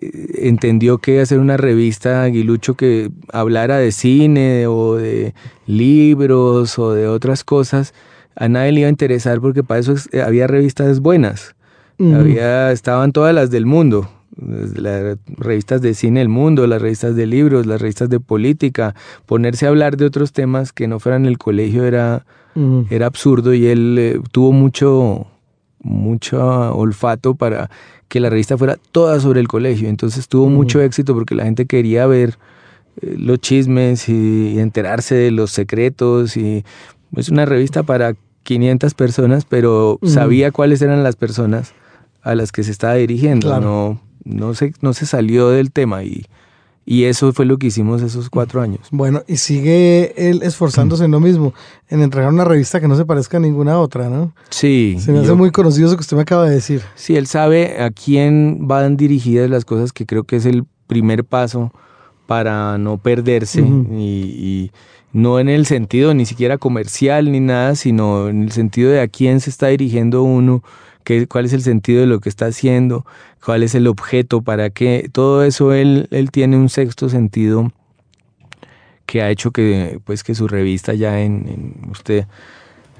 eh, 0.00 0.46
entendió 0.48 0.98
que 0.98 1.20
hacer 1.20 1.38
una 1.38 1.56
revista 1.56 2.22
Aguilucho 2.22 2.74
que 2.74 3.10
hablara 3.32 3.78
de 3.78 3.92
cine 3.92 4.66
o 4.66 4.96
de 4.96 5.34
libros 5.66 6.78
o 6.78 6.92
de 6.92 7.08
otras 7.08 7.44
cosas, 7.44 7.94
a 8.38 8.48
nadie 8.48 8.72
le 8.72 8.80
iba 8.80 8.86
a 8.86 8.90
interesar 8.90 9.40
porque 9.40 9.64
para 9.64 9.80
eso 9.80 9.94
había 10.24 10.46
revistas 10.46 11.00
buenas. 11.00 11.54
había, 12.00 12.70
estaban 12.70 13.10
todas 13.10 13.34
las 13.34 13.50
del 13.50 13.66
mundo. 13.66 14.08
las 14.36 15.18
revistas 15.36 15.82
de 15.82 15.94
cine 15.94 16.20
El 16.20 16.28
Mundo, 16.28 16.68
las 16.68 16.80
revistas 16.80 17.16
de 17.16 17.26
libros, 17.26 17.66
las 17.66 17.80
revistas 17.80 18.08
de 18.08 18.20
política, 18.20 18.94
ponerse 19.26 19.66
a 19.66 19.70
hablar 19.70 19.96
de 19.96 20.04
otros 20.04 20.32
temas 20.32 20.72
que 20.72 20.86
no 20.86 21.00
fueran 21.00 21.26
el 21.26 21.38
colegio 21.38 21.84
era, 21.84 22.24
era 22.90 23.06
absurdo 23.06 23.52
y 23.52 23.66
él 23.66 23.96
eh, 23.98 24.20
tuvo 24.30 24.52
mucho, 24.52 25.26
mucho 25.82 26.74
olfato 26.74 27.34
para 27.34 27.70
que 28.08 28.20
la 28.20 28.30
revista 28.30 28.56
fuera 28.56 28.78
toda 28.92 29.20
sobre 29.20 29.40
el 29.40 29.48
colegio. 29.48 29.88
Entonces 29.88 30.28
tuvo 30.28 30.48
mucho 30.48 30.80
éxito 30.80 31.14
porque 31.14 31.34
la 31.34 31.44
gente 31.44 31.66
quería 31.66 32.06
ver 32.06 32.38
eh, 33.00 33.16
los 33.18 33.38
chismes 33.40 34.08
y, 34.08 34.58
enterarse 34.58 35.14
de 35.14 35.30
los 35.30 35.50
secretos 35.50 36.36
y 36.36 36.64
es 37.16 37.28
una 37.28 37.44
revista 37.44 37.82
para 37.82 38.14
500 38.42 38.94
personas, 38.94 39.44
pero 39.44 39.98
sabía 40.02 40.50
cuáles 40.50 40.80
eran 40.80 41.02
las 41.02 41.16
personas 41.16 41.74
a 42.22 42.34
las 42.34 42.52
que 42.52 42.62
se 42.62 42.70
estaba 42.70 42.94
dirigiendo. 42.94 43.60
No, 43.60 44.00
no, 44.24 44.54
se, 44.54 44.72
no 44.80 44.92
se 44.94 45.06
salió 45.06 45.50
del 45.50 45.70
tema 45.70 46.02
y, 46.04 46.24
y 46.90 47.04
eso 47.04 47.34
fue 47.34 47.44
lo 47.44 47.58
que 47.58 47.66
hicimos 47.66 48.00
esos 48.00 48.30
cuatro 48.30 48.62
años. 48.62 48.80
Bueno, 48.90 49.22
y 49.28 49.36
sigue 49.36 50.14
él 50.16 50.40
esforzándose 50.42 51.04
en 51.04 51.10
lo 51.10 51.20
mismo, 51.20 51.52
en 51.90 52.00
entregar 52.00 52.32
una 52.32 52.46
revista 52.46 52.80
que 52.80 52.88
no 52.88 52.96
se 52.96 53.04
parezca 53.04 53.36
a 53.36 53.40
ninguna 53.40 53.78
otra, 53.78 54.08
¿no? 54.08 54.32
Sí. 54.48 54.96
Se 54.98 55.12
me 55.12 55.18
hace 55.18 55.34
muy 55.34 55.50
conocido 55.50 55.88
eso 55.88 55.96
que 55.96 56.00
usted 56.00 56.16
me 56.16 56.22
acaba 56.22 56.48
de 56.48 56.54
decir. 56.54 56.80
Sí, 56.94 57.14
él 57.16 57.26
sabe 57.26 57.82
a 57.82 57.90
quién 57.90 58.66
van 58.66 58.96
dirigidas 58.96 59.50
las 59.50 59.66
cosas, 59.66 59.92
que 59.92 60.06
creo 60.06 60.24
que 60.24 60.36
es 60.36 60.46
el 60.46 60.64
primer 60.86 61.24
paso 61.24 61.74
para 62.26 62.78
no 62.78 62.96
perderse 62.96 63.60
y, 63.60 64.70
no 65.12 65.40
en 65.40 65.50
el 65.50 65.66
sentido 65.66 66.14
ni 66.14 66.24
siquiera 66.24 66.56
comercial 66.56 67.30
ni 67.30 67.40
nada, 67.40 67.74
sino 67.74 68.30
en 68.30 68.44
el 68.44 68.52
sentido 68.52 68.90
de 68.90 69.02
a 69.02 69.08
quién 69.08 69.40
se 69.40 69.50
está 69.50 69.66
dirigiendo 69.66 70.22
uno, 70.22 70.62
cuál 71.28 71.46
es 71.46 71.52
el 71.52 71.62
sentido 71.62 72.00
de 72.00 72.06
lo 72.06 72.20
que 72.20 72.28
está 72.28 72.46
haciendo, 72.46 73.06
cuál 73.44 73.62
es 73.62 73.74
el 73.74 73.86
objeto, 73.86 74.42
para 74.42 74.70
qué, 74.70 75.08
todo 75.12 75.44
eso 75.44 75.72
él, 75.72 76.08
él 76.10 76.30
tiene 76.30 76.56
un 76.56 76.68
sexto 76.68 77.08
sentido 77.08 77.72
que 79.08 79.22
ha 79.22 79.30
hecho 79.30 79.50
que, 79.52 80.00
pues, 80.04 80.22
que 80.22 80.34
su 80.34 80.48
revista 80.48 80.92
ya 80.92 81.20
en, 81.20 81.76
usted 81.90 82.26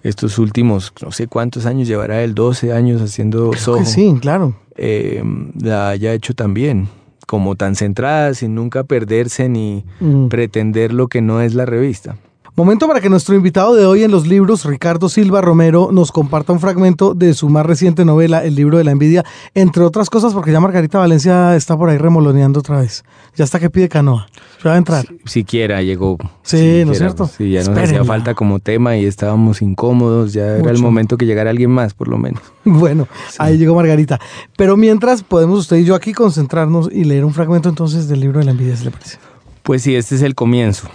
estos 0.02 0.38
últimos, 0.38 0.92
no 1.02 1.12
sé 1.12 1.26
cuántos 1.26 1.66
años 1.66 1.86
llevará 1.86 2.22
él, 2.22 2.34
12 2.34 2.72
años 2.72 3.02
haciendo 3.02 3.52
Soho. 3.54 3.84
Sí, 3.84 4.16
claro. 4.20 4.56
Eh, 4.76 5.22
la 5.60 5.90
haya 5.90 6.14
hecho 6.14 6.34
también, 6.34 6.88
como 7.26 7.56
tan 7.56 7.74
centrada, 7.74 8.32
sin 8.32 8.54
nunca 8.54 8.84
perderse 8.84 9.48
ni 9.50 9.84
mm. 10.00 10.28
pretender 10.28 10.94
lo 10.94 11.08
que 11.08 11.20
no 11.20 11.42
es 11.42 11.54
la 11.54 11.66
revista. 11.66 12.16
Momento 12.58 12.88
para 12.88 13.00
que 13.00 13.08
nuestro 13.08 13.36
invitado 13.36 13.76
de 13.76 13.86
hoy 13.86 14.02
en 14.02 14.10
los 14.10 14.26
libros, 14.26 14.64
Ricardo 14.64 15.08
Silva 15.08 15.40
Romero, 15.40 15.90
nos 15.92 16.10
comparta 16.10 16.52
un 16.52 16.58
fragmento 16.58 17.14
de 17.14 17.32
su 17.32 17.48
más 17.48 17.64
reciente 17.64 18.04
novela, 18.04 18.44
El 18.44 18.56
libro 18.56 18.78
de 18.78 18.82
la 18.82 18.90
envidia, 18.90 19.24
entre 19.54 19.84
otras 19.84 20.10
cosas 20.10 20.34
porque 20.34 20.50
ya 20.50 20.58
Margarita 20.58 20.98
Valencia 20.98 21.54
está 21.54 21.76
por 21.76 21.88
ahí 21.88 21.98
remoloneando 21.98 22.58
otra 22.58 22.80
vez. 22.80 23.04
Ya 23.36 23.44
está 23.44 23.60
que 23.60 23.70
pide 23.70 23.88
canoa. 23.88 24.26
Se 24.60 24.68
va 24.68 24.74
a 24.74 24.78
entrar. 24.78 25.06
siquiera 25.24 25.82
llegó. 25.82 26.18
Sí, 26.42 26.82
¿no 26.84 26.90
es 26.90 26.98
cierto? 26.98 27.28
Sí, 27.28 27.48
ya 27.52 27.62
nos 27.62 27.78
hacía 27.78 28.04
falta 28.04 28.34
como 28.34 28.58
tema 28.58 28.96
y 28.96 29.04
estábamos 29.04 29.62
incómodos. 29.62 30.32
Ya 30.32 30.56
era 30.56 30.72
el 30.72 30.78
momento 30.78 31.16
que 31.16 31.26
llegara 31.26 31.50
alguien 31.50 31.70
más, 31.70 31.94
por 31.94 32.08
lo 32.08 32.18
menos. 32.18 32.42
Bueno, 32.64 33.06
ahí 33.38 33.56
llegó 33.56 33.76
Margarita. 33.76 34.18
Pero 34.56 34.76
mientras, 34.76 35.22
podemos 35.22 35.60
usted 35.60 35.76
y 35.76 35.84
yo 35.84 35.94
aquí 35.94 36.12
concentrarnos 36.12 36.90
y 36.92 37.04
leer 37.04 37.24
un 37.24 37.34
fragmento 37.34 37.68
entonces 37.68 38.08
del 38.08 38.18
libro 38.18 38.40
de 38.40 38.46
la 38.46 38.50
envidia, 38.50 38.76
¿se 38.76 38.84
le 38.84 38.90
parece? 38.90 39.18
Pues 39.62 39.82
sí, 39.82 39.94
este 39.94 40.16
es 40.16 40.22
el 40.22 40.34
comienzo. 40.34 40.88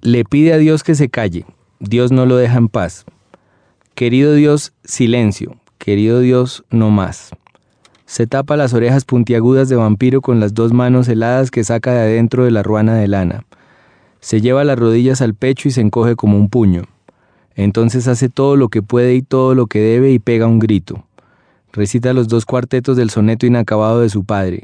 Le 0.00 0.24
pide 0.24 0.52
a 0.52 0.58
Dios 0.58 0.84
que 0.84 0.94
se 0.94 1.08
calle. 1.08 1.44
Dios 1.80 2.12
no 2.12 2.24
lo 2.24 2.36
deja 2.36 2.56
en 2.56 2.68
paz. 2.68 3.04
Querido 3.96 4.34
Dios, 4.34 4.72
silencio. 4.84 5.56
Querido 5.78 6.20
Dios, 6.20 6.64
no 6.70 6.90
más. 6.90 7.30
Se 8.06 8.28
tapa 8.28 8.56
las 8.56 8.74
orejas 8.74 9.04
puntiagudas 9.04 9.68
de 9.68 9.74
vampiro 9.74 10.20
con 10.20 10.38
las 10.38 10.54
dos 10.54 10.72
manos 10.72 11.08
heladas 11.08 11.50
que 11.50 11.64
saca 11.64 11.92
de 11.92 12.00
adentro 12.00 12.44
de 12.44 12.52
la 12.52 12.62
ruana 12.62 12.94
de 12.94 13.08
lana. 13.08 13.44
Se 14.20 14.40
lleva 14.40 14.62
las 14.62 14.78
rodillas 14.78 15.20
al 15.20 15.34
pecho 15.34 15.66
y 15.68 15.72
se 15.72 15.80
encoge 15.80 16.14
como 16.14 16.36
un 16.36 16.48
puño. 16.48 16.84
Entonces 17.56 18.06
hace 18.06 18.28
todo 18.28 18.54
lo 18.54 18.68
que 18.68 18.82
puede 18.82 19.16
y 19.16 19.22
todo 19.22 19.56
lo 19.56 19.66
que 19.66 19.80
debe 19.80 20.12
y 20.12 20.20
pega 20.20 20.46
un 20.46 20.60
grito. 20.60 21.04
Recita 21.72 22.12
los 22.12 22.28
dos 22.28 22.46
cuartetos 22.46 22.96
del 22.96 23.10
soneto 23.10 23.46
inacabado 23.46 24.00
de 24.00 24.10
su 24.10 24.22
padre 24.22 24.62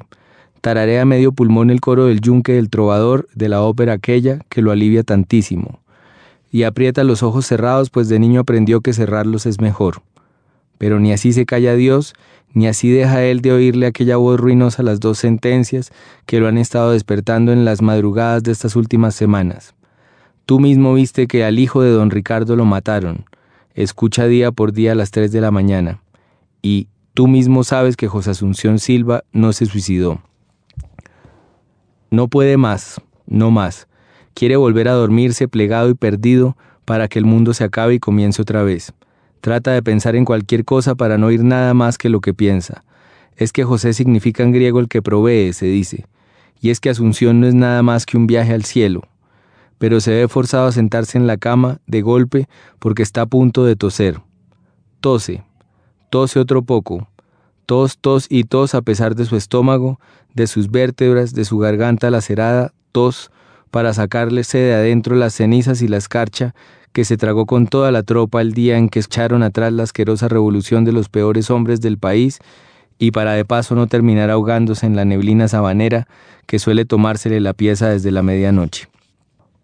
tararea 0.64 1.04
medio 1.04 1.32
pulmón 1.32 1.68
el 1.68 1.82
coro 1.82 2.06
del 2.06 2.22
yunque 2.22 2.54
del 2.54 2.70
trovador 2.70 3.28
de 3.34 3.50
la 3.50 3.60
ópera 3.60 3.92
aquella 3.92 4.38
que 4.48 4.62
lo 4.62 4.70
alivia 4.70 5.02
tantísimo. 5.02 5.80
Y 6.50 6.62
aprieta 6.62 7.04
los 7.04 7.22
ojos 7.22 7.44
cerrados, 7.44 7.90
pues 7.90 8.08
de 8.08 8.18
niño 8.18 8.40
aprendió 8.40 8.80
que 8.80 8.94
cerrarlos 8.94 9.44
es 9.44 9.60
mejor. 9.60 10.00
Pero 10.78 11.00
ni 11.00 11.12
así 11.12 11.34
se 11.34 11.44
calla 11.44 11.74
Dios, 11.74 12.14
ni 12.54 12.66
así 12.66 12.90
deja 12.90 13.22
él 13.24 13.42
de 13.42 13.52
oírle 13.52 13.84
aquella 13.84 14.16
voz 14.16 14.40
ruinosa 14.40 14.82
las 14.82 15.00
dos 15.00 15.18
sentencias 15.18 15.92
que 16.24 16.40
lo 16.40 16.48
han 16.48 16.56
estado 16.56 16.92
despertando 16.92 17.52
en 17.52 17.66
las 17.66 17.82
madrugadas 17.82 18.42
de 18.42 18.52
estas 18.52 18.74
últimas 18.74 19.14
semanas. 19.14 19.74
Tú 20.46 20.60
mismo 20.60 20.94
viste 20.94 21.26
que 21.26 21.44
al 21.44 21.58
hijo 21.58 21.82
de 21.82 21.90
don 21.90 22.10
Ricardo 22.10 22.56
lo 22.56 22.64
mataron. 22.64 23.26
Escucha 23.74 24.26
día 24.26 24.50
por 24.50 24.72
día 24.72 24.92
a 24.92 24.94
las 24.94 25.10
tres 25.10 25.30
de 25.30 25.42
la 25.42 25.50
mañana. 25.50 26.00
Y 26.62 26.88
tú 27.12 27.28
mismo 27.28 27.64
sabes 27.64 27.98
que 27.98 28.08
José 28.08 28.30
Asunción 28.30 28.78
Silva 28.78 29.24
no 29.30 29.52
se 29.52 29.66
suicidó. 29.66 30.22
No 32.14 32.28
puede 32.28 32.56
más, 32.56 33.00
no 33.26 33.50
más. 33.50 33.88
Quiere 34.34 34.54
volver 34.54 34.86
a 34.86 34.92
dormirse 34.92 35.48
plegado 35.48 35.90
y 35.90 35.94
perdido 35.94 36.56
para 36.84 37.08
que 37.08 37.18
el 37.18 37.24
mundo 37.24 37.54
se 37.54 37.64
acabe 37.64 37.94
y 37.94 37.98
comience 37.98 38.40
otra 38.40 38.62
vez. 38.62 38.92
Trata 39.40 39.72
de 39.72 39.82
pensar 39.82 40.14
en 40.14 40.24
cualquier 40.24 40.64
cosa 40.64 40.94
para 40.94 41.18
no 41.18 41.26
oír 41.26 41.42
nada 41.42 41.74
más 41.74 41.98
que 41.98 42.08
lo 42.08 42.20
que 42.20 42.32
piensa. 42.32 42.84
Es 43.34 43.52
que 43.52 43.64
José 43.64 43.94
significa 43.94 44.44
en 44.44 44.52
griego 44.52 44.78
el 44.78 44.86
que 44.86 45.02
provee, 45.02 45.52
se 45.52 45.66
dice. 45.66 46.06
Y 46.60 46.70
es 46.70 46.78
que 46.78 46.88
Asunción 46.88 47.40
no 47.40 47.48
es 47.48 47.54
nada 47.54 47.82
más 47.82 48.06
que 48.06 48.16
un 48.16 48.28
viaje 48.28 48.54
al 48.54 48.62
cielo. 48.62 49.02
Pero 49.78 49.98
se 49.98 50.12
ve 50.12 50.28
forzado 50.28 50.68
a 50.68 50.72
sentarse 50.72 51.18
en 51.18 51.26
la 51.26 51.36
cama, 51.36 51.80
de 51.88 52.00
golpe, 52.00 52.46
porque 52.78 53.02
está 53.02 53.22
a 53.22 53.26
punto 53.26 53.64
de 53.64 53.74
toser. 53.74 54.20
Tose. 55.00 55.42
Tose 56.10 56.38
otro 56.38 56.62
poco. 56.62 57.08
Tos, 57.66 57.98
tos 57.98 58.26
y 58.28 58.44
tos 58.44 58.74
a 58.74 58.82
pesar 58.82 59.14
de 59.14 59.24
su 59.24 59.36
estómago, 59.36 59.98
de 60.34 60.46
sus 60.46 60.70
vértebras, 60.70 61.34
de 61.34 61.44
su 61.44 61.58
garganta 61.58 62.10
lacerada, 62.10 62.72
tos, 62.92 63.30
para 63.70 63.94
sacarlese 63.94 64.58
de 64.58 64.74
adentro 64.74 65.16
las 65.16 65.34
cenizas 65.34 65.82
y 65.82 65.88
la 65.88 65.96
escarcha 65.96 66.54
que 66.92 67.04
se 67.04 67.16
tragó 67.16 67.46
con 67.46 67.66
toda 67.66 67.90
la 67.90 68.04
tropa 68.04 68.40
el 68.40 68.52
día 68.52 68.78
en 68.78 68.88
que 68.88 69.00
echaron 69.00 69.42
atrás 69.42 69.72
la 69.72 69.82
asquerosa 69.82 70.28
revolución 70.28 70.84
de 70.84 70.92
los 70.92 71.08
peores 71.08 71.50
hombres 71.50 71.80
del 71.80 71.98
país, 71.98 72.38
y 72.98 73.10
para 73.10 73.32
de 73.32 73.44
paso 73.44 73.74
no 73.74 73.88
terminar 73.88 74.30
ahogándose 74.30 74.86
en 74.86 74.94
la 74.94 75.04
neblina 75.04 75.48
sabanera 75.48 76.06
que 76.46 76.60
suele 76.60 76.84
tomársele 76.84 77.40
la 77.40 77.52
pieza 77.52 77.88
desde 77.88 78.12
la 78.12 78.22
medianoche. 78.22 78.88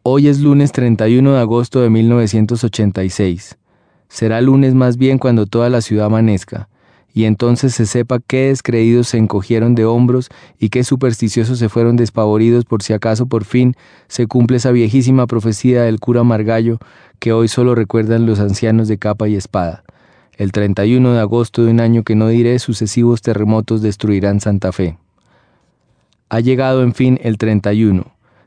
Hoy 0.02 0.26
es 0.26 0.40
lunes 0.40 0.72
31 0.72 1.34
de 1.34 1.38
agosto 1.38 1.80
de 1.82 1.90
1986. 1.90 3.56
Será 4.08 4.40
lunes 4.40 4.74
más 4.74 4.96
bien 4.96 5.18
cuando 5.18 5.46
toda 5.46 5.68
la 5.70 5.82
ciudad 5.82 6.06
amanezca 6.06 6.68
y 7.12 7.24
entonces 7.24 7.74
se 7.74 7.86
sepa 7.86 8.20
qué 8.24 8.48
descreídos 8.48 9.08
se 9.08 9.18
encogieron 9.18 9.74
de 9.74 9.84
hombros 9.84 10.28
y 10.58 10.68
qué 10.68 10.84
supersticiosos 10.84 11.58
se 11.58 11.68
fueron 11.68 11.96
despavoridos 11.96 12.64
por 12.64 12.82
si 12.82 12.92
acaso 12.92 13.26
por 13.26 13.44
fin 13.44 13.74
se 14.08 14.26
cumple 14.26 14.58
esa 14.58 14.70
viejísima 14.70 15.26
profecía 15.26 15.82
del 15.82 15.98
cura 15.98 16.22
Margallo 16.22 16.78
que 17.18 17.32
hoy 17.32 17.48
solo 17.48 17.74
recuerdan 17.74 18.26
los 18.26 18.40
ancianos 18.40 18.88
de 18.88 18.98
capa 18.98 19.28
y 19.28 19.34
espada. 19.34 19.82
El 20.36 20.52
31 20.52 21.12
de 21.12 21.20
agosto 21.20 21.64
de 21.64 21.70
un 21.70 21.80
año 21.80 22.02
que 22.02 22.14
no 22.14 22.28
diré 22.28 22.58
sucesivos 22.58 23.20
terremotos 23.20 23.82
destruirán 23.82 24.40
Santa 24.40 24.72
Fe. 24.72 24.96
Ha 26.30 26.40
llegado 26.40 26.82
en 26.82 26.94
fin 26.94 27.18
el 27.22 27.36
31, 27.36 28.06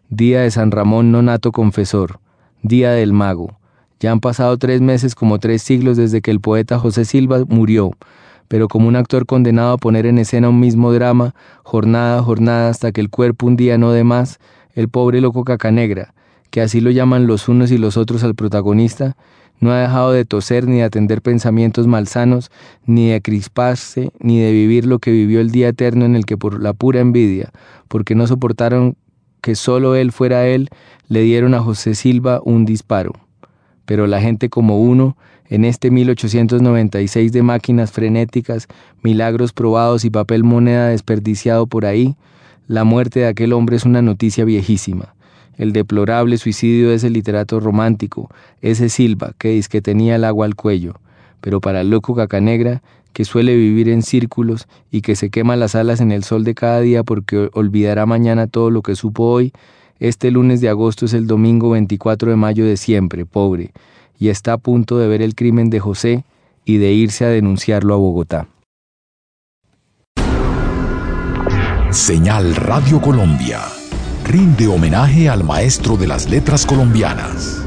día 0.10 0.42
de 0.42 0.50
San 0.50 0.72
Ramón 0.72 1.12
Nonato 1.12 1.52
Confesor, 1.52 2.20
día 2.64 2.92
del 2.92 3.14
mago. 3.14 3.60
Ya 4.00 4.12
han 4.12 4.22
pasado 4.22 4.58
tres 4.58 4.82
meses 4.82 5.14
como 5.16 5.38
tres 5.38 5.62
siglos 5.62 5.98
desde 5.98 6.22
que 6.22 6.32
el 6.32 6.40
poeta 6.40 6.80
José 6.80 7.06
Silva 7.06 7.44
murió, 7.48 7.92
pero 8.48 8.68
como 8.68 8.88
un 8.88 8.96
actor 8.96 9.26
condenado 9.26 9.74
a 9.74 9.78
poner 9.78 10.06
en 10.06 10.18
escena 10.18 10.50
un 10.50 10.60
mismo 10.60 10.94
drama, 10.94 11.36
jornada 11.64 12.20
a 12.20 12.24
jornada 12.24 12.70
hasta 12.70 12.92
que 12.92 13.02
el 13.02 13.10
cuerpo 13.10 13.48
un 13.48 13.56
día 13.56 13.78
no 13.78 13.92
dé 13.92 14.04
más, 14.04 14.40
el 14.74 14.90
pobre 14.90 15.22
loco 15.22 15.44
cacanegra, 15.44 16.14
que 16.50 16.62
así 16.62 16.82
lo 16.82 16.92
llaman 16.92 17.28
los 17.28 17.48
unos 17.48 17.72
y 17.72 17.78
los 17.78 17.98
otros 17.98 18.24
al 18.24 18.36
protagonista, 18.36 19.16
no 19.60 19.72
ha 19.72 19.80
dejado 19.80 20.12
de 20.12 20.26
toser 20.26 20.68
ni 20.68 20.78
de 20.78 20.84
atender 20.84 21.22
pensamientos 21.22 21.88
malsanos, 21.88 22.52
ni 22.86 23.10
de 23.10 23.22
crisparse, 23.22 24.12
ni 24.20 24.40
de 24.40 24.52
vivir 24.52 24.86
lo 24.86 25.00
que 25.00 25.12
vivió 25.12 25.40
el 25.40 25.52
día 25.52 25.70
eterno 25.70 26.06
en 26.06 26.16
el 26.16 26.26
que 26.26 26.38
por 26.38 26.62
la 26.62 26.74
pura 26.74 27.00
envidia, 27.00 27.52
porque 27.88 28.14
no 28.14 28.28
soportaron 28.28 28.98
que 29.42 29.56
solo 29.56 29.96
él 29.96 30.12
fuera 30.12 30.48
él, 30.48 30.70
le 31.08 31.22
dieron 31.22 31.54
a 31.54 31.62
José 31.62 31.96
Silva 31.96 32.42
un 32.44 32.66
disparo. 32.66 33.14
Pero 33.86 34.08
la 34.08 34.22
gente 34.22 34.50
como 34.50 34.80
uno, 34.80 35.18
en 35.50 35.66
este 35.66 35.92
1896 35.92 37.32
de 37.32 37.44
máquinas 37.44 37.92
frenéticas, 37.92 38.68
milagros 39.02 39.54
probados 39.54 40.06
y 40.06 40.10
papel 40.10 40.44
moneda 40.44 40.90
desperdiciado 40.90 41.68
por 41.68 41.86
ahí, 41.86 42.16
la 42.68 42.84
muerte 42.84 43.22
de 43.22 43.28
aquel 43.28 43.54
hombre 43.54 43.76
es 43.76 43.86
una 43.86 44.02
noticia 44.02 44.46
viejísima. 44.46 45.16
El 45.58 45.74
deplorable 45.74 46.38
suicidio 46.38 46.90
de 46.90 46.96
ese 46.96 47.10
literato 47.10 47.60
romántico, 47.60 48.30
ese 48.62 48.90
Silva 48.90 49.34
que 49.38 49.50
dice 49.50 49.70
que 49.70 49.82
tenía 49.82 50.16
el 50.16 50.24
agua 50.24 50.46
al 50.46 50.56
cuello. 50.56 50.96
Pero 51.42 51.62
para 51.62 51.82
el 51.82 51.90
loco 51.90 52.16
Cacanegra, 52.16 52.82
que 53.12 53.26
suele 53.26 53.56
vivir 53.56 53.90
en 53.90 54.02
círculos 54.02 54.68
y 54.92 55.02
que 55.02 55.16
se 55.16 55.30
quema 55.30 55.56
las 55.56 55.76
alas 55.76 56.02
en 56.02 56.12
el 56.12 56.24
sol 56.24 56.44
de 56.44 56.56
cada 56.56 56.82
día 56.82 57.04
porque 57.04 57.50
olvidará 57.54 58.06
mañana 58.06 58.48
todo 58.48 58.72
lo 58.72 58.82
que 58.82 58.96
supo 58.96 59.26
hoy, 59.26 59.54
este 60.00 60.32
lunes 60.32 60.60
de 60.60 60.70
agosto 60.70 61.06
es 61.06 61.14
el 61.14 61.28
domingo 61.28 61.70
24 61.70 62.32
de 62.32 62.36
mayo 62.36 62.66
de 62.66 62.76
siempre, 62.76 63.26
pobre, 63.26 63.72
y 64.20 64.30
está 64.30 64.54
a 64.54 64.58
punto 64.58 64.98
de 64.98 65.08
ver 65.08 65.22
el 65.22 65.36
crimen 65.36 65.70
de 65.70 65.80
José 65.80 66.24
y 66.66 66.78
de 66.78 66.92
irse 66.92 67.26
a 67.26 67.30
denunciarlo 67.30 67.94
a 67.94 67.98
Bogotá. 67.98 68.48
Señal 71.92 72.56
Radio 72.56 73.00
Colombia 73.00 73.60
rinde 74.24 74.68
homenaje 74.68 75.30
al 75.30 75.44
maestro 75.44 75.98
de 75.98 76.08
las 76.08 76.30
letras 76.30 76.66
colombianas. 76.66 77.66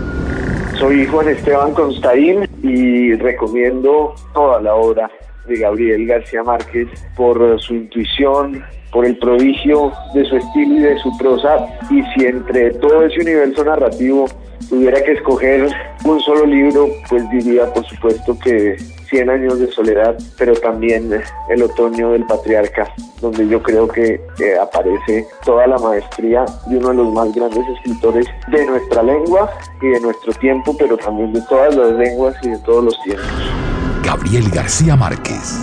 Soy 0.78 1.06
Juan 1.06 1.28
Esteban 1.28 1.72
Constaín 1.72 2.48
y 2.62 3.14
recomiendo 3.14 4.14
toda 4.32 4.60
la 4.60 4.74
obra 4.74 5.10
de 5.46 5.58
Gabriel 5.58 6.06
García 6.06 6.42
Márquez 6.42 6.88
por 7.16 7.60
su 7.60 7.74
intuición, 7.74 8.64
por 8.92 9.04
el 9.06 9.16
prodigio 9.18 9.92
de 10.14 10.24
su 10.24 10.36
estilo 10.36 10.76
y 10.76 10.80
de 10.80 10.98
su 10.98 11.16
prosa. 11.18 11.66
Y 11.90 12.02
si 12.14 12.26
entre 12.26 12.70
todo 12.72 13.04
ese 13.04 13.20
universo 13.20 13.64
narrativo 13.64 14.26
tuviera 14.68 15.02
que 15.02 15.12
escoger 15.12 15.68
un 16.04 16.20
solo 16.20 16.46
libro, 16.46 16.88
pues 17.08 17.28
diría 17.30 17.72
por 17.72 17.84
supuesto 17.86 18.38
que 18.38 18.76
Cien 19.10 19.30
años 19.30 19.60
de 19.60 19.70
soledad, 19.70 20.16
pero 20.36 20.54
también 20.54 21.12
El 21.48 21.62
otoño 21.62 22.12
del 22.12 22.26
patriarca, 22.26 22.92
donde 23.20 23.46
yo 23.46 23.62
creo 23.62 23.86
que 23.86 24.20
aparece 24.60 25.26
toda 25.44 25.66
la 25.68 25.78
maestría 25.78 26.44
de 26.66 26.78
uno 26.78 26.88
de 26.88 26.94
los 26.96 27.12
más 27.12 27.32
grandes 27.32 27.64
escritores 27.76 28.26
de 28.48 28.66
nuestra 28.66 29.04
lengua 29.04 29.50
y 29.80 29.88
de 29.88 30.00
nuestro 30.00 30.32
tiempo, 30.34 30.76
pero 30.76 30.96
también 30.96 31.32
de 31.32 31.40
todas 31.42 31.76
las 31.76 31.92
lenguas 31.92 32.34
y 32.42 32.50
de 32.50 32.58
todos 32.58 32.84
los 32.84 33.02
tiempos. 33.04 33.65
Gabriel 34.06 34.48
García 34.50 34.94
Márquez, 34.94 35.62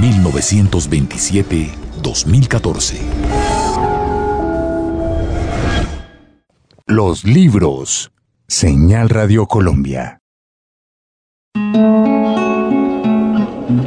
1927-2014. 0.00 3.00
Los 6.86 7.24
libros. 7.24 8.12
Señal 8.46 9.08
Radio 9.08 9.46
Colombia. 9.46 10.20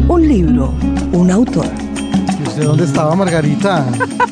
Un 0.09 0.27
libro, 0.27 0.73
un 1.13 1.31
autor. 1.31 1.67
¿Y 2.39 2.43
usted 2.43 2.63
dónde 2.63 2.83
estaba, 2.83 3.15
Margarita? 3.15 3.85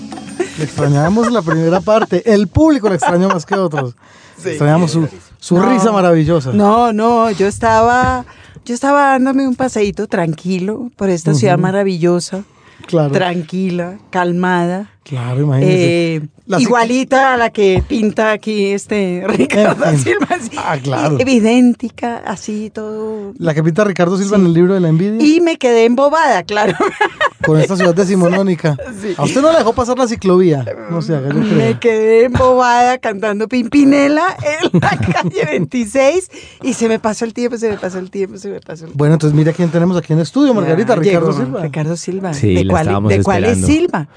Le 0.58 0.66
extrañábamos 0.66 1.32
la 1.32 1.42
primera 1.42 1.80
parte. 1.80 2.30
El 2.30 2.50
público 2.50 2.90
le 2.90 2.96
extrañó 2.96 3.30
más 3.30 3.46
que 3.46 3.56
otros. 3.56 3.96
Extrañamos 4.44 4.92
su, 4.92 5.08
su 5.40 5.62
risa 5.62 5.92
maravillosa. 5.92 6.52
No, 6.52 6.92
no, 6.94 7.32
yo 7.32 7.48
estaba, 7.48 8.26
yo 8.66 8.74
estaba 8.74 9.12
dándome 9.12 9.48
un 9.48 9.56
paseíto 9.56 10.08
tranquilo 10.08 10.92
por 10.96 11.10
esta 11.10 11.34
ciudad 11.34 11.58
maravillosa. 11.58 12.44
Claro. 12.88 13.12
Tranquila, 13.12 13.98
calmada. 14.10 14.92
Claro, 15.08 15.42
imagínese. 15.42 16.16
Eh, 16.16 16.22
igualita 16.58 17.36
a 17.36 17.38
la 17.38 17.52
que 17.52 17.84
pinta 17.88 18.32
aquí 18.32 18.72
este 18.72 19.24
Ricardo 19.28 19.86
En 19.86 20.00
fin. 20.00 20.14
Silva. 20.20 20.28
así, 20.36 20.50
Ah, 20.58 20.78
claro. 20.82 21.20
Evidéntica, 21.20 22.24
así 22.26 22.72
todo. 22.74 23.34
La 23.38 23.54
que 23.54 23.62
pinta 23.62 23.84
Ricardo 23.84 24.18
Silva 24.18 24.38
en 24.38 24.48
el 24.48 24.54
libro 24.54 24.74
de 24.74 24.80
la 24.80 24.90
envidia. 24.90 25.24
Y 25.24 25.42
me 25.42 25.58
quedé 25.58 25.86
embobada, 25.86 26.42
claro. 26.42 26.74
Con 27.46 27.60
esta 27.60 27.76
ciudad 27.76 27.94
decimonónica. 27.94 28.76
A 29.18 29.24
usted 29.24 29.42
no 29.44 29.52
le 29.52 29.60
dejó 29.60 29.74
pasar 29.74 29.96
la 30.00 30.08
ciclovía. 30.08 30.66
No 30.90 31.04
se 31.04 31.16
haga, 31.16 31.30
yo. 31.30 31.36
Me 31.40 31.78
quedé 31.80 32.26
embobada 32.26 32.98
cantando 32.98 33.48
Pimpinela 33.48 34.36
en 34.74 34.80
la 34.82 34.90
calle 34.98 35.46
26 35.46 36.32
y 36.64 36.74
se 36.74 36.88
me 36.90 36.98
pasó 36.98 37.26
el 37.26 37.36
tiempo, 37.36 37.58
se 37.60 37.70
me 37.70 37.78
pasó 37.78 38.00
el 38.00 38.10
tiempo, 38.10 38.40
se 38.40 38.50
me 38.50 38.60
pasó 38.60 38.86
el 38.86 38.90
tiempo. 38.90 38.98
Bueno, 38.98 39.14
entonces 39.14 39.38
mira 39.38 39.54
quién 39.54 39.70
tenemos 39.70 39.96
aquí 39.98 40.14
en 40.14 40.20
estudio, 40.22 40.56
Margarita, 40.56 40.96
Ya 40.96 41.00
Ricardo 41.02 41.28
llegó 41.32 41.44
Silva. 41.46 41.62
Ricardo 41.62 41.96
Silva. 41.96 42.34
Sí, 42.34 42.56
¿De 42.56 42.68
cuál, 42.68 43.08
¿de 43.08 43.22
cuál 43.22 43.44
es. 43.46 43.64
Silva? 43.64 44.08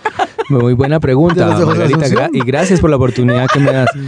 Muy 0.48 0.72
buena 0.78 0.96
¿De 0.96 1.00
pregunta, 1.00 1.46
Margarita, 1.66 2.06
gra- 2.08 2.30
y 2.32 2.40
gracias 2.40 2.80
por 2.80 2.88
la 2.88 2.96
oportunidad 2.96 3.46
que 3.52 3.60
me 3.60 3.72
das. 3.72 3.90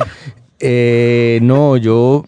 Eh, 0.63 1.39
no, 1.43 1.79
yo... 1.79 2.25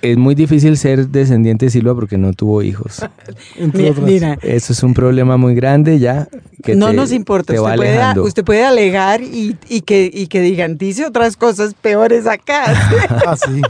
Es 0.00 0.16
muy 0.16 0.34
difícil 0.34 0.76
ser 0.76 1.08
descendiente 1.08 1.66
de 1.66 1.70
Silva 1.70 1.94
porque 1.94 2.18
no 2.18 2.32
tuvo 2.32 2.62
hijos. 2.62 3.00
Entre 3.56 3.82
Mi- 3.84 3.88
otras. 3.90 4.06
Mira, 4.06 4.38
Eso 4.42 4.72
es 4.72 4.82
un 4.82 4.94
problema 4.94 5.36
muy 5.36 5.54
grande 5.54 5.98
ya. 5.98 6.28
Que 6.62 6.74
no 6.76 6.88
te- 6.88 6.92
nos 6.94 7.12
importa. 7.12 7.52
te 7.52 7.58
va 7.58 7.70
Usted 7.74 7.76
puede, 7.76 8.20
usted 8.20 8.44
puede 8.44 8.64
alegar 8.64 9.22
y, 9.22 9.56
y 9.68 9.80
que, 9.82 10.10
y 10.12 10.26
que 10.28 10.40
digan, 10.40 10.76
dice 10.78 11.06
otras 11.06 11.36
cosas 11.36 11.74
peores 11.74 12.26
acá. 12.26 12.64
Ah, 13.26 13.36
sí. 13.36 13.60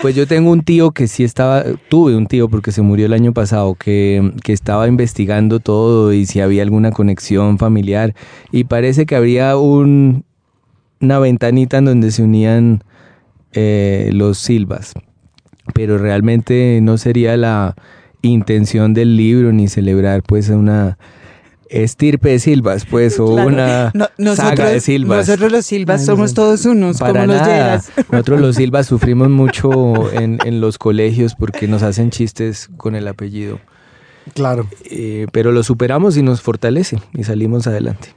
Pues 0.00 0.14
yo 0.14 0.26
tengo 0.26 0.50
un 0.50 0.62
tío 0.62 0.92
que 0.92 1.06
sí 1.08 1.24
estaba, 1.24 1.64
tuve 1.88 2.16
un 2.16 2.26
tío 2.26 2.48
porque 2.48 2.72
se 2.72 2.82
murió 2.82 3.06
el 3.06 3.12
año 3.12 3.32
pasado, 3.32 3.74
que, 3.74 4.32
que 4.42 4.52
estaba 4.52 4.86
investigando 4.88 5.60
todo 5.60 6.12
y 6.12 6.26
si 6.26 6.40
había 6.40 6.62
alguna 6.62 6.90
conexión 6.92 7.58
familiar. 7.58 8.14
Y 8.52 8.64
parece 8.64 9.04
que 9.06 9.16
habría 9.16 9.56
un, 9.56 10.24
una 11.00 11.18
ventanita 11.18 11.78
en 11.78 11.84
donde 11.86 12.10
se 12.10 12.22
unían 12.22 12.82
eh, 13.52 14.10
los 14.12 14.38
Silvas. 14.38 14.94
Pero 15.74 15.98
realmente 15.98 16.80
no 16.82 16.98
sería 16.98 17.36
la 17.36 17.74
intención 18.22 18.92
del 18.94 19.16
libro 19.16 19.52
ni 19.52 19.68
celebrar 19.68 20.22
pues 20.22 20.48
una 20.50 20.98
estirpe 21.68 22.30
de 22.30 22.38
Silvas, 22.40 22.84
pues, 22.84 23.20
o 23.20 23.34
Claro. 23.34 23.48
una 23.48 23.92
No- 24.18 24.34
saga 24.36 24.68
de 24.70 24.80
Silvas. 24.80 25.28
Nosotros 25.28 25.52
los 25.52 25.64
Silvas 25.66 26.00
Ay, 26.00 26.06
somos 26.06 26.30
no. 26.32 26.34
todos 26.34 26.66
unos, 26.66 26.98
Para 26.98 27.12
como 27.12 27.26
los 27.26 27.36
nada. 27.42 27.54
llegas. 27.76 27.92
Nosotros 28.10 28.40
los 28.40 28.56
Silva 28.56 28.82
sufrimos 28.82 29.30
mucho 29.30 30.12
en, 30.12 30.38
en 30.44 30.60
los 30.60 30.78
colegios 30.78 31.34
porque 31.36 31.68
nos 31.68 31.82
hacen 31.84 32.10
chistes 32.10 32.68
con 32.76 32.96
el 32.96 33.06
apellido. 33.06 33.60
Claro. 34.34 34.66
Eh, 34.90 35.26
pero 35.32 35.52
lo 35.52 35.62
superamos 35.62 36.16
y 36.16 36.22
nos 36.22 36.40
fortalece 36.42 36.98
y 37.14 37.22
salimos 37.24 37.66
adelante. 37.68 38.14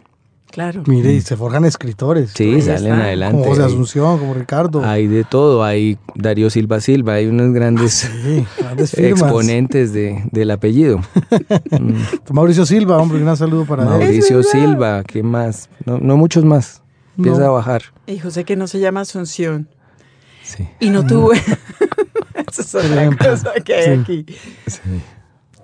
Claro. 0.54 0.84
Mire, 0.86 1.12
y 1.14 1.22
se 1.22 1.36
forjan 1.36 1.66
escritores. 1.66 2.30
Sí, 2.36 2.54
está. 2.54 2.78
salen 2.78 2.94
adelante. 2.94 3.38
Como 3.40 3.50
José 3.50 3.64
Hay- 3.64 3.68
Asunción, 3.70 4.20
como 4.20 4.36
Ricardo. 4.36 4.86
Hay 4.86 5.08
de 5.08 5.24
todo, 5.24 5.64
hay 5.64 5.98
Darío 6.14 6.52
Silva 6.52 6.80
Silva, 6.80 7.14
hay 7.14 7.26
unos 7.26 7.52
grandes 7.54 7.92
Sí, 8.24 8.46
grandes 8.60 8.92
firmas. 8.96 9.22
exponentes 9.24 9.94
de, 9.94 10.24
del 10.32 10.52
apellido. 10.52 11.00
Mm, 11.72 11.96
Mauricio 12.34 12.66
Silva, 12.68 12.98
hombre, 13.00 13.18
un 13.18 13.24
gran 13.24 13.36
saludo 13.36 13.66
para 13.66 13.82
él. 13.84 13.90
Mauricio 13.90 14.44
Silva, 14.44 15.02
¿qué 15.04 15.24
más? 15.24 15.70
No, 15.86 15.98
no 15.98 16.18
muchos 16.18 16.46
más. 16.46 16.84
Empieza 17.18 17.40
No. 17.40 17.46
a 17.48 17.50
bajar. 17.50 17.82
Y 18.06 18.20
José 18.20 18.44
que 18.44 18.56
no 18.56 18.68
se 18.68 18.80
llama 18.80 19.02
Asunción. 19.02 19.68
Sí. 20.44 20.68
Y 20.80 20.92
no 20.92 21.04
tuvo... 21.06 21.32
Esa 21.34 22.62
es 22.62 22.76
otra 22.76 23.10
cosa 23.18 23.54
que 23.66 23.74
hay 23.74 23.96
Sí. 23.96 24.02
aquí. 24.02 24.26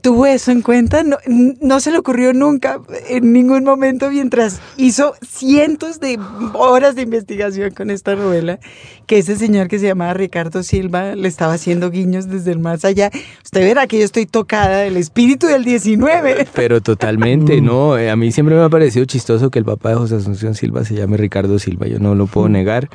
¿Tuvo 0.02 0.26
eso 0.26 0.52
en 0.52 0.62
cuenta? 0.62 1.04
No, 1.04 1.18
no 1.62 1.80
se 1.80 1.92
le 1.92 1.98
ocurrió 1.98 2.34
nunca, 2.34 2.80
en 3.10 3.34
ningún 3.34 3.64
momento, 3.64 4.10
mientras 4.10 4.62
hizo 4.78 5.14
cientos 5.28 6.00
de 6.00 6.18
horas 6.54 6.96
de 6.96 7.02
investigación 7.04 7.72
con 7.72 7.90
esta 7.90 8.16
novela, 8.16 8.60
que 9.08 9.18
ese 9.18 9.36
señor 9.36 9.68
que 9.68 9.80
se 9.80 9.88
llamaba 9.88 10.14
Ricardo 10.14 10.64
Silva 10.64 11.16
le 11.16 11.28
estaba 11.28 11.54
haciendo 11.54 11.92
guiños 11.92 12.30
desde 12.30 12.52
el 12.52 12.60
más 12.60 12.86
allá. 12.86 13.10
Usted 13.44 13.62
verá 13.62 13.88
que 13.88 14.00
yo 14.00 14.06
estoy 14.06 14.26
tocada 14.26 14.78
del 14.80 14.98
espíritu 14.98 15.48
del 15.48 15.64
19. 15.66 16.48
Pero 16.54 16.82
totalmente, 16.82 17.60
no. 17.62 17.98
eh, 17.98 18.10
A 18.10 18.16
mí 18.16 18.32
siempre 18.32 18.56
me 18.56 18.64
ha 18.64 18.70
parecido 18.70 19.06
chistoso 19.06 19.50
que 19.52 19.60
el 19.60 19.66
papá 19.66 19.90
de 19.90 19.96
José 19.96 20.16
Asunción 20.16 20.56
Silva 20.56 20.86
se 20.86 20.96
llame 20.96 21.18
Ricardo 21.18 21.60
Silva. 21.60 21.88
Yo 21.88 22.00
no 22.00 22.16
lo 22.16 22.28
puedo 22.28 22.48
negar. 22.50 22.90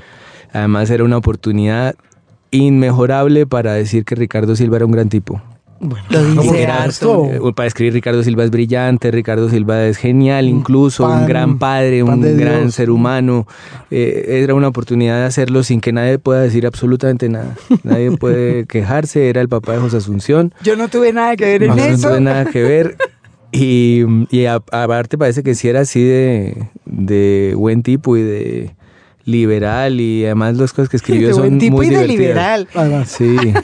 Además, 0.52 0.88
era 0.90 1.04
una 1.04 1.16
oportunidad 1.16 1.96
inmejorable 2.50 3.46
para 3.46 3.72
decir 3.74 4.04
que 4.04 4.14
Ricardo 4.14 4.54
Silva 4.56 4.76
era 4.76 4.86
un 4.86 4.92
gran 4.92 5.08
tipo. 5.08 5.42
Bueno, 5.80 6.04
Lo 6.08 6.22
dice 6.42 6.66
harto. 6.66 7.26
eh, 7.26 7.40
para 7.54 7.66
escribir 7.66 7.92
Ricardo 7.92 8.22
Silva 8.22 8.44
es 8.44 8.50
brillante, 8.50 9.10
Ricardo 9.10 9.50
Silva 9.50 9.84
es 9.84 9.98
genial, 9.98 10.46
incluso 10.48 11.06
pan- 11.06 11.22
un 11.22 11.26
gran 11.28 11.58
padre, 11.58 12.02
un 12.02 12.20
gran 12.38 12.62
Dios. 12.62 12.74
ser 12.74 12.90
humano. 12.90 13.46
Eh, 13.90 14.40
era 14.42 14.54
una 14.54 14.68
oportunidad 14.68 15.18
de 15.18 15.24
hacerlo 15.26 15.62
sin 15.62 15.80
que 15.80 15.92
nadie 15.92 16.18
pueda 16.18 16.40
decir 16.40 16.66
absolutamente 16.66 17.28
nada. 17.28 17.54
Nadie 17.82 18.10
puede 18.18 18.64
quejarse. 18.66 19.28
Era 19.28 19.40
el 19.42 19.48
papá 19.48 19.72
de 19.72 19.78
José 19.80 19.98
Asunción. 19.98 20.54
Yo 20.62 20.74
no 20.76 20.88
tuve 20.88 21.12
nada 21.12 21.36
que 21.36 21.44
ver 21.44 21.62
en 21.64 21.68
No, 21.70 21.76
no 21.76 21.82
eso. 21.84 22.08
tuve 22.08 22.20
nada 22.20 22.46
que 22.46 22.62
ver. 22.62 22.96
Y, 23.52 24.04
y 24.30 24.46
a- 24.46 24.62
aparte 24.72 25.18
parece 25.18 25.42
que 25.42 25.54
sí 25.54 25.68
era 25.68 25.80
así 25.80 26.02
de, 26.02 26.68
de 26.86 27.52
buen 27.56 27.82
tipo 27.82 28.16
y 28.16 28.22
de 28.22 28.74
liberal 29.26 30.00
y 30.00 30.24
además 30.24 30.56
las 30.56 30.72
cosas 30.72 30.88
que 30.88 30.96
escribió 30.96 31.28
de 31.28 31.34
son 31.34 31.42
buen 31.42 31.58
tipo 31.58 31.76
muy 31.76 31.86
y 31.86 31.90
de 31.90 32.06
divertidas. 32.06 32.66
liberal. 32.74 33.06
Sí, 33.06 33.36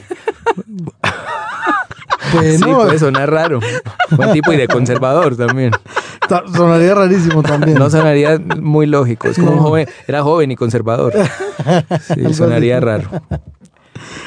bueno, 2.33 2.57
sí, 2.57 2.63
puede 2.63 2.99
sonar 2.99 3.29
raro. 3.31 3.59
Buen 4.11 4.31
tipo 4.33 4.51
y 4.53 4.57
de 4.57 4.67
conservador 4.67 5.35
también. 5.35 5.71
ta- 6.27 6.43
sonaría 6.53 6.93
rarísimo 6.95 7.43
también. 7.43 7.77
No 7.77 7.89
sonaría 7.89 8.39
muy 8.59 8.85
lógico. 8.87 9.27
Es 9.27 9.37
como 9.37 9.51
un 9.51 9.59
joven, 9.59 9.87
era 10.07 10.21
joven 10.23 10.51
y 10.51 10.55
conservador. 10.55 11.13
Sí, 12.15 12.33
sonaría 12.33 12.79
raro. 12.79 13.07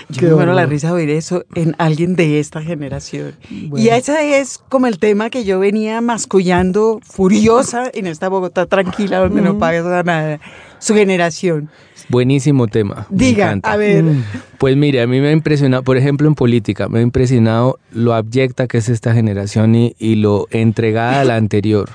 Yo 0.09 0.29
me 0.29 0.35
muero 0.35 0.55
la 0.55 0.67
risa 0.67 0.93
oír 0.93 1.11
eso 1.11 1.45
en 1.55 1.75
alguien 1.79 2.17
de 2.17 2.41
esta 2.41 2.63
generación. 2.63 3.35
Y 3.51 3.89
ese 3.89 4.39
es 4.39 4.59
como 4.69 4.87
el 4.87 4.99
tema 4.99 5.31
que 5.31 5.45
yo 5.45 5.59
venía 5.59 6.01
mascullando 6.01 7.01
furiosa 7.03 7.91
en 7.93 8.07
esta 8.07 8.29
Bogotá 8.29 8.67
tranquila 8.67 9.19
donde 9.19 9.43
no 9.43 9.59
pasa 9.59 10.03
nada. 10.03 10.41
Su 10.79 10.95
generación. 10.95 11.71
Buenísimo 12.09 12.67
tema. 12.67 13.07
Diga, 13.11 13.59
a 13.63 13.77
ver. 13.77 14.05
Mm. 14.05 14.25
Pues 14.59 14.77
mire, 14.77 15.01
a 15.01 15.07
mí 15.07 15.21
me 15.21 15.29
ha 15.29 15.33
impresionado, 15.33 15.83
por 15.83 15.97
ejemplo, 15.97 16.29
en 16.29 16.35
política, 16.35 16.89
me 16.89 16.99
ha 16.99 17.03
impresionado 17.03 17.79
lo 17.93 18.15
abyecta 18.15 18.67
que 18.67 18.79
es 18.79 18.89
esta 18.89 19.15
generación 19.15 19.75
y, 19.75 20.15
lo 20.17 20.47
entregada 20.51 21.21
a 21.21 21.25
la 21.25 21.37
anterior. 21.37 21.89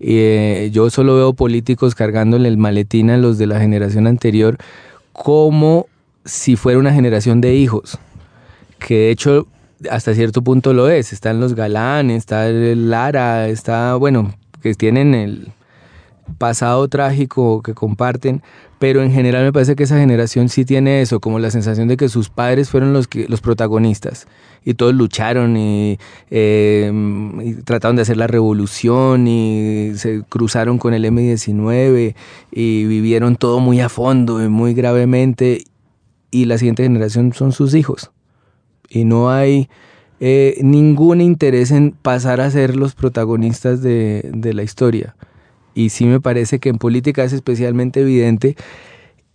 Eh, 0.00 0.70
yo 0.72 0.90
solo 0.90 1.16
veo 1.16 1.32
políticos 1.32 1.94
cargándole 1.94 2.48
el 2.48 2.56
maletín 2.56 3.10
a 3.10 3.18
los 3.18 3.38
de 3.38 3.46
la 3.46 3.60
generación 3.60 4.06
anterior 4.06 4.58
como 5.12 5.86
si 6.24 6.56
fuera 6.56 6.78
una 6.78 6.92
generación 6.92 7.40
de 7.40 7.54
hijos, 7.54 7.98
que 8.78 8.94
de 8.94 9.10
hecho 9.10 9.46
hasta 9.90 10.14
cierto 10.14 10.42
punto 10.42 10.72
lo 10.72 10.88
es. 10.88 11.12
Están 11.12 11.40
los 11.40 11.54
Galán, 11.54 12.10
está 12.10 12.48
el 12.48 12.90
Lara, 12.90 13.48
está, 13.48 13.94
bueno, 13.96 14.34
que 14.62 14.74
tienen 14.74 15.14
el 15.14 15.52
pasado 16.38 16.88
trágico 16.88 17.62
que 17.62 17.74
comparten, 17.74 18.42
pero 18.78 19.02
en 19.02 19.12
general 19.12 19.44
me 19.44 19.52
parece 19.52 19.76
que 19.76 19.82
esa 19.84 19.98
generación 19.98 20.48
sí 20.48 20.64
tiene 20.64 21.02
eso, 21.02 21.20
como 21.20 21.38
la 21.38 21.50
sensación 21.50 21.88
de 21.88 21.96
que 21.96 22.08
sus 22.08 22.30
padres 22.30 22.70
fueron 22.70 22.92
los, 22.92 23.06
que, 23.06 23.28
los 23.28 23.40
protagonistas 23.40 24.26
y 24.64 24.74
todos 24.74 24.94
lucharon 24.94 25.56
y, 25.56 25.98
em, 26.30 27.40
y, 27.40 27.54
trataron 27.62 27.96
de 27.96 28.02
hacer 28.02 28.16
la 28.16 28.28
revolución 28.28 29.26
y 29.26 29.92
se 29.96 30.22
cruzaron 30.28 30.78
con 30.78 30.94
el 30.94 31.04
M-19 31.04 32.14
y 32.52 32.84
vivieron 32.84 33.36
todo 33.36 33.58
muy 33.58 33.80
a 33.80 33.88
fondo 33.88 34.42
y 34.42 34.48
muy 34.48 34.72
gravemente 34.74 35.64
y 36.32 36.46
la 36.46 36.58
siguiente 36.58 36.82
generación 36.82 37.32
son 37.32 37.52
sus 37.52 37.76
hijos. 37.76 38.10
Y 38.88 39.04
no 39.04 39.30
hay 39.30 39.68
eh, 40.18 40.58
ningún 40.62 41.20
interés 41.20 41.70
en 41.70 41.92
pasar 41.92 42.40
a 42.40 42.50
ser 42.50 42.74
los 42.74 42.96
protagonistas 42.96 43.82
de, 43.82 44.28
de 44.34 44.52
la 44.52 44.64
historia. 44.64 45.14
Y 45.74 45.90
sí 45.90 46.06
me 46.06 46.20
parece 46.20 46.58
que 46.58 46.70
en 46.70 46.78
política 46.78 47.22
es 47.22 47.32
especialmente 47.32 48.00
evidente 48.00 48.56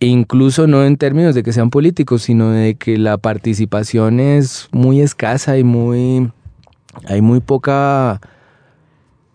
incluso 0.00 0.66
no 0.66 0.84
en 0.84 0.96
términos 0.96 1.34
de 1.34 1.42
que 1.42 1.52
sean 1.52 1.70
políticos, 1.70 2.22
sino 2.22 2.50
de 2.50 2.76
que 2.76 2.98
la 2.98 3.18
participación 3.18 4.20
es 4.20 4.68
muy 4.70 5.00
escasa 5.00 5.58
y 5.58 5.64
muy 5.64 6.30
hay 7.06 7.20
muy 7.20 7.40
poca 7.40 8.20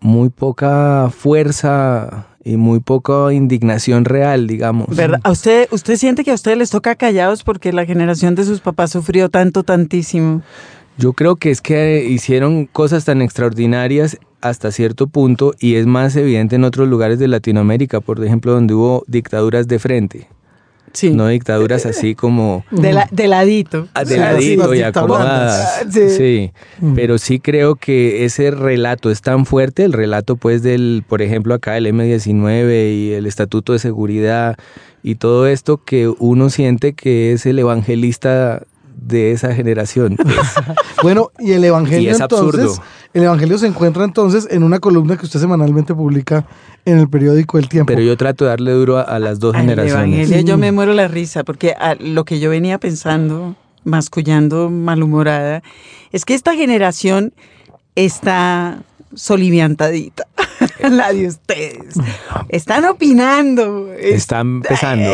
muy 0.00 0.28
poca 0.28 1.10
fuerza 1.10 2.26
y 2.44 2.56
muy 2.56 2.80
poca 2.80 3.32
indignación 3.32 4.04
real, 4.04 4.46
digamos. 4.46 4.94
¿Verdad? 4.94 5.20
¿A 5.24 5.30
usted, 5.30 5.66
¿Usted 5.70 5.96
siente 5.96 6.24
que 6.24 6.30
a 6.30 6.34
ustedes 6.34 6.58
les 6.58 6.70
toca 6.70 6.94
callados 6.94 7.42
porque 7.42 7.72
la 7.72 7.86
generación 7.86 8.34
de 8.34 8.44
sus 8.44 8.60
papás 8.60 8.90
sufrió 8.90 9.28
tanto, 9.30 9.62
tantísimo? 9.62 10.42
Yo 10.98 11.12
creo 11.12 11.36
que 11.36 11.50
es 11.50 11.60
que 11.60 12.06
hicieron 12.08 12.66
cosas 12.66 13.04
tan 13.04 13.22
extraordinarias 13.22 14.18
hasta 14.40 14.70
cierto 14.70 15.06
punto 15.06 15.54
y 15.58 15.74
es 15.76 15.86
más 15.86 16.14
evidente 16.14 16.56
en 16.56 16.64
otros 16.64 16.88
lugares 16.88 17.18
de 17.18 17.28
Latinoamérica, 17.28 18.00
por 18.00 18.22
ejemplo, 18.22 18.52
donde 18.52 18.74
hubo 18.74 19.04
dictaduras 19.08 19.66
de 19.66 19.78
frente. 19.78 20.28
No 21.02 21.28
dictaduras 21.28 21.86
así 21.86 22.14
como... 22.14 22.64
De, 22.70 22.92
ladito. 23.28 23.88
Ah, 23.94 24.04
de 24.04 24.16
ladito 24.16 24.74
y 24.74 24.82
acomodadas. 24.82 25.84
Sí. 25.90 26.52
Mm. 26.80 26.94
Pero 26.94 27.18
sí 27.18 27.40
creo 27.40 27.74
que 27.74 28.24
ese 28.24 28.50
relato 28.50 29.10
es 29.10 29.20
tan 29.20 29.46
fuerte, 29.46 29.84
el 29.84 29.92
relato 29.92 30.36
pues 30.36 30.62
del, 30.62 31.04
por 31.06 31.22
ejemplo, 31.22 31.54
acá 31.54 31.76
el 31.76 31.86
M19 31.86 32.94
y 32.94 33.12
el 33.12 33.26
Estatuto 33.26 33.72
de 33.72 33.78
Seguridad 33.78 34.56
y 35.02 35.16
todo 35.16 35.46
esto 35.46 35.82
que 35.84 36.08
uno 36.08 36.48
siente 36.50 36.94
que 36.94 37.32
es 37.32 37.44
el 37.46 37.58
evangelista 37.58 38.62
de 38.96 39.32
esa 39.32 39.54
generación. 39.54 40.16
bueno, 41.02 41.30
y 41.38 41.52
el 41.52 41.64
evangelio 41.64 42.10
es 42.10 42.20
entonces, 42.20 42.80
el 43.14 43.22
evangelio 43.22 43.56
se 43.58 43.68
encuentra 43.68 44.04
entonces 44.04 44.48
en 44.50 44.64
una 44.64 44.80
columna 44.80 45.16
que 45.16 45.24
usted 45.24 45.38
semanalmente 45.38 45.94
publica 45.94 46.46
en 46.84 46.98
el 46.98 47.08
periódico 47.08 47.58
El 47.58 47.68
Tiempo. 47.68 47.86
Pero 47.86 48.02
yo 48.02 48.16
trato 48.16 48.44
de 48.44 48.50
darle 48.50 48.72
duro 48.72 48.98
a, 48.98 49.18
las 49.20 49.38
dos 49.38 49.54
generaciones. 49.54 50.44
yo 50.44 50.58
me 50.58 50.72
muero 50.72 50.92
la 50.92 51.06
risa, 51.06 51.44
porque 51.44 51.74
lo 52.00 52.24
que 52.24 52.40
yo 52.40 52.50
venía 52.50 52.78
pensando, 52.78 53.54
mascullando 53.84 54.68
malhumorada, 54.68 55.62
es 56.10 56.24
que 56.24 56.34
esta 56.34 56.56
generación 56.56 57.32
está 57.94 58.82
soliviantadita. 59.16 60.26
la 60.90 61.12
de 61.12 61.28
ustedes. 61.28 61.94
Están 62.48 62.84
opinando. 62.84 63.92
Están 63.92 64.56
empezando. 64.56 65.10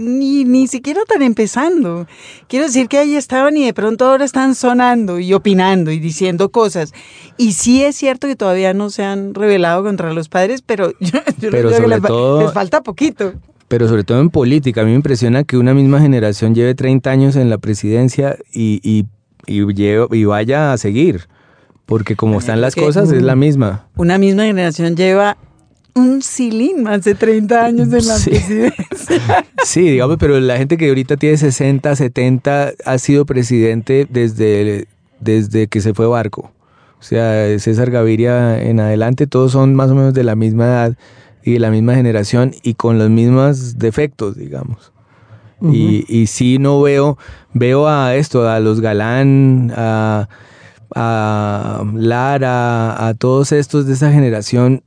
ni, 0.00 0.44
ni 0.44 0.66
siquiera 0.66 1.00
están 1.00 1.22
empezando. 1.22 2.06
Quiero 2.48 2.66
decir 2.66 2.88
que 2.88 2.98
ahí 2.98 3.16
estaban 3.16 3.56
y 3.56 3.64
de 3.64 3.74
pronto 3.74 4.06
ahora 4.06 4.24
están 4.24 4.54
sonando 4.54 5.18
y 5.18 5.32
opinando 5.34 5.90
y 5.90 5.98
diciendo 5.98 6.50
cosas. 6.50 6.92
Y 7.36 7.52
sí 7.52 7.82
es 7.82 7.96
cierto 7.96 8.26
que 8.26 8.36
todavía 8.36 8.74
no 8.74 8.90
se 8.90 9.04
han 9.04 9.34
revelado 9.34 9.82
contra 9.82 10.12
los 10.12 10.28
padres, 10.28 10.62
pero 10.62 10.92
yo, 11.00 11.20
pero 11.38 11.70
creo 11.70 11.82
que 11.82 11.88
les, 11.88 12.52
falta 12.52 12.82
poquito 12.82 13.34
pero 13.68 13.88
sobre 13.88 14.04
todo 14.04 14.20
en 14.20 14.30
política. 14.30 14.82
A 14.82 14.84
mí 14.84 14.90
me 14.90 14.96
impresiona 14.96 15.42
que 15.42 15.56
una 15.56 15.74
misma 15.74 16.00
generación 16.00 16.54
lleve 16.54 16.76
30 16.76 17.10
años 17.10 17.34
en 17.34 17.50
la 17.50 17.58
presidencia 17.58 18.38
y, 18.52 18.80
y, 18.84 19.06
y 19.48 20.24
vaya 20.24 20.72
a 20.72 20.78
seguir 20.78 21.26
porque 21.86 22.16
como 22.16 22.38
están 22.38 22.60
las 22.60 22.74
cosas 22.74 23.10
es 23.12 23.22
la 23.22 23.36
misma. 23.36 23.86
Una 23.96 24.18
misma 24.18 24.44
generación 24.44 24.96
lleva 24.96 25.36
un 25.94 26.20
silín 26.20 26.82
más 26.82 27.04
de 27.04 27.14
30 27.14 27.64
años 27.64 27.92
en 27.92 28.06
la 28.06 28.18
presidencia. 28.22 28.74
Sí, 29.64 29.80
digamos, 29.80 30.16
pero 30.18 30.38
la 30.38 30.58
gente 30.58 30.76
que 30.76 30.88
ahorita 30.88 31.16
tiene 31.16 31.36
60, 31.36 31.96
70 31.96 32.72
ha 32.84 32.98
sido 32.98 33.26
presidente 33.26 34.06
desde, 34.08 34.86
desde 35.18 35.66
que 35.66 35.80
se 35.80 35.92
fue 35.92 36.06
Barco. 36.06 36.52
O 37.00 37.02
sea, 37.02 37.58
César 37.58 37.90
Gaviria 37.90 38.62
en 38.62 38.78
adelante, 38.78 39.26
todos 39.26 39.52
son 39.52 39.74
más 39.74 39.90
o 39.90 39.94
menos 39.94 40.14
de 40.14 40.22
la 40.22 40.36
misma 40.36 40.66
edad 40.66 40.98
y 41.42 41.54
de 41.54 41.60
la 41.60 41.70
misma 41.70 41.94
generación 41.94 42.52
y 42.62 42.74
con 42.74 42.98
los 42.98 43.10
mismos 43.10 43.78
defectos, 43.78 44.36
digamos. 44.36 44.92
y, 45.60 46.04
y 46.08 46.26
sí 46.26 46.58
no 46.58 46.80
veo, 46.80 47.18
veo 47.52 47.88
a 47.88 48.14
esto, 48.14 48.48
a 48.48 48.60
los 48.60 48.80
galán, 48.80 49.72
a 49.74 50.28
a 50.94 51.84
Lara, 51.94 53.06
a 53.06 53.14
todos 53.14 53.52
estos 53.52 53.86
de 53.86 53.94
esa 53.94 54.12
generación, 54.12 54.82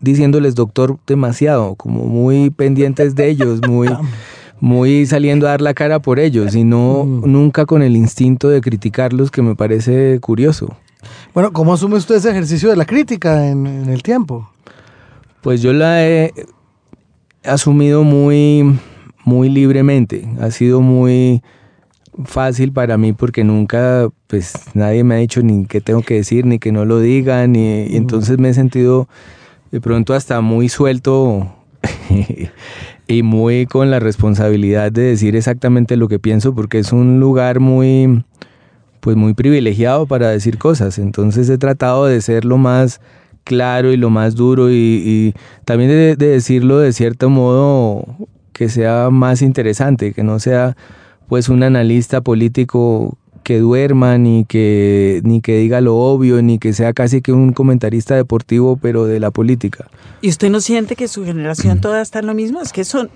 diciéndoles 0.00 0.54
doctor 0.54 0.98
demasiado, 1.06 1.74
como 1.74 2.04
muy 2.04 2.50
pendientes 2.50 3.14
de 3.14 3.28
ellos, 3.28 3.60
muy, 3.66 3.88
muy 4.60 5.06
saliendo 5.06 5.46
a 5.46 5.50
dar 5.50 5.60
la 5.60 5.74
cara 5.74 6.00
por 6.00 6.18
ellos, 6.18 6.54
y 6.54 6.64
no 6.64 7.04
mm. 7.04 7.30
nunca 7.30 7.66
con 7.66 7.82
el 7.82 7.96
instinto 7.96 8.48
de 8.48 8.60
criticarlos, 8.60 9.30
que 9.30 9.42
me 9.42 9.54
parece 9.56 10.18
curioso. 10.20 10.76
Bueno, 11.34 11.52
¿cómo 11.52 11.72
asume 11.72 11.96
usted 11.96 12.16
ese 12.16 12.30
ejercicio 12.30 12.70
de 12.70 12.76
la 12.76 12.84
crítica 12.84 13.48
en, 13.48 13.66
en 13.66 13.88
el 13.88 14.02
tiempo? 14.02 14.48
Pues 15.40 15.62
yo 15.62 15.72
la 15.72 16.06
he 16.06 16.32
asumido 17.44 18.04
muy, 18.04 18.78
muy 19.24 19.48
libremente, 19.48 20.28
ha 20.40 20.50
sido 20.50 20.80
muy 20.80 21.42
fácil 22.24 22.72
para 22.72 22.98
mí 22.98 23.12
porque 23.12 23.44
nunca, 23.44 24.08
pues 24.26 24.54
nadie 24.74 25.04
me 25.04 25.14
ha 25.14 25.18
dicho 25.18 25.42
ni 25.42 25.66
qué 25.66 25.80
tengo 25.80 26.02
que 26.02 26.14
decir, 26.14 26.46
ni 26.46 26.58
que 26.58 26.72
no 26.72 26.84
lo 26.84 27.00
digan, 27.00 27.56
y, 27.56 27.96
entonces 27.96 28.38
me 28.38 28.50
he 28.50 28.54
sentido 28.54 29.08
de 29.70 29.80
pronto 29.80 30.14
hasta 30.14 30.40
muy 30.40 30.68
suelto 30.68 31.54
y 33.06 33.22
muy 33.22 33.66
con 33.66 33.90
la 33.90 33.98
responsabilidad 33.98 34.92
de 34.92 35.02
decir 35.02 35.36
exactamente 35.36 35.96
lo 35.96 36.08
que 36.08 36.18
pienso 36.18 36.54
porque 36.54 36.78
es 36.78 36.92
un 36.92 37.20
lugar 37.20 37.60
muy 37.60 38.24
pues 39.00 39.16
muy 39.16 39.34
privilegiado 39.34 40.06
para 40.06 40.28
decir 40.28 40.58
cosas. 40.58 40.98
Entonces 40.98 41.48
he 41.48 41.58
tratado 41.58 42.06
de 42.06 42.20
ser 42.20 42.44
lo 42.44 42.56
más 42.56 43.00
claro 43.42 43.92
y 43.92 43.96
lo 43.96 44.10
más 44.10 44.36
duro 44.36 44.70
y, 44.70 45.34
también 45.64 45.90
de 45.90 46.14
decirlo 46.14 46.78
de 46.78 46.92
cierto 46.92 47.28
modo 47.28 48.06
que 48.52 48.68
sea 48.68 49.10
más 49.10 49.42
interesante 49.42 50.12
que 50.12 50.22
no 50.22 50.38
sea 50.38 50.76
pues 51.32 51.48
un 51.48 51.62
analista 51.62 52.20
político 52.20 53.16
que 53.42 53.58
duerma, 53.58 54.18
ni 54.18 54.44
que, 54.44 55.20
ni 55.24 55.40
que 55.40 55.58
diga 55.58 55.80
lo 55.80 55.96
obvio, 55.96 56.42
ni 56.42 56.58
que 56.58 56.72
sea 56.72 56.92
casi 56.92 57.22
que 57.22 57.32
un 57.32 57.52
comentarista 57.52 58.14
deportivo, 58.14 58.78
pero 58.80 59.06
de 59.06 59.20
la 59.20 59.30
política. 59.30 59.88
¿Y 60.20 60.28
usted 60.28 60.50
no 60.50 60.60
siente 60.60 60.94
que 60.94 61.08
su 61.08 61.24
generación 61.24 61.80
toda 61.80 62.00
está 62.00 62.20
en 62.20 62.26
lo 62.26 62.34
mismo? 62.34 62.60
Es 62.60 62.72
que 62.72 62.82
eso 62.82 63.08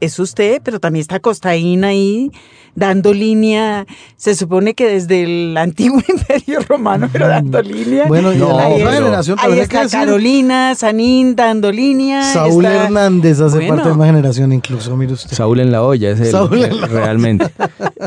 es 0.00 0.18
usted, 0.18 0.60
pero 0.64 0.80
también 0.80 1.02
está 1.02 1.20
Costaína 1.20 1.88
ahí 1.88 2.30
dando 2.76 3.12
línea. 3.12 3.86
Se 4.16 4.34
supone 4.34 4.74
que 4.74 4.86
desde 4.86 5.24
el 5.24 5.56
antiguo 5.58 6.00
imperio 6.08 6.60
romano, 6.68 7.08
pero 7.12 7.26
dando 7.26 7.60
línea. 7.60 8.06
Bueno, 8.06 8.32
y 8.32 8.38
la 8.38 8.68
otra 8.68 8.92
generación 8.92 9.38
ahí 9.40 9.58
está 9.58 9.88
Carolina, 9.88 10.74
Sanín 10.76 11.34
dando 11.34 11.72
línea. 11.72 12.22
Saúl 12.22 12.64
Hernández 12.64 13.40
hace 13.40 13.66
parte 13.66 13.88
de 13.88 13.94
una 13.94 14.06
generación 14.06 14.52
incluso, 14.52 14.96
mire 14.96 15.14
usted. 15.14 15.34
Saúl 15.34 15.60
en 15.60 15.72
la 15.72 15.82
olla, 15.82 16.10
es 16.10 16.20
el, 16.20 16.88
realmente. 16.88 17.46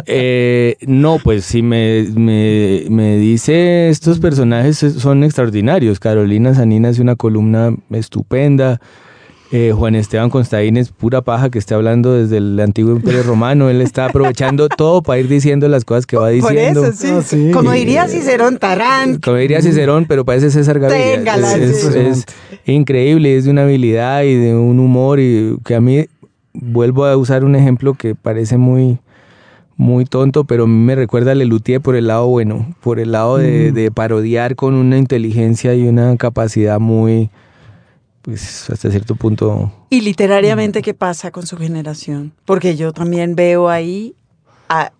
Eh, 0.06 0.78
no, 0.88 1.18
pues 1.24 1.46
sí 1.46 1.59
me, 1.62 2.06
me, 2.16 3.18
dice, 3.18 3.90
estos 3.90 4.20
personajes 4.20 4.78
son 4.78 5.24
extraordinarios. 5.24 6.00
Carolina 6.00 6.54
Sanina 6.54 6.90
es 6.90 7.00
una 7.00 7.16
columna 7.16 7.74
estupenda. 7.92 8.80
Eh, 9.52 9.72
Juan 9.76 9.96
Esteban 9.96 10.30
Constaín 10.30 10.78
es 10.78 10.92
pura 10.92 11.24
paja 11.24 11.50
que 11.50 11.58
está 11.58 11.74
hablando 11.74 12.14
desde 12.14 12.38
el 12.38 12.60
antiguo 12.60 12.96
imperio 12.96 13.24
romano. 13.24 13.70
Él 13.70 13.82
está 13.82 14.06
aprovechando 14.06 14.70
todo 14.78 15.02
para 15.02 15.20
ir 15.20 15.28
diciendo 15.28 15.68
las 15.68 15.86
cosas 15.86 16.06
que 16.06 16.18
va 16.18 16.30
diciendo. 16.30 16.82
Por 16.82 16.90
eso, 16.90 17.22
sí. 17.24 17.50
Ah, 17.50 17.54
como 17.54 17.72
diría 17.72 18.08
Cicerón 18.08 18.60
Tarán. 18.60 19.20
Como 19.20 19.38
diría 19.38 19.62
Cicerón, 19.62 20.06
pero 20.06 20.24
parece 20.24 20.52
César 20.52 20.80
Gaviria. 20.80 21.36
Es, 21.56 21.84
es, 21.84 22.26
increíble, 22.66 23.38
es 23.38 23.46
de 23.46 23.52
una 23.52 23.64
habilidad 23.64 24.22
y 24.22 24.36
de 24.36 24.54
un 24.54 24.80
humor 24.80 25.20
y 25.20 25.58
que 25.66 25.74
a 25.74 25.82
mí 25.82 26.06
vuelvo 26.54 27.06
a 27.06 27.18
usar 27.18 27.44
un 27.44 27.56
ejemplo 27.56 27.96
que 27.96 28.14
parece 28.14 28.58
muy 28.58 29.00
muy 29.80 30.04
tonto, 30.04 30.44
pero 30.44 30.66
a 30.66 30.68
mí 30.68 30.76
me 30.76 30.94
recuerda 30.94 31.32
a 31.32 31.36
Lelutier 31.36 31.80
por 31.80 31.96
el 31.96 32.08
lado 32.08 32.28
bueno, 32.28 32.76
por 32.82 33.00
el 33.00 33.14
lado 33.14 33.38
de, 33.38 33.72
mm. 33.72 33.74
de 33.74 33.92
parodiar 33.92 34.58
con 34.58 34.74
una 34.74 34.98
inteligencia 34.98 35.74
y 35.74 35.88
una 35.88 36.18
capacidad 36.18 36.82
muy, 36.82 37.30
pues 38.22 38.70
hasta 38.70 38.92
cierto 38.92 39.16
punto. 39.16 39.72
¿Y 39.90 40.02
literariamente 40.02 40.82
qué 40.82 40.94
pasa 40.94 41.32
con 41.32 41.48
su 41.48 41.56
generación? 41.56 42.34
Porque 42.44 42.76
yo 42.76 42.92
también 42.92 43.36
veo 43.36 43.70
ahí 43.70 44.16
a, 44.68 44.92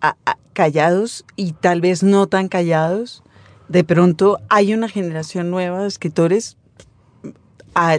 callados 0.54 1.26
y 1.36 1.52
tal 1.52 1.82
vez 1.82 2.02
no 2.02 2.26
tan 2.26 2.48
callados. 2.48 3.22
De 3.68 3.84
pronto 3.84 4.38
hay 4.48 4.72
una 4.72 4.88
generación 4.88 5.50
nueva 5.50 5.82
de 5.82 5.88
escritores 5.88 6.56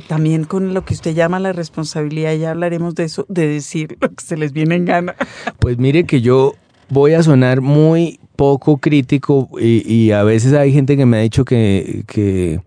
también 0.08 0.46
con 0.46 0.74
lo 0.74 0.84
que 0.84 0.96
usted 0.96 1.14
llama 1.14 1.40
la 1.40 1.54
responsabilidad, 1.54 2.34
ya 2.34 2.50
hablaremos 2.50 2.96
de 2.96 3.04
eso, 3.04 3.26
de 3.30 3.48
decir 3.48 3.98
lo 4.02 4.10
que 4.10 4.24
se 4.24 4.36
les 4.36 4.52
viene 4.52 4.76
en 4.76 4.86
gana. 4.86 5.16
Pues 5.60 5.78
mire 5.78 6.06
que 6.06 6.22
yo 6.22 6.56
voy 6.92 7.14
a 7.14 7.24
sonar 7.24 7.62
muy 7.62 8.20
poco 8.36 8.78
crítico 8.78 9.50
y, 9.60 10.12
a 10.12 10.24
veces 10.24 10.54
hay 10.54 10.72
gente 10.72 10.96
que 10.96 11.08
me 11.08 11.18
ha 11.18 11.22
dicho 11.22 11.44
que, 11.44 12.04
que, 12.08 12.62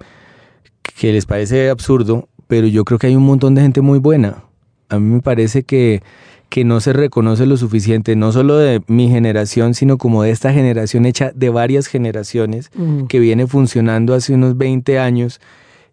que 0.83 1.13
les 1.13 1.27
parece 1.27 1.71
absurdo 1.71 2.29
pero 2.47 2.67
yo 2.67 2.85
creo 2.85 2.99
que 2.99 3.09
hay 3.09 3.17
un 3.17 3.25
montón 3.25 3.55
de 3.55 3.63
gente 3.63 3.81
muy 3.81 3.99
buena. 3.99 4.45
A 4.89 4.99
mí 4.99 5.15
me 5.15 5.21
parece 5.21 5.63
que, 5.63 6.03
que 6.49 6.65
no 6.65 6.81
se 6.81 6.93
reconoce 6.93 7.47
lo 7.47 7.57
suficiente, 7.57 8.17
no 8.17 8.33
solo 8.33 8.59
de 8.59 8.83
mi 8.87 9.09
generación, 9.09 9.75
sino 9.75 9.99
como 9.99 10.23
de 10.23 10.31
esta 10.31 10.53
generación 10.53 11.07
hecha 11.07 11.33
de 11.35 11.51
varias 11.51 11.87
generaciones, 11.87 12.71
que 13.09 13.19
viene 13.19 13.47
funcionando 13.47 14.15
hace 14.15 14.35
unos 14.35 14.57
20 14.57 14.99
años 14.99 15.41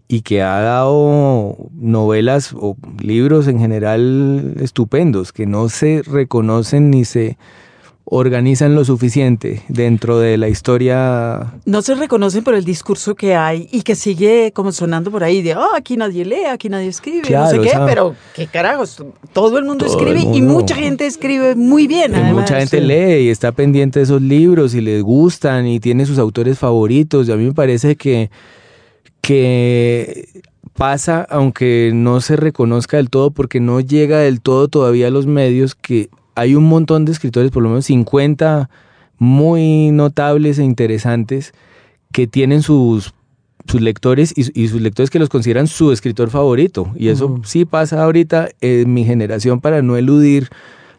y 0.08 0.22
que 0.22 0.42
ha 0.42 0.60
dado 0.60 1.58
novelas 1.74 2.54
o 2.54 2.76
libros 3.00 3.48
en 3.48 3.60
general 3.60 4.56
estupendos, 4.60 5.32
que 5.32 5.46
no 5.46 5.70
se 5.70 6.02
reconocen 6.06 6.92
ni 6.92 7.06
se 7.06 7.38
organizan 8.14 8.76
lo 8.76 8.84
suficiente 8.84 9.62
dentro 9.70 10.20
de 10.20 10.38
la 10.38 10.50
historia. 10.50 11.54
No 11.64 11.82
se 11.82 11.96
reconocen 11.96 12.44
por 12.44 12.56
el 12.56 12.66
discurso 12.66 13.16
que 13.16 13.36
hay 13.36 13.70
y 13.72 13.84
que 13.84 13.96
sigue 13.96 14.52
como 14.54 14.74
sonando 14.74 15.12
por 15.12 15.24
ahí 15.24 15.42
de, 15.42 15.56
oh, 15.56 15.70
aquí 15.78 15.96
nadie 15.96 16.26
lee, 16.26 16.44
aquí 16.52 16.68
nadie 16.68 16.90
escribe, 16.90 17.30
no 17.30 17.50
sé 17.50 17.62
qué, 17.62 17.72
pero 17.86 18.14
qué 18.36 18.48
carajos, 18.48 19.02
todo 19.32 19.58
el 19.58 19.64
mundo 19.64 19.86
escribe 19.86 20.20
y 20.20 20.42
mucha 20.42 20.76
gente 20.76 21.06
escribe 21.06 21.56
muy 21.56 21.88
bien. 21.88 22.12
mucha 22.34 22.60
gente 22.60 22.82
lee 22.82 23.28
y 23.28 23.30
está 23.30 23.54
pendiente 23.54 24.00
de 24.00 24.04
esos 24.04 24.22
libros 24.22 24.76
y 24.76 24.82
les 24.82 25.02
gustan 25.02 25.66
y 25.66 25.80
tiene 25.80 26.06
sus 26.06 26.20
autores 26.20 26.60
favoritos 26.60 27.30
y 27.30 27.32
a 27.32 27.38
mí 27.38 27.46
me 27.46 27.54
parece 27.54 27.96
que, 27.96 28.30
que 29.22 30.28
pasa, 30.74 31.26
aunque 31.30 31.92
no 31.94 32.20
se 32.20 32.36
reconozca 32.36 32.98
del 32.98 33.10
todo, 33.10 33.32
porque 33.32 33.62
no 33.62 33.80
llega 33.80 34.20
del 34.20 34.42
todo 34.42 34.68
todavía 34.68 35.08
a 35.08 35.12
los 35.12 35.28
medios, 35.28 35.76
que 35.76 36.10
hay 36.36 36.56
un 36.56 36.64
montón 36.66 37.06
de 37.06 37.12
escritores, 37.12 37.52
por 37.52 37.64
lo 37.64 37.70
menos 37.70 37.86
50 37.86 38.70
muy 39.18 39.92
notables 39.92 40.60
e 40.60 40.64
interesantes, 40.64 41.54
que 42.12 42.28
tienen 42.28 42.62
sus, 42.62 43.14
sus 43.68 43.82
lectores 43.82 44.34
y, 44.36 44.68
sus 44.68 44.82
lectores 44.82 45.10
que 45.10 45.20
los 45.20 45.30
consideran 45.30 45.68
su 45.68 45.92
escritor 45.92 46.30
favorito. 46.30 46.92
Y 46.96 47.10
eso 47.10 47.40
sí 47.44 47.66
pasa 47.66 48.04
ahorita 48.04 48.50
en 48.62 48.94
mi 48.94 49.06
generación 49.06 49.62
para 49.62 49.82
no 49.82 49.98
eludir 49.98 50.50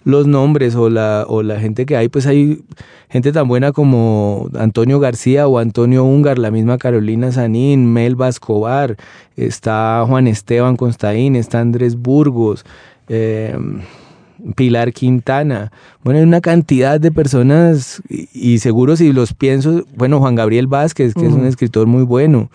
los 0.04 0.26
nombres 0.26 0.74
o 0.74 0.90
la, 0.90 1.24
o 1.28 1.42
la 1.42 1.60
gente 1.60 1.86
que 1.86 1.96
hay, 1.96 2.08
pues 2.08 2.26
hay 2.26 2.64
gente 3.08 3.30
tan 3.32 3.46
buena 3.46 3.72
como 3.72 4.48
Antonio 4.58 4.98
García 4.98 5.46
o 5.46 5.58
Antonio 5.58 6.04
Ungar, 6.04 6.38
la 6.38 6.50
misma 6.50 6.78
Carolina 6.78 7.30
Sanín, 7.30 7.92
Melba 7.92 8.28
Escobar, 8.28 8.96
está 9.36 10.04
Juan 10.06 10.26
Esteban 10.26 10.76
Constaín, 10.76 11.36
está 11.36 11.60
Andrés 11.60 11.96
Burgos. 11.96 12.64
Eh, 13.08 13.56
Pilar 14.56 14.92
Quintana. 14.92 15.72
Bueno, 16.02 16.18
hay 16.18 16.24
una 16.24 16.40
cantidad 16.40 17.00
de 17.00 17.12
personas 17.12 18.02
y, 18.08 18.58
seguro 18.58 18.96
si 18.96 19.12
los 19.12 19.34
pienso, 19.34 19.84
bueno, 19.96 20.18
Juan 20.18 20.34
Gabriel 20.34 20.66
Vázquez, 20.66 21.14
que 21.14 21.26
es 21.26 21.32
un 21.32 21.46
escritor 21.46 21.86
muy 21.86 22.02
bueno. 22.02 22.50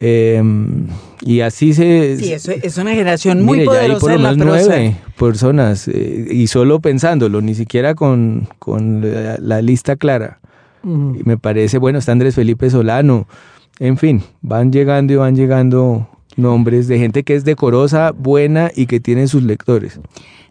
Em, 0.00 0.86
y 1.22 1.40
así 1.40 1.72
se... 1.72 2.16
Sí, 2.18 2.32
es 2.32 2.76
una 2.76 2.90
generación 2.90 3.42
muy 3.42 3.64
poderosa 3.64 3.88
ya 3.88 3.94
hay 3.94 4.00
por 4.00 4.12
lo 4.12 4.18
menos 4.18 4.36
nueve 4.36 4.96
personas, 5.16 5.88
eh, 5.88 6.26
y 6.30 6.48
solo 6.48 6.80
pensándolo, 6.80 7.40
ni 7.40 7.54
siquiera 7.54 7.94
con, 7.94 8.48
la, 9.40 9.62
lista 9.62 9.96
clara. 9.96 10.40
y 10.84 11.22
me 11.24 11.38
parece, 11.38 11.78
bueno, 11.78 12.00
está 12.00 12.12
Andrés 12.12 12.34
Felipe 12.34 12.68
Solano, 12.68 13.26
en 13.78 13.96
fin, 13.96 14.22
van 14.42 14.72
llegando 14.72 15.12
y 15.12 15.16
van 15.16 15.36
llegando 15.36 16.08
nombres 16.36 16.88
de 16.88 16.98
gente 16.98 17.22
que 17.22 17.36
es 17.36 17.44
decorosa, 17.44 18.10
buena 18.10 18.70
y 18.74 18.86
que 18.86 19.00
tiene 19.00 19.28
sus 19.28 19.44
lectores 19.44 20.00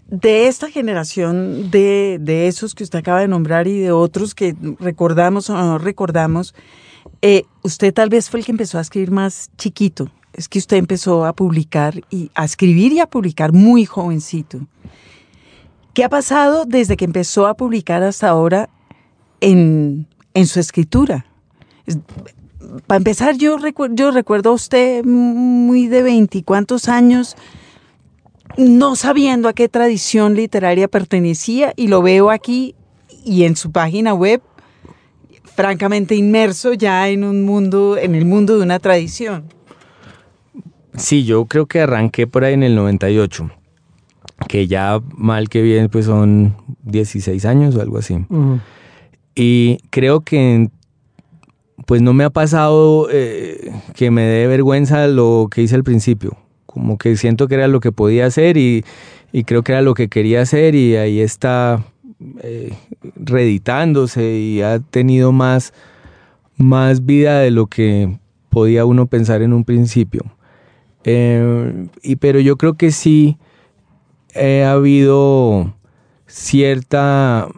de 0.07 0.47
esta 0.47 0.69
generación, 0.69 1.71
de, 1.71 2.17
de, 2.21 2.47
esos 2.47 2.75
que 2.75 2.83
usted 2.83 2.99
acaba 2.99 3.21
de 3.21 3.27
nombrar 3.27 3.67
y 3.67 3.79
de 3.79 3.91
otros 3.91 4.35
que 4.35 4.55
recordamos 4.79 5.49
o 5.49 5.57
no 5.57 5.77
recordamos, 5.77 6.53
eh, 7.21 7.43
usted 7.63 7.93
tal 7.93 8.09
vez 8.09 8.29
fue 8.29 8.39
el 8.39 8.45
que 8.45 8.51
empezó 8.51 8.77
a 8.77 8.81
escribir 8.81 9.11
más 9.11 9.49
chiquito. 9.57 10.09
Es 10.33 10.49
que 10.49 10.59
usted 10.59 10.77
empezó 10.77 11.25
a 11.25 11.33
publicar 11.33 12.01
y 12.09 12.31
a 12.33 12.43
escribir 12.43 12.91
y 12.93 12.99
a 12.99 13.07
publicar 13.07 13.53
muy 13.53 13.85
jovencito. 13.85 14.59
¿Qué 15.93 16.03
ha 16.03 16.09
pasado 16.09 16.65
desde 16.65 16.97
que 16.97 17.05
empezó 17.05 17.45
a 17.45 17.53
publicar 17.53 18.01
hasta 18.01 18.27
ahora 18.27 18.69
en, 19.41 20.07
en 20.33 20.47
su 20.47 20.59
escritura? 20.59 21.27
Para 22.87 22.97
empezar, 22.97 23.37
yo, 23.37 23.57
yo 23.91 24.11
recuerdo 24.11 24.49
a 24.49 24.53
usted 24.53 25.05
muy 25.05 25.87
de 25.87 26.01
veinticuantos 26.01 26.89
años 26.89 27.35
no 28.57 28.95
sabiendo 28.95 29.47
a 29.47 29.53
qué 29.53 29.69
tradición 29.69 30.35
literaria 30.35 30.87
pertenecía 30.87 31.73
y 31.75 31.87
lo 31.87 32.01
veo 32.01 32.29
aquí 32.29 32.75
y 33.25 33.43
en 33.43 33.55
su 33.55 33.71
página 33.71 34.13
web 34.13 34.41
francamente 35.55 36.15
inmerso 36.15 36.73
ya 36.73 37.09
en 37.09 37.23
un 37.23 37.43
mundo, 37.43 37.97
en 37.97 38.15
el 38.15 38.25
mundo 38.25 38.57
de 38.57 38.63
una 38.63 38.79
tradición. 38.79 39.45
Sí, 40.95 41.23
yo 41.23 41.45
creo 41.45 41.65
que 41.65 41.81
arranqué 41.81 42.27
por 42.27 42.43
ahí 42.43 42.53
en 42.53 42.63
el 42.63 42.75
98, 42.75 43.49
que 44.47 44.67
ya 44.67 44.99
mal 45.15 45.49
que 45.49 45.61
bien 45.61 45.89
pues 45.89 46.05
son 46.05 46.55
16 46.83 47.45
años 47.45 47.75
o 47.75 47.81
algo 47.81 47.97
así. 47.97 48.17
Y 49.35 49.79
creo 49.89 50.21
que 50.21 50.69
pues 51.87 52.01
no 52.01 52.13
me 52.13 52.23
ha 52.23 52.29
pasado 52.29 53.07
eh, 53.11 53.71
que 53.95 54.11
me 54.11 54.23
dé 54.23 54.47
vergüenza 54.47 55.07
lo 55.07 55.47
que 55.51 55.63
hice 55.63 55.75
al 55.75 55.83
principio 55.83 56.37
como 56.73 56.97
que 56.97 57.15
siento 57.17 57.47
que 57.47 57.55
era 57.55 57.67
lo 57.67 57.79
que 57.79 57.91
podía 57.91 58.25
hacer 58.25 58.57
y, 58.57 58.83
creo 59.45 59.61
que 59.61 59.73
era 59.73 59.81
lo 59.81 59.93
que 59.93 60.09
quería 60.09 60.41
hacer 60.41 60.73
y 60.73 60.95
ahí 60.95 61.19
está 61.19 61.83
eh, 62.41 62.73
reeditándose 63.15 64.37
y 64.37 64.61
ha 64.61 64.79
tenido 64.79 65.31
más, 65.31 65.73
más 66.57 67.05
vida 67.05 67.39
de 67.39 67.51
lo 67.51 67.67
que 67.67 68.17
podía 68.49 68.85
uno 68.85 69.05
pensar 69.05 69.43
en 69.43 69.53
un 69.53 69.63
principio. 69.63 70.23
Eh, 71.03 71.87
y, 72.01 72.15
pero 72.15 72.39
yo 72.39 72.57
creo 72.57 72.73
que 72.73 72.91
sí 72.91 73.37
ha 74.35 74.71
habido 74.71 75.75
cierta, 76.25 77.49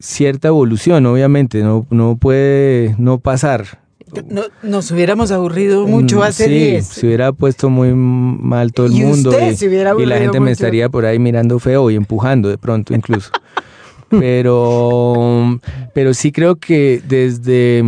cierta 0.00 0.48
evolución, 0.48 1.06
obviamente, 1.06 1.62
no, 1.62 1.86
no 1.90 2.16
puede 2.16 2.96
no 2.98 3.18
pasar 3.18 3.80
no, 4.28 4.42
nos 4.62 4.90
hubiéramos 4.90 5.30
aburrido 5.30 5.86
mucho 5.86 6.18
mm, 6.18 6.22
hace 6.22 6.80
sí, 6.80 6.82
se 6.82 7.06
hubiera 7.06 7.32
puesto 7.32 7.70
muy 7.70 7.94
mal 7.94 8.72
todo 8.72 8.86
el 8.86 8.92
mundo 8.92 9.32
y, 9.32 10.06
la 10.06 10.18
gente 10.18 10.40
me 10.40 10.50
estaría 10.50 10.88
por 10.88 11.04
ahí 11.04 11.18
mirando 11.18 11.58
feo 11.58 11.90
y 11.90 11.96
empujando 11.96 12.48
de 12.48 12.58
pronto 12.58 12.94
incluso. 12.94 13.30
pero, 14.10 15.60
pero 15.94 16.14
sí 16.14 16.32
creo 16.32 16.56
que 16.56 17.02
desde 17.06 17.84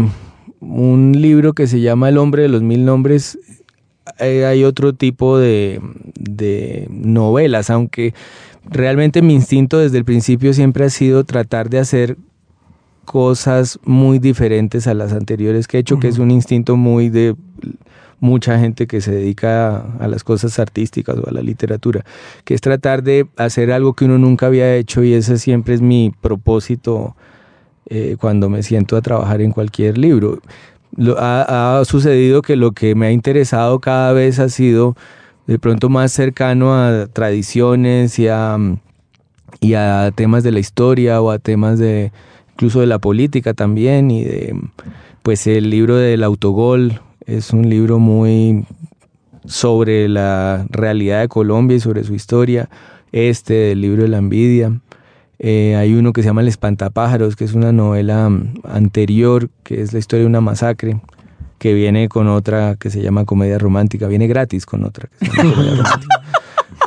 un 0.60 1.12
libro 1.16 1.52
que 1.52 1.66
se 1.66 1.80
llama 1.80 2.08
El 2.08 2.18
hombre 2.18 2.42
de 2.42 2.48
los 2.48 2.62
mil 2.62 2.84
nombres 2.84 3.38
eh, 4.18 4.44
hay 4.44 4.64
otro 4.64 4.92
tipo 4.92 5.38
de, 5.38 5.80
de 6.14 6.86
novelas, 6.90 7.70
aunque 7.70 8.14
realmente 8.64 9.22
mi 9.22 9.34
instinto 9.34 9.78
desde 9.78 9.98
el 9.98 10.04
principio 10.04 10.52
siempre 10.52 10.84
ha 10.84 10.90
sido 10.90 11.24
tratar 11.24 11.70
de 11.70 11.78
hacer 11.78 12.16
cosas 13.04 13.78
muy 13.84 14.18
diferentes 14.18 14.86
a 14.86 14.94
las 14.94 15.12
anteriores 15.12 15.66
que 15.68 15.78
he 15.78 15.80
hecho, 15.80 15.98
que 15.98 16.08
es 16.08 16.18
un 16.18 16.30
instinto 16.30 16.76
muy 16.76 17.08
de 17.08 17.34
mucha 18.22 18.56
gente 18.56 18.86
que 18.86 19.00
se 19.00 19.10
dedica 19.10 19.84
a, 19.98 20.06
las 20.06 20.22
cosas 20.22 20.58
artísticas 20.60 21.18
o 21.18 21.28
a 21.28 21.32
la 21.32 21.42
literatura, 21.42 22.04
que 22.44 22.54
es 22.54 22.60
tratar 22.60 23.02
de 23.02 23.26
hacer 23.36 23.72
algo 23.72 23.94
que 23.94 24.04
uno 24.04 24.16
nunca 24.16 24.46
había 24.46 24.76
hecho 24.76 25.02
y 25.02 25.12
ese 25.12 25.38
siempre 25.38 25.74
es 25.74 25.80
mi 25.80 26.14
propósito 26.20 27.16
eh, 27.86 28.16
cuando 28.20 28.48
me 28.48 28.62
siento 28.62 28.96
a 28.96 29.02
trabajar 29.02 29.42
en 29.42 29.50
cualquier 29.50 29.98
libro. 29.98 30.38
ha, 31.18 31.82
sucedido 31.84 32.42
que 32.42 32.54
lo 32.54 32.70
que 32.70 32.94
me 32.94 33.06
ha 33.06 33.10
interesado 33.10 33.80
cada 33.80 34.12
vez 34.12 34.38
ha 34.38 34.48
sido 34.48 34.94
de 35.48 35.58
pronto 35.58 35.88
más 35.88 36.12
cercano 36.12 36.74
a 36.74 37.08
tradiciones 37.08 38.20
y 38.20 38.28
a, 38.28 38.56
y 39.60 39.74
a 39.74 40.12
temas 40.14 40.44
de 40.44 40.52
la 40.52 40.60
historia 40.60 41.20
o 41.20 41.32
a 41.32 41.40
temas 41.40 41.80
de 41.80 42.12
incluso 42.54 42.80
de 42.80 42.86
la 42.86 42.98
política 42.98 43.54
también 43.54 44.10
y 44.10 44.24
de 44.24 44.56
pues 45.22 45.46
el 45.46 45.70
libro 45.70 45.96
del 45.96 46.24
autogol 46.24 47.00
es 47.26 47.52
un 47.52 47.68
libro 47.68 47.98
muy 47.98 48.64
sobre 49.44 50.08
la 50.08 50.66
realidad 50.70 51.20
de 51.20 51.28
Colombia 51.28 51.76
y 51.76 51.80
sobre 51.80 52.04
su 52.04 52.14
historia 52.14 52.68
este 53.12 53.54
del 53.54 53.80
libro 53.80 54.02
de 54.02 54.08
la 54.08 54.18
envidia 54.18 54.80
eh, 55.38 55.74
hay 55.76 55.94
uno 55.94 56.12
que 56.12 56.22
se 56.22 56.28
llama 56.28 56.42
El 56.42 56.48
espantapájaros 56.48 57.36
que 57.36 57.44
es 57.44 57.54
una 57.54 57.72
novela 57.72 58.30
anterior 58.64 59.50
que 59.62 59.82
es 59.82 59.92
la 59.92 59.98
historia 59.98 60.22
de 60.22 60.28
una 60.28 60.40
masacre 60.40 61.00
que 61.62 61.74
viene 61.74 62.08
con 62.08 62.26
otra 62.26 62.74
que 62.74 62.90
se 62.90 63.00
llama 63.02 63.24
comedia 63.24 63.56
romántica, 63.56 64.08
viene 64.08 64.26
gratis 64.26 64.66
con 64.66 64.82
otra 64.82 65.08
que 65.20 65.26
se 65.26 65.36
llama 65.36 65.54
comedia 65.54 65.76
romántica. 65.76 66.22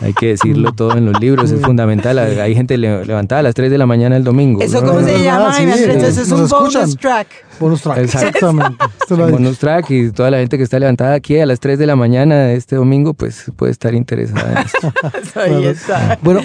Hay 0.02 0.14
que 0.14 0.28
decirlo 0.28 0.74
todo 0.74 0.98
en 0.98 1.06
los 1.06 1.20
libros, 1.20 1.52
es 1.52 1.62
fundamental. 1.62 2.18
Hay 2.20 2.56
gente 2.56 2.78
levantada 2.78 3.40
a 3.40 3.44
las 3.44 3.54
3 3.54 3.72
de 3.72 3.78
la 3.78 3.86
mañana 3.86 4.18
el 4.18 4.24
domingo. 4.24 4.62
¿Eso 4.62 4.84
cómo 4.84 5.02
se 5.02 5.24
llama? 5.24 5.54
Sí, 5.54 5.64
es 5.64 6.32
un 6.32 6.48
bonus 6.48 6.98
track. 6.98 7.28
Bonus 7.60 7.82
track. 7.82 7.98
Exactamente. 8.00 8.78
bonus 9.10 9.60
track 9.60 9.90
y 9.92 10.12
toda 10.12 10.32
la 10.32 10.38
gente 10.38 10.58
que 10.58 10.64
está 10.64 10.80
levantada 10.80 11.14
aquí 11.14 11.40
a 11.40 11.46
las 11.46 11.60
3 11.60 11.80
de 11.80 11.86
la 11.86 11.96
mañana 11.96 12.52
este 12.52 12.76
domingo, 12.76 13.14
pues 13.14 13.52
puede 13.56 13.72
estar 13.72 13.94
interesada 13.94 14.52
en 14.52 14.58
esto. 14.60 14.94
Ahí 15.40 15.66
está. 15.66 16.20
Bueno, 16.22 16.42